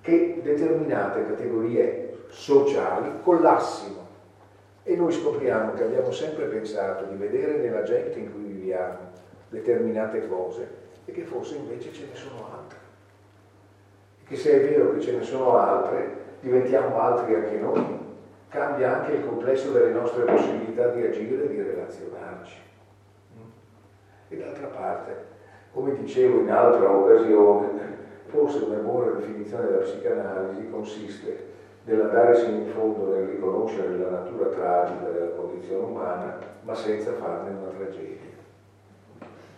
che 0.00 0.40
determinate 0.42 1.26
categorie 1.26 2.24
sociali 2.28 3.10
collassino 3.22 4.06
e 4.82 4.96
noi 4.96 5.12
scopriamo 5.12 5.72
che 5.74 5.82
abbiamo 5.82 6.10
sempre 6.10 6.46
pensato 6.46 7.04
di 7.04 7.16
vedere 7.16 7.58
nella 7.58 7.82
gente 7.82 8.18
in 8.18 8.32
cui 8.32 8.44
viviamo 8.44 8.96
determinate 9.50 10.26
cose 10.28 10.66
e 11.04 11.12
che 11.12 11.24
forse 11.24 11.56
invece 11.56 11.92
ce 11.92 12.06
ne 12.10 12.14
sono 12.14 12.46
altre. 12.52 12.78
E 14.22 14.28
che 14.28 14.36
se 14.36 14.52
è 14.52 14.68
vero 14.68 14.92
che 14.92 15.00
ce 15.00 15.16
ne 15.16 15.22
sono 15.22 15.56
altre, 15.56 16.26
diventiamo 16.40 16.98
altri 17.00 17.34
anche 17.34 17.56
noi. 17.56 17.96
Cambia 18.48 19.00
anche 19.00 19.12
il 19.12 19.26
complesso 19.26 19.72
delle 19.72 19.92
nostre 19.92 20.24
possibilità 20.24 20.88
di 20.88 21.04
agire 21.04 21.44
e 21.44 21.48
di 21.48 21.60
relazionarci. 21.60 22.56
E 24.28 24.36
d'altra 24.36 24.68
parte, 24.68 25.24
come 25.72 25.94
dicevo 25.94 26.40
in 26.40 26.50
altra 26.50 26.90
occasione, 26.90 27.97
forse 28.28 28.64
una 28.64 28.78
buona 28.78 29.12
definizione 29.12 29.66
della 29.66 29.82
psicanalisi 29.82 30.68
consiste 30.70 31.46
nell'andare 31.84 32.36
sino 32.36 32.58
in 32.58 32.66
fondo 32.66 33.14
nel 33.14 33.26
riconoscere 33.26 33.96
la 33.96 34.10
natura 34.10 34.50
tragica 34.50 35.08
della 35.08 35.30
condizione 35.30 35.84
umana, 35.84 36.38
ma 36.62 36.74
senza 36.74 37.12
farne 37.12 37.50
una 37.50 37.70
tragedia. 37.70 38.36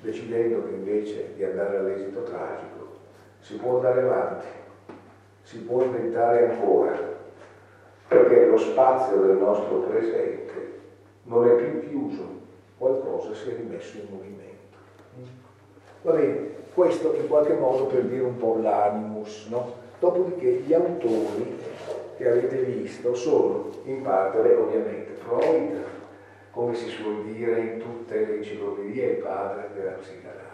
Decidendo 0.01 0.64
che 0.64 0.71
invece 0.71 1.35
di 1.35 1.45
andare 1.45 1.79
all'esito 1.79 2.23
tragico 2.23 2.99
si 3.41 3.57
può 3.57 3.77
andare 3.77 4.03
avanti, 4.03 4.47
si 5.43 5.59
può 5.59 5.83
inventare 5.83 6.51
ancora, 6.51 6.97
perché 8.07 8.47
lo 8.47 8.57
spazio 8.57 9.21
del 9.21 9.37
nostro 9.37 9.81
presente 9.81 10.79
non 11.25 11.49
è 11.49 11.55
più 11.55 11.89
chiuso, 11.89 12.39
qualcosa 12.79 13.35
si 13.35 13.51
è 13.51 13.57
rimesso 13.57 13.99
in 13.99 14.07
movimento. 14.09 14.77
Va 16.03 16.12
bene, 16.12 16.60
questo 16.75 17.14
in 17.14 17.29
qualche 17.29 17.55
modo 17.55 17.87
per 17.87 18.05
dire 18.05 18.23
un 18.23 18.37
po' 18.37 18.59
l'animus, 18.61 19.47
no? 19.51 19.75
Dopodiché 19.99 20.62
gli 20.64 20.73
autori 20.73 21.59
che 22.16 22.29
avete 22.29 22.57
visto 22.62 23.14
sono 23.14 23.71
in 23.85 24.03
parte, 24.03 24.39
ovviamente, 24.55 25.12
Freud, 25.12 25.85
come 26.51 26.75
si 26.75 26.89
suol 26.89 27.25
dire 27.25 27.61
in 27.61 27.79
tutte 27.79 28.27
le 28.27 28.37
enciclopedie, 28.37 29.07
il 29.07 29.16
padre 29.16 29.71
della 29.75 29.93
psicanalisi. 29.93 30.49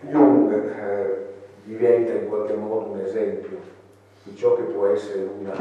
Jung 0.00 0.52
eh, 0.52 1.26
diventa 1.64 2.12
in 2.12 2.28
qualche 2.28 2.54
modo 2.54 2.92
un 2.92 3.00
esempio 3.00 3.58
di 4.22 4.36
ciò 4.36 4.54
che 4.56 4.62
può 4.62 4.86
essere 4.86 5.22
una 5.22 5.54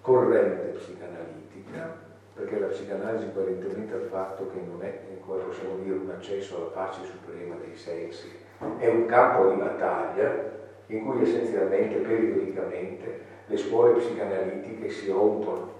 corrente 0.00 0.78
psicanalitica, 0.78 2.01
perché 2.34 2.58
la 2.58 2.66
psicanalisi 2.66 3.26
apparentemente 3.26 3.94
al 3.94 4.08
fatto 4.10 4.48
che 4.50 4.60
non 4.60 4.82
è, 4.82 5.00
come 5.24 5.42
possiamo 5.42 5.76
dire, 5.82 5.96
un 5.96 6.10
accesso 6.10 6.56
alla 6.56 6.66
pace 6.66 7.00
suprema 7.04 7.56
dei 7.56 7.76
sensi, 7.76 8.30
è 8.78 8.88
un 8.88 9.06
campo 9.06 9.50
di 9.50 9.56
battaglia 9.56 10.60
in 10.86 11.04
cui 11.04 11.22
essenzialmente, 11.22 11.96
periodicamente, 11.96 13.20
le 13.46 13.56
scuole 13.56 13.98
psicanalitiche 13.98 14.88
si 14.88 15.10
rompono, 15.10 15.72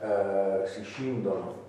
eh, 0.00 0.62
si 0.64 0.82
scindono, 0.82 1.64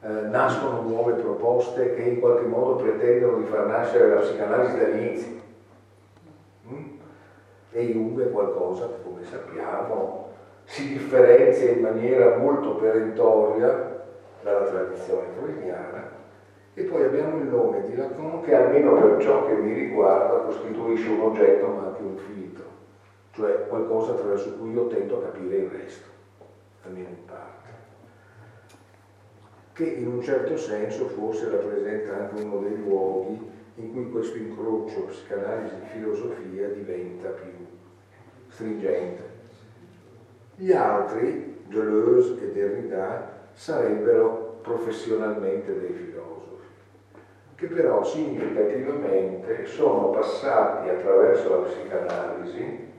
eh, 0.00 0.08
nascono 0.08 0.82
nuove 0.82 1.14
proposte 1.14 1.94
che 1.94 2.02
in 2.02 2.20
qualche 2.20 2.46
modo 2.46 2.76
pretendono 2.76 3.38
di 3.38 3.44
far 3.44 3.66
nascere 3.66 4.14
la 4.14 4.20
psicanalisi 4.20 4.78
dall'inizio. 4.78 5.32
Mm? 6.68 6.84
E 7.70 7.92
Jung 7.92 8.20
è 8.20 8.30
qualcosa 8.30 8.86
che, 8.86 9.02
come 9.02 9.24
sappiamo, 9.24 10.23
si 10.64 10.88
differenzia 10.88 11.70
in 11.70 11.80
maniera 11.80 12.36
molto 12.36 12.76
perentoria 12.76 14.02
dalla 14.42 14.66
tradizione 14.66 15.28
freudiana 15.36 16.22
e 16.74 16.82
poi 16.82 17.04
abbiamo 17.04 17.38
il 17.38 17.46
nome 17.46 17.86
di 17.86 17.94
Lacan 17.94 18.42
che 18.42 18.54
almeno 18.54 19.00
per 19.00 19.22
ciò 19.22 19.46
che 19.46 19.54
mi 19.54 19.72
riguarda 19.72 20.44
costituisce 20.44 21.08
un 21.08 21.20
oggetto 21.20 21.66
ma 21.68 21.86
anche 21.86 22.02
un 22.02 22.16
filtro, 22.16 22.64
cioè 23.32 23.68
qualcosa 23.68 24.12
attraverso 24.12 24.54
cui 24.54 24.72
io 24.72 24.86
tento 24.88 25.18
a 25.18 25.30
capire 25.30 25.56
il 25.56 25.68
resto, 25.68 26.08
almeno 26.82 27.08
in 27.08 27.24
parte, 27.26 27.68
che 29.72 29.84
in 29.84 30.08
un 30.08 30.20
certo 30.20 30.56
senso 30.56 31.06
forse 31.08 31.48
rappresenta 31.48 32.16
anche 32.16 32.42
uno 32.42 32.58
dei 32.58 32.76
luoghi 32.76 33.52
in 33.76 33.92
cui 33.92 34.10
questo 34.10 34.36
incrocio 34.36 35.04
psicanalisi-filosofia 35.04 36.68
diventa 36.68 37.28
più 37.28 37.66
stringente. 38.48 39.33
Gli 40.56 40.70
altri, 40.70 41.62
Deleuze 41.66 42.40
e 42.40 42.52
Derrida, 42.52 43.28
sarebbero 43.52 44.58
professionalmente 44.62 45.78
dei 45.80 45.92
filosofi, 45.92 46.66
che 47.56 47.66
però 47.66 48.04
significativamente 48.04 49.66
sono 49.66 50.10
passati 50.10 50.90
attraverso 50.90 51.50
la 51.50 51.66
psicanalisi 51.66 52.92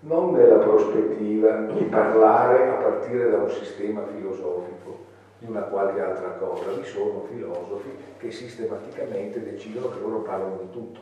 non 0.00 0.32
nella 0.32 0.58
prospettiva 0.58 1.56
di 1.62 1.84
parlare 1.84 2.68
a 2.68 2.74
partire 2.74 3.30
da 3.30 3.38
un 3.38 3.50
sistema 3.50 4.04
filosofico, 4.06 5.04
di 5.40 5.46
una 5.48 5.62
qualche 5.62 6.00
altra 6.00 6.30
cosa. 6.38 6.70
Vi 6.70 6.84
sono 6.84 7.24
filosofi 7.28 7.90
che 8.16 8.30
sistematicamente 8.30 9.42
decidono 9.42 9.88
che 9.88 9.98
loro 10.00 10.20
parlano 10.20 10.58
di 10.60 10.70
tutto. 10.70 11.00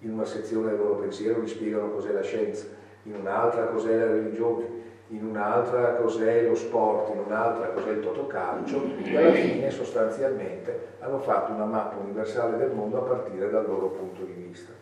In 0.00 0.12
una 0.12 0.24
sezione 0.24 0.70
del 0.70 0.78
loro 0.78 0.94
pensiero 0.94 1.40
vi 1.40 1.46
spiegano 1.46 1.90
cos'è 1.90 2.12
la 2.12 2.22
scienza, 2.22 2.66
in 3.02 3.16
un'altra 3.16 3.66
cos'è 3.66 3.96
la 3.98 4.06
religione, 4.06 4.84
in 5.08 5.24
un'altra 5.24 5.94
cos'è 5.94 6.42
lo 6.42 6.54
sport, 6.56 7.14
in 7.14 7.20
un'altra 7.20 7.68
cos'è 7.68 7.90
il 7.90 8.00
totocalcio 8.00 8.82
e 9.04 9.16
alla 9.16 9.32
fine 9.32 9.70
sostanzialmente 9.70 10.94
hanno 10.98 11.18
fatto 11.20 11.52
una 11.52 11.64
mappa 11.64 11.96
universale 11.96 12.56
del 12.56 12.72
mondo 12.72 12.98
a 12.98 13.08
partire 13.08 13.48
dal 13.48 13.66
loro 13.66 13.88
punto 13.88 14.24
di 14.24 14.32
vista. 14.32 14.72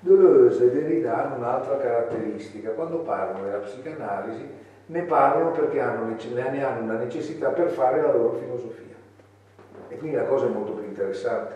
Deleuze 0.00 0.64
e 0.64 0.70
Derrida 0.70 1.24
hanno 1.24 1.36
un'altra 1.36 1.76
caratteristica, 1.76 2.70
quando 2.70 2.98
parlano 2.98 3.44
della 3.44 3.58
psicanalisi 3.58 4.48
ne 4.86 5.02
parlano 5.02 5.52
perché 5.52 5.78
hanno, 5.78 6.16
ne 6.32 6.64
hanno 6.64 6.82
una 6.82 6.98
necessità 6.98 7.50
per 7.50 7.70
fare 7.70 8.00
la 8.00 8.12
loro 8.12 8.32
filosofia. 8.32 8.94
E 9.88 9.96
quindi 9.98 10.16
la 10.16 10.24
cosa 10.24 10.46
è 10.46 10.48
molto 10.48 10.72
più 10.72 10.86
interessante, 10.86 11.54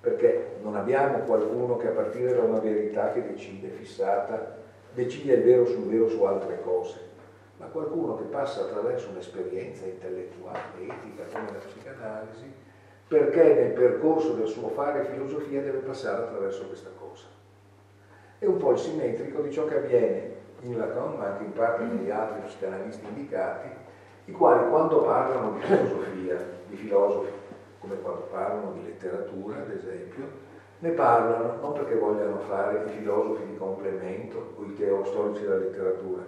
perché 0.00 0.56
non 0.62 0.74
abbiamo 0.74 1.18
qualcuno 1.18 1.76
che 1.76 1.88
a 1.88 1.92
partire 1.92 2.34
da 2.34 2.42
una 2.42 2.58
verità 2.58 3.12
che 3.12 3.24
decide, 3.24 3.68
fissata, 3.68 4.61
decide 4.94 5.34
il 5.34 5.42
vero 5.42 5.64
sul 5.64 5.84
vero 5.84 6.08
su 6.08 6.22
altre 6.22 6.60
cose, 6.62 7.10
ma 7.56 7.66
qualcuno 7.66 8.16
che 8.16 8.24
passa 8.24 8.62
attraverso 8.62 9.10
un'esperienza 9.10 9.86
intellettuale, 9.86 10.58
etica, 10.78 11.24
come 11.32 11.52
la 11.52 11.58
psicanalisi, 11.58 12.52
perché 13.08 13.54
nel 13.54 13.72
percorso 13.72 14.32
del 14.32 14.48
suo 14.48 14.68
fare 14.68 15.04
filosofia 15.04 15.60
deve 15.60 15.78
passare 15.78 16.22
attraverso 16.22 16.66
questa 16.66 16.90
cosa. 16.98 17.26
È 18.38 18.46
un 18.46 18.56
po' 18.56 18.72
il 18.72 18.78
simmetrico 18.78 19.42
di 19.42 19.52
ciò 19.52 19.66
che 19.66 19.76
avviene 19.76 20.34
in 20.62 20.78
Lacan, 20.78 21.16
ma 21.16 21.26
anche 21.26 21.44
in 21.44 21.52
parte 21.52 21.84
negli 21.84 22.10
altri 22.10 22.40
psicanalisti 22.46 23.06
indicati, 23.06 23.68
i 24.26 24.32
quali 24.32 24.68
quando 24.68 25.02
parlano 25.02 25.52
di 25.52 25.60
filosofia, 25.60 26.36
di 26.66 26.76
filosofi, 26.76 27.30
come 27.80 28.00
quando 28.00 28.22
parlano 28.30 28.72
di 28.72 28.84
letteratura, 28.84 29.58
ad 29.58 29.70
esempio, 29.70 30.50
ne 30.82 30.90
parlano 30.90 31.60
non 31.60 31.72
perché 31.74 31.94
vogliano 31.94 32.38
fare 32.40 32.84
i 32.84 32.90
filosofi 32.90 33.46
di 33.46 33.56
complemento 33.56 34.54
o 34.56 34.64
i 34.64 34.74
teostorici 34.74 35.42
della 35.42 35.58
letteratura, 35.58 36.24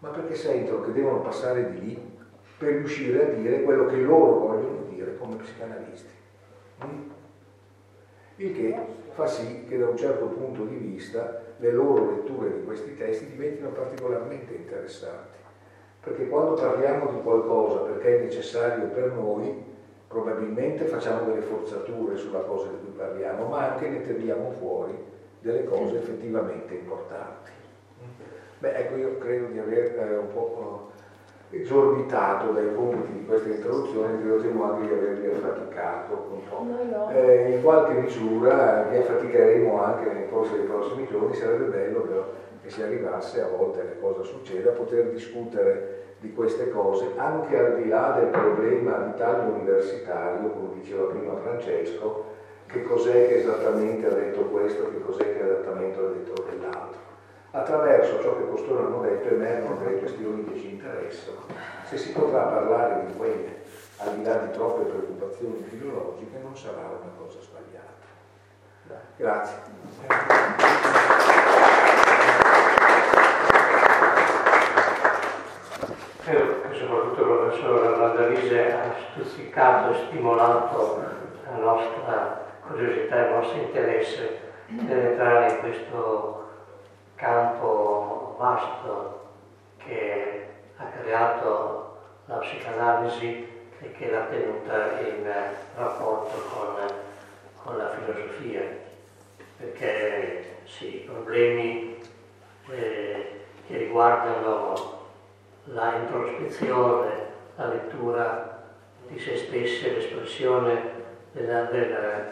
ma 0.00 0.10
perché 0.10 0.34
sentono 0.34 0.82
che 0.82 0.92
devono 0.92 1.22
passare 1.22 1.70
di 1.70 1.80
lì 1.80 2.18
per 2.58 2.74
riuscire 2.74 3.22
a 3.22 3.34
dire 3.34 3.62
quello 3.62 3.86
che 3.86 3.96
loro 3.96 4.38
vogliono 4.38 4.82
dire 4.90 5.16
come 5.16 5.36
psicanalisti. 5.36 6.12
Mm? 6.84 7.08
Il 8.36 8.54
che 8.54 8.76
fa 9.12 9.26
sì 9.26 9.64
che 9.66 9.78
da 9.78 9.88
un 9.88 9.96
certo 9.96 10.26
punto 10.26 10.64
di 10.64 10.76
vista 10.76 11.40
le 11.56 11.72
loro 11.72 12.10
letture 12.10 12.52
di 12.52 12.64
questi 12.64 12.94
testi 12.98 13.30
diventino 13.30 13.70
particolarmente 13.70 14.52
interessanti. 14.52 15.38
Perché 16.00 16.28
quando 16.28 16.52
parliamo 16.52 17.12
di 17.12 17.22
qualcosa 17.22 17.80
perché 17.80 18.18
è 18.18 18.24
necessario 18.24 18.88
per 18.88 19.12
noi, 19.12 19.74
probabilmente 20.08 20.84
facciamo 20.84 21.26
delle 21.30 21.42
forzature 21.42 22.16
sulla 22.16 22.40
cosa 22.40 22.68
di 22.68 22.76
cui 22.84 22.96
parliamo, 22.96 23.46
ma 23.46 23.72
anche 23.72 23.88
ne 23.88 24.02
tiriamo 24.02 24.50
fuori 24.58 24.96
delle 25.40 25.64
cose 25.64 25.98
effettivamente 25.98 26.74
importanti. 26.74 27.50
Beh, 28.58 28.74
ecco, 28.74 28.96
io 28.96 29.18
credo 29.18 29.46
di 29.46 29.58
aver 29.58 29.98
eh, 29.98 30.16
un 30.16 30.32
po' 30.32 30.90
esorbitato 31.50 32.52
dai 32.52 32.74
compiti 32.74 33.12
di 33.12 33.24
questa 33.26 33.48
introduzione, 33.48 34.18
credo 34.18 34.40
temo 34.40 34.64
anche 34.64 34.88
di 34.88 34.94
avervi 34.94 35.26
affaticato 35.26 36.28
un 36.32 36.48
po'. 36.48 36.62
No, 36.62 36.84
no. 36.84 37.10
Eh, 37.10 37.52
in 37.52 37.62
qualche 37.62 38.00
misura 38.00 38.86
vi 38.90 38.96
affaticheremo 38.96 39.82
anche 39.82 40.12
nel 40.12 40.28
corso 40.30 40.54
dei 40.54 40.64
prossimi 40.64 41.06
giorni, 41.06 41.34
sarebbe 41.34 41.64
bello 41.64 42.00
però 42.00 42.24
che 42.62 42.70
si 42.70 42.82
arrivasse 42.82 43.42
a 43.42 43.48
volte 43.48 43.80
che 43.80 44.00
cosa 44.00 44.22
succede, 44.22 44.68
a 44.70 44.72
poter 44.72 45.10
discutere 45.10 46.05
di 46.26 46.34
queste 46.34 46.70
cose 46.70 47.12
anche 47.16 47.56
al 47.56 47.76
di 47.76 47.88
là 47.88 48.16
del 48.18 48.28
problema 48.28 48.98
di 48.98 49.14
taglio 49.16 49.54
universitario, 49.54 50.50
come 50.50 50.74
diceva 50.80 51.04
prima 51.04 51.36
Francesco, 51.36 52.34
che 52.66 52.82
cos'è 52.82 53.28
che 53.28 53.38
esattamente 53.38 54.06
ha 54.06 54.14
detto 54.14 54.42
questo, 54.46 54.90
che 54.90 55.00
cos'è 55.00 55.22
che 55.22 55.42
esattamente 55.42 55.98
ha 55.98 56.08
detto 56.08 56.42
quell'altro 56.42 57.04
attraverso 57.52 58.20
ciò 58.20 58.36
che 58.36 58.48
costoro 58.50 58.86
hanno 58.86 59.00
detto 59.00 59.28
emergono 59.28 59.78
delle 59.78 59.98
questioni 59.98 60.44
che 60.44 60.58
ci 60.58 60.72
interessano. 60.72 61.46
Se 61.84 61.96
si 61.96 62.12
potrà 62.12 62.42
parlare 62.42 63.06
di 63.06 63.14
quelle, 63.16 63.62
al 63.98 64.14
di 64.16 64.24
là 64.24 64.34
di 64.36 64.50
troppe 64.50 64.82
preoccupazioni 64.82 65.64
filologiche, 65.66 66.38
non 66.42 66.54
sarà 66.54 66.82
una 67.00 67.12
cosa 67.16 67.38
sbagliata. 67.40 68.04
Grazie. 69.16 69.56
Credo 76.26 76.60
che 76.60 76.74
soprattutto 77.06 77.20
il 77.20 77.38
professor 77.38 77.98
Landalise 77.98 78.72
ha 78.72 78.94
stuzzicato 79.10 79.92
e 79.92 80.06
stimolato 80.06 81.04
la 81.44 81.56
nostra 81.58 82.44
curiosità 82.66 83.16
e 83.16 83.28
il 83.28 83.34
nostro 83.34 83.58
interesse 83.58 84.40
nell'entrare 84.66 85.52
in 85.52 85.58
questo 85.60 86.48
campo 87.14 88.34
vasto 88.38 89.20
che 89.78 90.46
ha 90.76 90.84
creato 91.00 91.96
la 92.26 92.36
psicanalisi 92.38 93.54
e 93.78 93.92
che 93.92 94.10
l'ha 94.10 94.24
tenuta 94.24 94.98
in 95.00 95.24
rapporto 95.76 96.42
con, 96.50 96.74
con 97.62 97.76
la 97.76 97.90
filosofia, 97.90 98.62
perché 99.58 100.56
sì, 100.64 100.96
i 100.96 101.08
problemi 101.08 102.02
eh, 102.70 103.44
che 103.66 103.76
riguardano 103.76 104.95
la 105.72 105.94
introspezione, 105.96 107.26
la 107.56 107.68
lettura 107.68 108.64
di 109.08 109.18
se 109.18 109.36
stessi, 109.36 109.92
l'espressione 109.92 111.04
della, 111.32 111.62
della, 111.64 112.24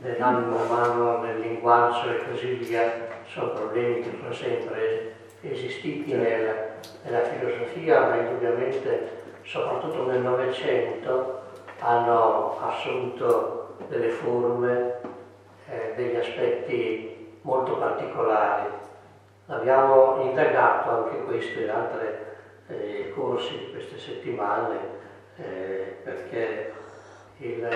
dell'animo 0.00 0.62
umano 0.62 1.18
nel 1.22 1.40
linguaggio 1.40 2.10
e 2.10 2.28
così 2.28 2.54
via, 2.54 3.08
sono 3.26 3.50
problemi 3.50 4.00
che 4.00 4.16
sono 4.18 4.32
sempre 4.32 5.14
esistiti 5.40 6.14
nella, 6.14 6.54
nella 7.02 7.24
filosofia, 7.24 8.00
ma 8.08 8.16
indubbiamente, 8.16 9.10
soprattutto 9.42 10.06
nel 10.06 10.20
Novecento, 10.20 11.42
hanno 11.80 12.58
assunto 12.60 13.76
delle 13.88 14.08
forme, 14.08 14.94
eh, 15.68 15.92
degli 15.94 16.16
aspetti 16.16 17.38
molto 17.42 17.76
particolari. 17.76 18.70
Abbiamo 19.46 20.22
indagato 20.22 20.90
anche 20.90 21.22
questo 21.24 21.60
in 21.60 21.70
altri 21.70 22.24
eh, 22.68 23.12
corsi 23.14 23.70
queste 23.70 23.98
settimane, 23.98 24.78
eh, 25.36 25.96
perché 26.02 26.72
il 27.38 27.68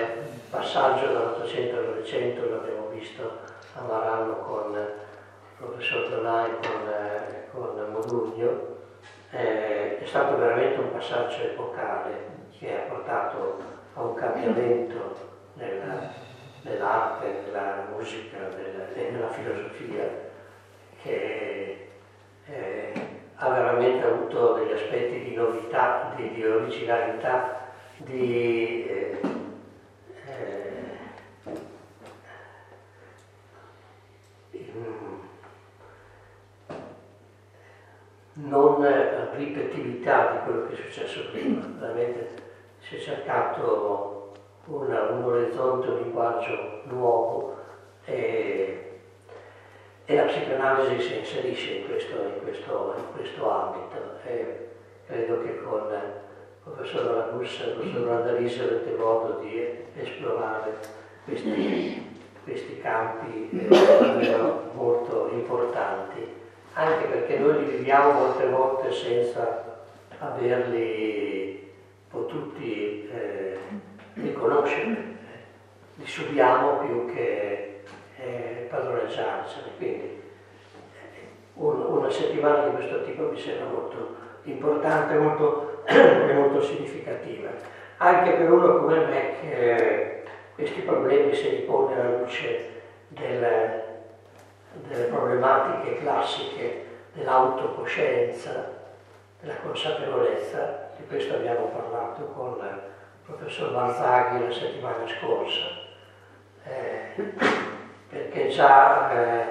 passaggio 0.49 1.05
dall'Ottocento 1.07 1.77
al 1.77 1.85
Novecento 1.85 2.49
l'abbiamo 2.49 2.87
visto 2.89 3.39
a 3.75 3.81
Marano 3.81 4.37
con 4.39 4.75
professor 5.57 6.09
Donai 6.09 6.49
con, 6.61 6.87
eh, 6.89 7.47
con 7.51 7.91
Modugno, 7.91 8.79
eh, 9.29 9.99
è 9.99 10.05
stato 10.05 10.37
veramente 10.37 10.79
un 10.79 10.91
passaggio 10.91 11.43
epocale 11.43 12.39
che 12.57 12.75
ha 12.75 12.89
portato 12.89 13.57
a 13.93 14.01
un 14.01 14.13
cambiamento 14.15 15.15
nella, 15.53 16.11
nell'arte, 16.63 17.41
nella 17.45 17.87
musica 17.93 18.37
nella, 18.39 18.91
e 18.93 19.11
nella 19.11 19.29
filosofia 19.29 20.29
che 21.01 21.89
eh, 22.45 22.93
ha 23.43 23.49
veramente 23.49 24.05
avuto 24.05 24.53
degli 24.53 24.71
aspetti 24.71 25.19
di 25.19 25.33
novità, 25.33 26.13
di, 26.15 26.31
di 26.31 26.45
originalità, 26.45 27.69
di 27.97 28.85
eh, 28.85 29.19
non 38.33 39.33
ripetitività 39.35 40.33
di 40.33 40.37
quello 40.43 40.67
che 40.67 40.73
è 40.73 40.75
successo 40.75 41.31
prima, 41.31 41.65
veramente 41.79 42.29
si 42.77 42.97
è 42.97 42.99
cercato 42.99 44.33
una, 44.65 45.09
un 45.09 45.23
orizzonte, 45.23 45.87
un 45.87 45.97
linguaggio 45.97 46.81
nuovo 46.83 47.57
e, 48.05 48.90
e, 50.11 50.15
la 50.15 50.23
psicanalisi 50.23 51.01
si 51.01 51.17
inserisce 51.19 51.71
in 51.71 51.87
questo, 51.87 52.15
in 52.15 52.43
questo, 52.43 52.95
in 52.97 53.03
questo 53.15 53.49
ambito. 53.49 54.19
E 54.25 54.67
credo 55.07 55.41
che 55.43 55.61
con 55.63 55.89
il 55.89 56.21
professor 56.63 57.05
Ragussa 57.05 57.63
e 57.63 57.67
il 57.67 57.73
professor 57.73 58.07
Randalisi 58.07 58.59
avrete 58.59 58.95
modo 58.97 59.39
di 59.39 59.67
esplorare 59.95 60.77
questi, 61.23 62.19
questi 62.43 62.79
campi 62.81 63.49
eh, 63.51 64.35
molto 64.73 65.29
importanti. 65.31 66.39
Anche 66.73 67.05
perché 67.05 67.37
noi 67.37 67.59
li 67.59 67.71
viviamo 67.77 68.11
molte 68.11 68.47
volte 68.47 68.91
senza 68.91 69.83
averli 70.19 71.69
potuti 72.09 73.09
eh, 73.09 73.57
riconoscere, 74.13 75.09
li 75.95 76.05
subiamo 76.05 76.77
più 76.85 77.13
che 77.13 77.60
eh, 78.71 78.75
padroneggiarcene. 78.75 79.67
Quindi 79.77 80.21
eh, 80.93 81.27
un, 81.55 81.81
una 81.81 82.09
settimana 82.09 82.67
di 82.67 82.75
questo 82.75 83.03
tipo 83.03 83.23
mi 83.23 83.39
sembra 83.39 83.65
molto 83.65 84.15
importante 84.43 85.15
molto, 85.15 85.83
e 85.85 86.33
molto 86.33 86.61
significativa. 86.61 87.49
Anche 87.97 88.31
per 88.31 88.51
uno 88.51 88.79
come 88.79 89.05
me 89.05 89.33
che 89.41 90.23
questi 90.55 90.81
problemi 90.81 91.33
si 91.33 91.49
li 91.49 91.61
pone 91.63 91.99
alla 91.99 92.17
luce 92.17 92.69
del 93.09 93.89
delle 94.73 95.05
problematiche 95.05 95.99
classiche 95.99 96.85
dell'autocoscienza, 97.13 98.79
della 99.41 99.55
consapevolezza, 99.55 100.89
di 100.97 101.05
questo 101.07 101.35
abbiamo 101.35 101.65
parlato 101.67 102.25
con 102.27 102.57
il 102.61 102.81
professor 103.25 103.71
Marzaghi 103.71 104.45
la 104.45 104.51
settimana 104.51 105.07
scorsa, 105.07 105.65
eh, 106.63 107.13
perché 108.11 108.49
già 108.49 109.09
eh, 109.11 109.45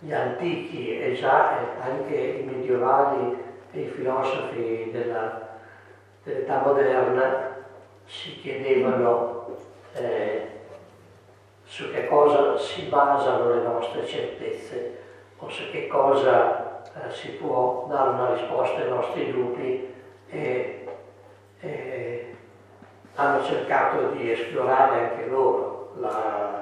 gli 0.00 0.12
antichi 0.12 1.00
e 1.00 1.14
già 1.14 1.60
eh, 1.60 1.80
anche 1.80 2.14
i 2.14 2.42
medievali 2.42 3.36
e 3.70 3.80
i 3.80 3.86
filosofi 3.86 4.90
della, 4.92 5.48
dell'età 6.24 6.62
moderna 6.64 7.56
si 8.04 8.40
chiedevano 8.40 9.56
eh, 9.94 10.48
su 11.64 11.92
che 11.92 12.08
cosa 12.08 12.58
si 12.58 12.82
basano 12.86 13.54
le 13.54 13.62
nostre 13.62 14.04
certezze 14.04 14.98
o 15.38 15.48
su 15.48 15.70
che 15.70 15.86
cosa 15.86 16.82
eh, 16.82 17.12
si 17.12 17.28
può 17.32 17.86
dare 17.88 18.10
una 18.10 18.34
risposta 18.34 18.80
ai 18.80 18.88
nostri 18.88 19.30
dubbi 19.30 19.94
e, 20.30 20.86
e 21.60 22.36
hanno 23.14 23.44
cercato 23.44 24.08
di 24.10 24.32
esplorare 24.32 25.10
anche 25.10 25.26
loro 25.26 25.92
la 26.00 26.57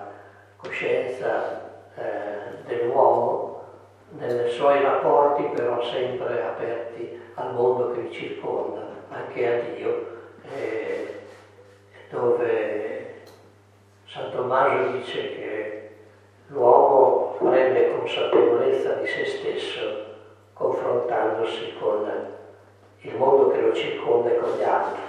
coscienza 0.66 1.70
eh, 1.96 2.64
dell'uomo 2.66 3.62
nei 4.10 4.50
suoi 4.50 4.82
rapporti 4.82 5.44
però 5.54 5.82
sempre 5.82 6.42
aperti 6.42 7.20
al 7.34 7.52
mondo 7.54 7.92
che 7.92 8.00
li 8.00 8.12
circonda, 8.12 8.86
anche 9.10 9.46
a 9.46 9.60
Dio, 9.60 10.06
eh, 10.54 11.14
dove 12.08 13.14
San 14.06 14.30
Tommaso 14.30 14.92
dice 14.92 15.34
che 15.34 15.90
l'uomo 16.48 17.36
prende 17.38 17.98
consapevolezza 17.98 18.92
di 18.94 19.06
se 19.06 19.26
stesso 19.26 20.04
confrontandosi 20.54 21.74
con 21.78 22.10
il 23.00 23.14
mondo 23.16 23.50
che 23.50 23.60
lo 23.60 23.74
circonda 23.74 24.30
e 24.30 24.38
con 24.38 24.56
gli 24.56 24.62
altri. 24.62 25.02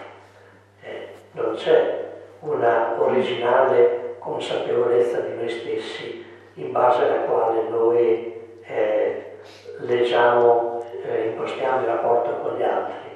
Eh, 0.81 1.07
non 1.31 1.55
c'è 1.55 2.05
una 2.39 3.01
originale 3.01 3.96
consapevolezza 4.27 5.21
di 5.21 5.35
noi 5.35 5.49
stessi 5.49 6.25
in 6.55 6.71
base 6.73 7.03
alla 7.03 7.21
quale 7.21 7.61
noi 7.69 8.33
eh, 8.61 9.37
leggiamo, 9.79 10.83
eh, 11.05 11.27
impostiamo 11.27 11.81
il 11.81 11.87
rapporto 11.87 12.31
con 12.41 12.57
gli 12.57 12.63
altri, 12.63 13.09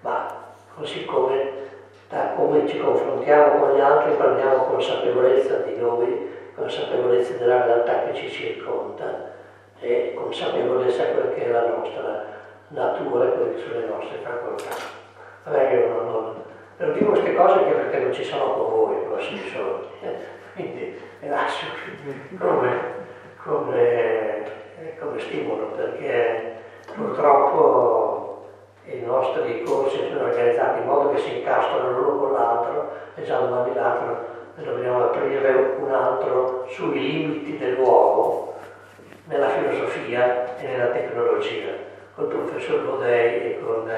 ma 0.00 0.26
così 0.74 1.06
come 1.06 1.56
da 2.10 2.32
come 2.36 2.66
ci 2.66 2.78
confrontiamo 2.78 3.58
con 3.58 3.74
gli 3.74 3.80
altri 3.80 4.12
prendiamo 4.12 4.64
consapevolezza 4.64 5.56
di 5.58 5.76
noi, 5.76 6.30
consapevolezza 6.54 7.34
della 7.34 7.64
realtà 7.64 8.04
che 8.04 8.14
ci 8.14 8.30
circonda 8.30 9.32
e 9.80 10.14
consapevolezza 10.14 11.04
di 11.04 11.12
quella 11.12 11.32
che 11.32 11.44
è 11.44 11.50
la 11.50 11.66
nostra 11.66 12.24
natura 12.68 13.26
e 13.26 13.32
quelle 13.32 13.54
che 13.54 13.60
sono 13.60 13.80
le 13.80 13.86
nostre 13.86 14.18
facoltà. 14.22 14.74
Vabbè, 15.44 15.72
io 15.72 15.88
non, 15.88 16.10
non, 16.10 16.42
non 16.78 16.92
dico 16.92 17.10
queste 17.10 17.34
cose 17.34 17.58
anche 17.58 17.72
perché 17.72 17.98
non 17.98 18.12
ci 18.12 18.24
sono 18.24 18.52
con 18.52 18.70
voi, 18.70 18.96
però 19.02 19.18
ci 19.18 19.38
sono. 19.50 20.36
Quindi 20.58 20.92
le 21.20 21.28
lascio. 21.28 21.66
Come, 22.36 22.80
come, 23.44 24.42
come 24.98 25.20
stimolo 25.20 25.66
perché 25.66 26.54
purtroppo 26.92 28.48
i 28.86 29.00
nostri 29.02 29.62
corsi 29.62 29.98
sono 30.10 30.24
organizzati 30.24 30.80
in 30.80 30.86
modo 30.86 31.12
che 31.12 31.20
si 31.20 31.38
incastrano 31.38 31.92
l'uno 31.92 32.18
con 32.18 32.32
l'altro 32.32 32.90
e 33.14 33.22
già 33.22 33.38
domani 33.38 33.72
l'altro 33.72 34.26
dobbiamo 34.56 35.04
aprire 35.04 35.76
un 35.78 35.92
altro 35.92 36.66
sui 36.66 36.98
limiti 36.98 37.56
dell'uomo 37.56 38.54
nella 39.26 39.50
filosofia 39.50 40.56
e 40.56 40.66
nella 40.66 40.88
tecnologia, 40.88 41.70
col 42.16 42.26
professor 42.26 42.84
Bodei 42.84 43.52
e 43.52 43.60
con 43.64 43.88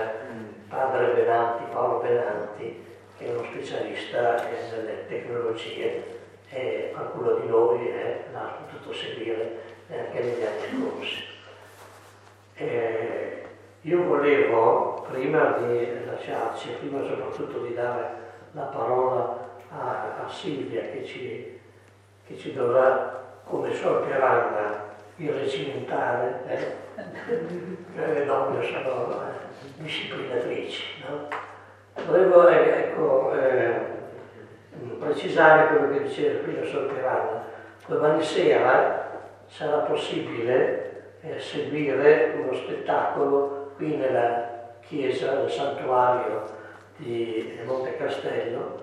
padre 0.69 1.07
Benanti, 1.15 1.65
Paolo 1.73 2.01
Benanti, 2.01 2.85
che 3.17 3.27
è 3.27 3.31
uno 3.31 3.45
specialista 3.45 4.45
nelle 4.77 5.07
tecnologie 5.09 6.19
e 6.51 6.91
qualcuno 6.93 7.35
di 7.35 7.49
noi 7.49 7.89
eh, 7.89 8.25
l'ha 8.33 8.59
potuto 8.67 8.93
seguire 8.93 9.59
anche 9.89 10.21
negli 10.21 10.43
anni 10.43 10.91
scorsi. 10.91 11.25
E 12.55 13.45
io 13.83 14.03
volevo, 14.05 15.07
prima 15.11 15.53
di 15.59 16.05
lasciarci, 16.05 16.71
prima 16.81 17.03
soprattutto 17.03 17.61
di 17.61 17.75
dare 17.75 18.19
la 18.53 18.65
parola 18.65 19.49
a, 19.71 20.25
a 20.25 20.29
Silvia 20.29 20.83
che 20.83 21.05
ci, 21.05 21.61
che 22.27 22.37
ci 22.37 22.53
dovrà 22.53 23.39
come 23.45 23.73
sua 23.73 24.01
piranda 24.03 24.89
irreggimentare, 25.17 26.41
eh? 26.47 26.79
le 27.95 28.25
donne 28.25 28.65
sono 28.65 29.13
eh, 29.13 29.83
disciplinatrici. 29.83 31.05
No? 31.07 31.29
Volevo 32.07 32.49
ecco, 32.49 33.33
eh, 33.35 33.99
precisare 34.99 35.69
quello 35.69 35.93
che 35.93 36.03
diceva 36.05 36.43
prima 36.43 36.65
Sor 36.65 36.93
Piranda. 36.93 37.45
Domani 37.87 38.23
sera 38.23 39.09
sarà 39.47 39.79
possibile 39.79 41.15
eh, 41.23 41.39
seguire 41.39 42.35
uno 42.41 42.55
spettacolo 42.55 43.73
qui 43.77 43.97
nella 43.97 44.79
chiesa, 44.81 45.35
nel 45.35 45.51
santuario 45.51 46.45
di 46.97 47.59
Monte 47.65 47.97
Castello, 47.97 48.83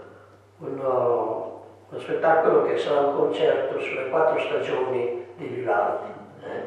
uno, 0.60 1.66
uno 1.90 2.00
spettacolo 2.00 2.66
che 2.66 2.78
sarà 2.78 3.02
un 3.02 3.16
concerto 3.16 3.80
sulle 3.80 4.10
quattro 4.10 4.40
stagioni 4.40 5.26
di 5.36 5.46
Vivaldi. 5.46 6.12
Eh? 6.44 6.62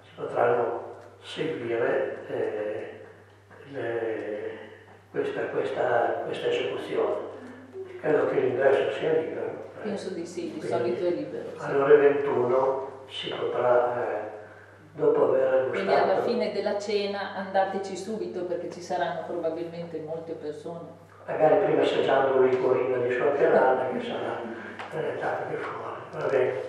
Si 0.00 0.10
potranno 0.14 0.92
seguire 1.20 2.18
eh, 2.28 3.00
le, 3.72 4.58
questa, 5.10 5.40
questa, 5.46 6.22
questa, 6.24 6.46
esecuzione. 6.48 7.32
Credo 8.04 8.26
che 8.26 8.38
l'ingresso 8.38 8.92
sia 8.98 9.12
libero. 9.14 9.70
Penso 9.82 10.10
di 10.10 10.26
sì, 10.26 10.52
di 10.52 10.60
solito 10.60 11.06
è 11.06 11.10
libero. 11.10 11.52
Sì. 11.56 11.64
Alle 11.64 11.82
ore 11.82 11.96
21 11.96 12.88
si 13.08 13.30
potrà, 13.30 13.96
eh, 13.96 14.30
dopo 14.92 15.30
aver 15.30 15.70
gustato... 15.70 15.70
Quindi 15.70 15.94
alla 15.94 16.20
fine 16.20 16.52
della 16.52 16.78
cena 16.78 17.34
andateci 17.34 17.96
subito 17.96 18.44
perché 18.44 18.68
ci 18.70 18.82
saranno 18.82 19.24
probabilmente 19.26 20.00
molte 20.00 20.34
persone. 20.34 20.86
Magari 21.24 21.64
prima 21.64 21.80
assaggiando 21.80 22.40
un 22.40 22.48
liquorino 22.48 22.98
di 22.98 23.10
sua 23.10 23.30
terrana 23.30 23.88
che 23.88 24.04
sarà 24.04 24.38
presentato 24.90 25.48
di 25.48 25.56
fuori. 25.56 26.00
Va 26.12 26.26
bene. 26.26 26.60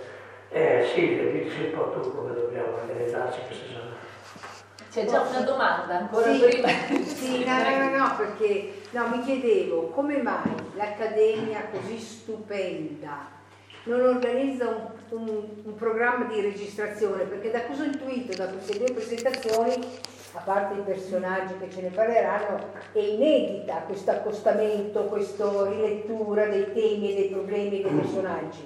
Eh, 0.51 0.85
Silvia, 0.93 1.31
dici 1.31 1.63
un 1.65 1.71
po' 1.71 1.89
tu 1.89 2.15
come 2.15 2.33
dobbiamo 2.33 2.77
organizzarci 2.77 3.41
questa 3.45 3.65
giornata. 3.73 4.04
C'è 4.95 5.05
già 5.07 5.23
una 5.29 5.41
domanda 5.41 5.97
ancora 5.97 6.31
sì, 6.31 6.39
prima. 6.39 6.67
Sì, 7.03 7.43
no, 7.43 7.53
no, 7.53 7.97
no, 7.97 8.15
perché 8.15 8.81
no, 8.91 9.07
mi 9.09 9.19
chiedevo 9.23 9.89
come 9.89 10.21
mai 10.21 10.53
l'Accademia 10.75 11.67
così 11.69 11.99
stupenda 11.99 13.33
non 13.83 13.99
organizza 14.01 14.67
un, 14.69 14.87
un, 15.09 15.43
un, 15.65 15.75
programma 15.75 16.25
di 16.25 16.39
registrazione, 16.39 17.25
perché 17.25 17.51
da 17.51 17.65
cosa 17.65 17.83
ho 17.83 17.85
intuito 17.85 18.35
da 18.35 18.47
queste 18.47 18.77
due 18.77 18.93
presentazioni, 18.93 19.73
a 20.33 20.39
parte 20.39 20.79
i 20.79 20.83
personaggi 20.83 21.57
che 21.59 21.69
ce 21.69 21.81
ne 21.81 21.89
parleranno, 21.89 22.57
è 22.93 22.99
inedita 22.99 23.83
questo 23.85 24.11
accostamento, 24.11 25.03
questa 25.03 25.67
rilettura 25.67 26.45
dei 26.45 26.73
temi 26.73 27.11
e 27.11 27.15
dei 27.15 27.29
problemi 27.29 27.81
dei 27.81 27.91
personaggi. 27.91 28.65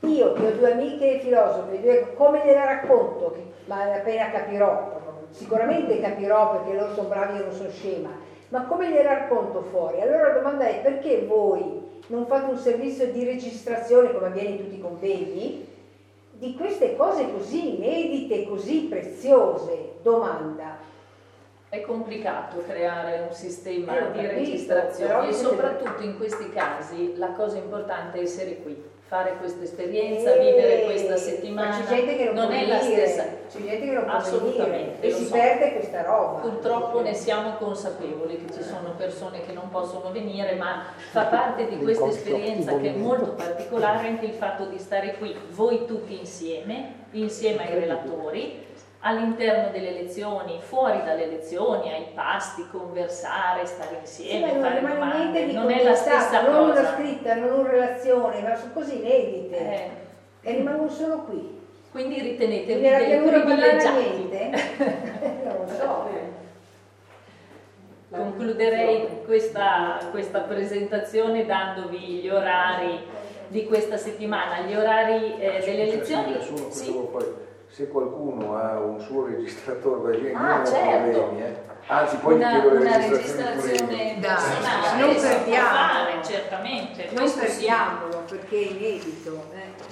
Io 0.00 0.32
che 0.34 0.46
ho 0.46 0.52
due 0.52 0.72
amiche 0.72 1.20
filosofe, 1.20 2.12
come 2.14 2.42
gliela 2.44 2.64
racconto? 2.64 3.32
Che, 3.32 3.42
ma 3.64 3.82
appena 3.94 4.30
capirò, 4.30 5.00
sicuramente 5.32 6.00
capirò 6.00 6.52
perché 6.52 6.78
loro 6.78 6.94
sono 6.94 7.08
bravi 7.08 7.34
e 7.34 7.36
io 7.38 7.44
non 7.44 7.52
sono 7.52 7.70
scema, 7.70 8.10
ma 8.48 8.64
come 8.66 8.90
gliela 8.90 9.14
racconto 9.14 9.62
fuori? 9.62 10.00
Allora 10.00 10.28
la 10.28 10.34
domanda 10.34 10.66
è 10.66 10.80
perché 10.80 11.24
voi 11.26 11.80
non 12.08 12.26
fate 12.26 12.50
un 12.50 12.58
servizio 12.58 13.10
di 13.10 13.24
registrazione 13.24 14.12
come 14.12 14.26
avviene 14.26 14.50
in 14.50 14.58
tutti 14.58 14.74
i 14.76 14.80
convegni 14.80 15.66
di 16.32 16.54
queste 16.54 16.96
cose 16.96 17.32
così 17.32 17.76
inedite, 17.76 18.46
così 18.46 18.80
preziose? 18.90 19.94
Domanda. 20.02 20.76
È 21.68 21.80
complicato 21.80 22.62
creare 22.66 23.24
un 23.26 23.32
sistema 23.32 23.96
eh, 23.96 24.10
di 24.12 24.18
capito, 24.18 24.34
registrazione 24.34 25.28
e 25.28 25.32
soprattutto 25.32 26.02
in 26.02 26.18
questi 26.18 26.50
casi 26.50 27.16
la 27.16 27.32
cosa 27.32 27.56
importante 27.56 28.18
è 28.18 28.22
essere 28.22 28.56
qui 28.56 28.90
fare 29.12 29.36
questa 29.36 29.62
esperienza, 29.62 30.32
e... 30.32 30.38
vivere 30.38 30.84
questa 30.84 31.18
settimana. 31.18 31.84
c'è 31.84 31.96
gente 31.96 32.16
che 32.16 32.24
non, 32.24 32.34
non 32.34 32.52
è 32.52 32.66
la 32.66 32.80
stessa. 32.80 33.24
C'è 33.46 33.58
gente 33.58 33.84
che 33.84 33.92
non 33.92 34.04
può 34.04 34.14
Assolutamente. 34.14 35.06
E 35.06 35.12
si 35.12 35.26
so. 35.26 35.32
perde 35.32 35.74
questa 35.74 36.02
roba. 36.02 36.38
Purtroppo 36.40 37.02
ne 37.02 37.12
siamo 37.12 37.56
consapevoli 37.56 38.42
che 38.42 38.54
ci 38.54 38.62
sono 38.62 38.94
persone 38.96 39.42
che 39.42 39.52
non 39.52 39.68
possono 39.68 40.10
venire, 40.12 40.54
ma 40.54 40.84
fa 41.10 41.24
parte 41.24 41.68
di 41.68 41.76
questa 41.76 42.06
esperienza 42.06 42.74
che 42.78 42.94
è 42.94 42.96
molto 42.96 43.34
particolare 43.34 44.08
anche 44.08 44.24
il 44.24 44.32
fatto 44.32 44.64
di 44.64 44.78
stare 44.78 45.16
qui, 45.18 45.36
voi 45.50 45.84
tutti 45.84 46.18
insieme, 46.18 46.94
insieme 47.10 47.68
ai 47.68 47.80
relatori, 47.80 48.64
all'interno 49.02 49.70
delle 49.70 49.90
lezioni, 49.90 50.60
fuori 50.60 51.02
dalle 51.02 51.26
lezioni, 51.26 51.92
ai 51.92 52.06
pasti, 52.14 52.68
conversare, 52.70 53.66
stare 53.66 53.98
insieme, 54.00 54.52
sì, 54.52 54.60
fare 54.60 54.80
non 54.80 54.90
domande, 54.90 55.52
non 55.52 55.70
è 55.70 55.82
la 55.82 55.94
stessa 55.94 56.42
non 56.42 56.52
cosa. 56.52 56.60
Non 56.60 56.70
una 56.70 56.92
scritta, 56.94 57.34
non 57.34 57.58
una 57.60 57.70
relazione, 57.70 58.40
ma 58.40 58.54
sono 58.54 58.72
così 58.72 58.98
inedite 58.98 59.56
eh. 59.58 59.90
e 60.42 60.52
rimangono 60.52 60.88
solo 60.88 61.18
qui. 61.22 61.60
Quindi 61.90 62.20
ritenetevi 62.20 62.80
dei 62.80 63.20
privilegiati. 63.20 64.28
non 65.44 65.56
lo 65.58 65.68
so. 65.68 66.10
Concluderei 68.08 69.24
questa, 69.24 69.98
questa 70.10 70.40
presentazione 70.40 71.44
dandovi 71.44 71.98
gli 71.98 72.28
orari 72.28 73.00
di 73.48 73.66
questa 73.66 73.96
settimana, 73.96 74.60
gli 74.60 74.74
orari 74.74 75.38
eh, 75.38 75.62
delle 75.64 75.86
lezioni. 75.86 76.36
Sì. 76.70 76.92
poi 77.10 77.50
se 77.72 77.88
qualcuno 77.88 78.54
ha 78.54 78.78
un 78.80 79.00
suo 79.00 79.24
registratore 79.24 80.10
da 80.12 80.18
genere, 80.18 80.34
Ah, 80.36 80.48
non 80.56 80.60
ho 80.60 80.66
certo. 80.66 81.18
problemi, 81.20 81.42
eh. 81.42 81.56
Anzi, 81.86 82.16
poi 82.16 82.34
Una, 82.34 82.50
chiedo 82.50 82.68
una 82.76 82.96
io. 82.98 83.10
registrazione 83.10 84.16
Dai, 84.20 84.20
personale 84.20 85.00
non 85.00 85.14
può 85.14 85.22
perdiamo. 85.22 85.66
fare, 85.68 86.12
certamente. 86.22 87.08
Non 87.12 87.26
sì. 87.28 87.38
perdiamolo 87.38 88.22
perché 88.28 88.56
è 88.56 88.70
inedito. 88.70 89.44
eh. 89.54 89.90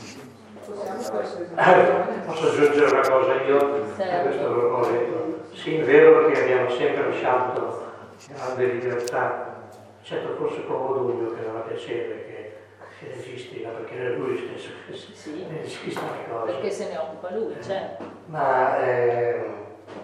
Eh, 1.56 2.22
Posso 2.26 2.48
aggiungere 2.48 2.90
una 2.92 3.00
cosa 3.08 3.32
io 3.42 3.56
a 3.56 3.96
Certo. 3.96 4.28
questo 4.28 4.52
proposito? 4.52 5.38
Sì, 5.52 5.76
è 5.78 5.84
vero 5.84 6.26
che 6.30 6.42
abbiamo 6.42 6.68
sempre 6.70 7.06
lasciato 7.08 7.82
grande 8.32 8.64
libertà, 8.66 9.54
certo 10.02 10.34
forse 10.36 10.64
con 10.66 10.76
Modugno 10.76 11.32
che 11.34 11.40
non 11.44 11.56
ha 11.56 11.60
piacere 11.60 12.26
che 13.00 13.62
ma 13.64 13.70
perché 13.70 13.96
era 13.96 14.14
lui 14.16 14.36
stesso 14.36 14.70
che 14.86 14.94
Sì. 14.94 15.46
registra 15.48 16.02
le 16.12 16.30
cose. 16.30 16.52
Perché 16.52 16.70
se 16.70 16.88
ne 16.90 16.98
occupa 16.98 17.30
lui, 17.34 17.54
certo. 17.62 18.04
ma 18.26 18.84
eh, 18.84 19.40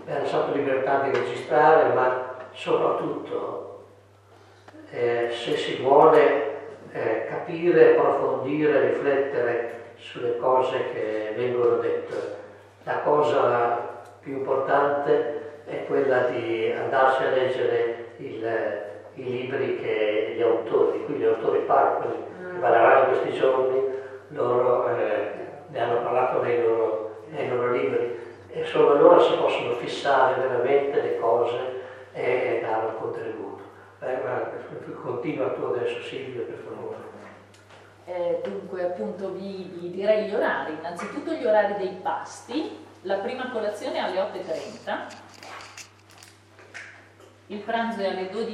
abbiamo 0.02 0.20
lasciato 0.20 0.54
libertà 0.54 1.00
di 1.02 1.18
registrare, 1.18 1.92
ma 1.92 2.34
soprattutto 2.52 3.84
eh, 4.90 5.28
se 5.30 5.56
si 5.56 5.76
vuole 5.82 6.54
eh, 6.92 7.26
capire, 7.28 7.96
approfondire, 7.98 8.88
riflettere 8.92 9.74
sulle 9.96 10.38
cose 10.38 10.78
che 10.92 11.32
vengono 11.36 11.76
dette, 11.76 12.14
la 12.84 13.00
cosa 13.00 14.04
più 14.20 14.32
importante 14.38 15.42
è 15.66 15.84
quella 15.86 16.20
di 16.28 16.72
andarsi 16.72 17.22
a 17.24 17.30
leggere 17.30 18.04
il- 18.18 18.84
i 19.14 19.24
libri 19.24 19.78
che 19.80 20.34
gli 20.36 20.42
autori, 20.42 21.04
qui 21.04 21.14
gli 21.16 21.24
autori 21.24 21.60
parlano, 21.60 22.34
parleranno 22.58 23.08
questi 23.08 23.38
giorni, 23.38 23.82
loro 24.28 24.88
eh, 24.88 25.30
ne 25.68 25.80
hanno 25.80 26.02
parlato 26.02 26.42
nei 26.42 26.62
loro, 26.62 27.22
nei 27.28 27.48
loro 27.48 27.72
libri 27.72 28.18
e 28.48 28.64
solo 28.64 28.92
allora 28.92 29.20
si 29.20 29.34
possono 29.36 29.74
fissare 29.74 30.40
veramente 30.40 31.00
le 31.00 31.18
cose 31.18 31.82
e, 32.12 32.22
e 32.22 32.60
dare 32.62 32.86
un 32.86 32.96
contributo. 32.98 33.62
Eh, 34.00 34.18
ma 34.24 34.50
continua 35.02 35.48
tu 35.48 35.62
adesso 35.64 36.02
Silvio 36.02 36.44
per 36.44 36.58
favore. 36.64 36.96
Eh, 38.06 38.40
dunque, 38.44 38.84
appunto, 38.84 39.32
vi, 39.32 39.68
vi 39.74 39.90
direi 39.90 40.28
gli 40.28 40.34
orari. 40.34 40.74
Innanzitutto 40.74 41.32
gli 41.32 41.44
orari 41.44 41.74
dei 41.76 41.98
pasti. 42.00 42.84
La 43.02 43.16
prima 43.16 43.50
colazione 43.50 43.96
è 43.96 44.00
alle 44.00 44.20
8.30, 44.20 45.06
il 47.48 47.58
pranzo 47.60 48.00
è 48.00 48.08
alle 48.08 48.30
12.30 48.30 48.46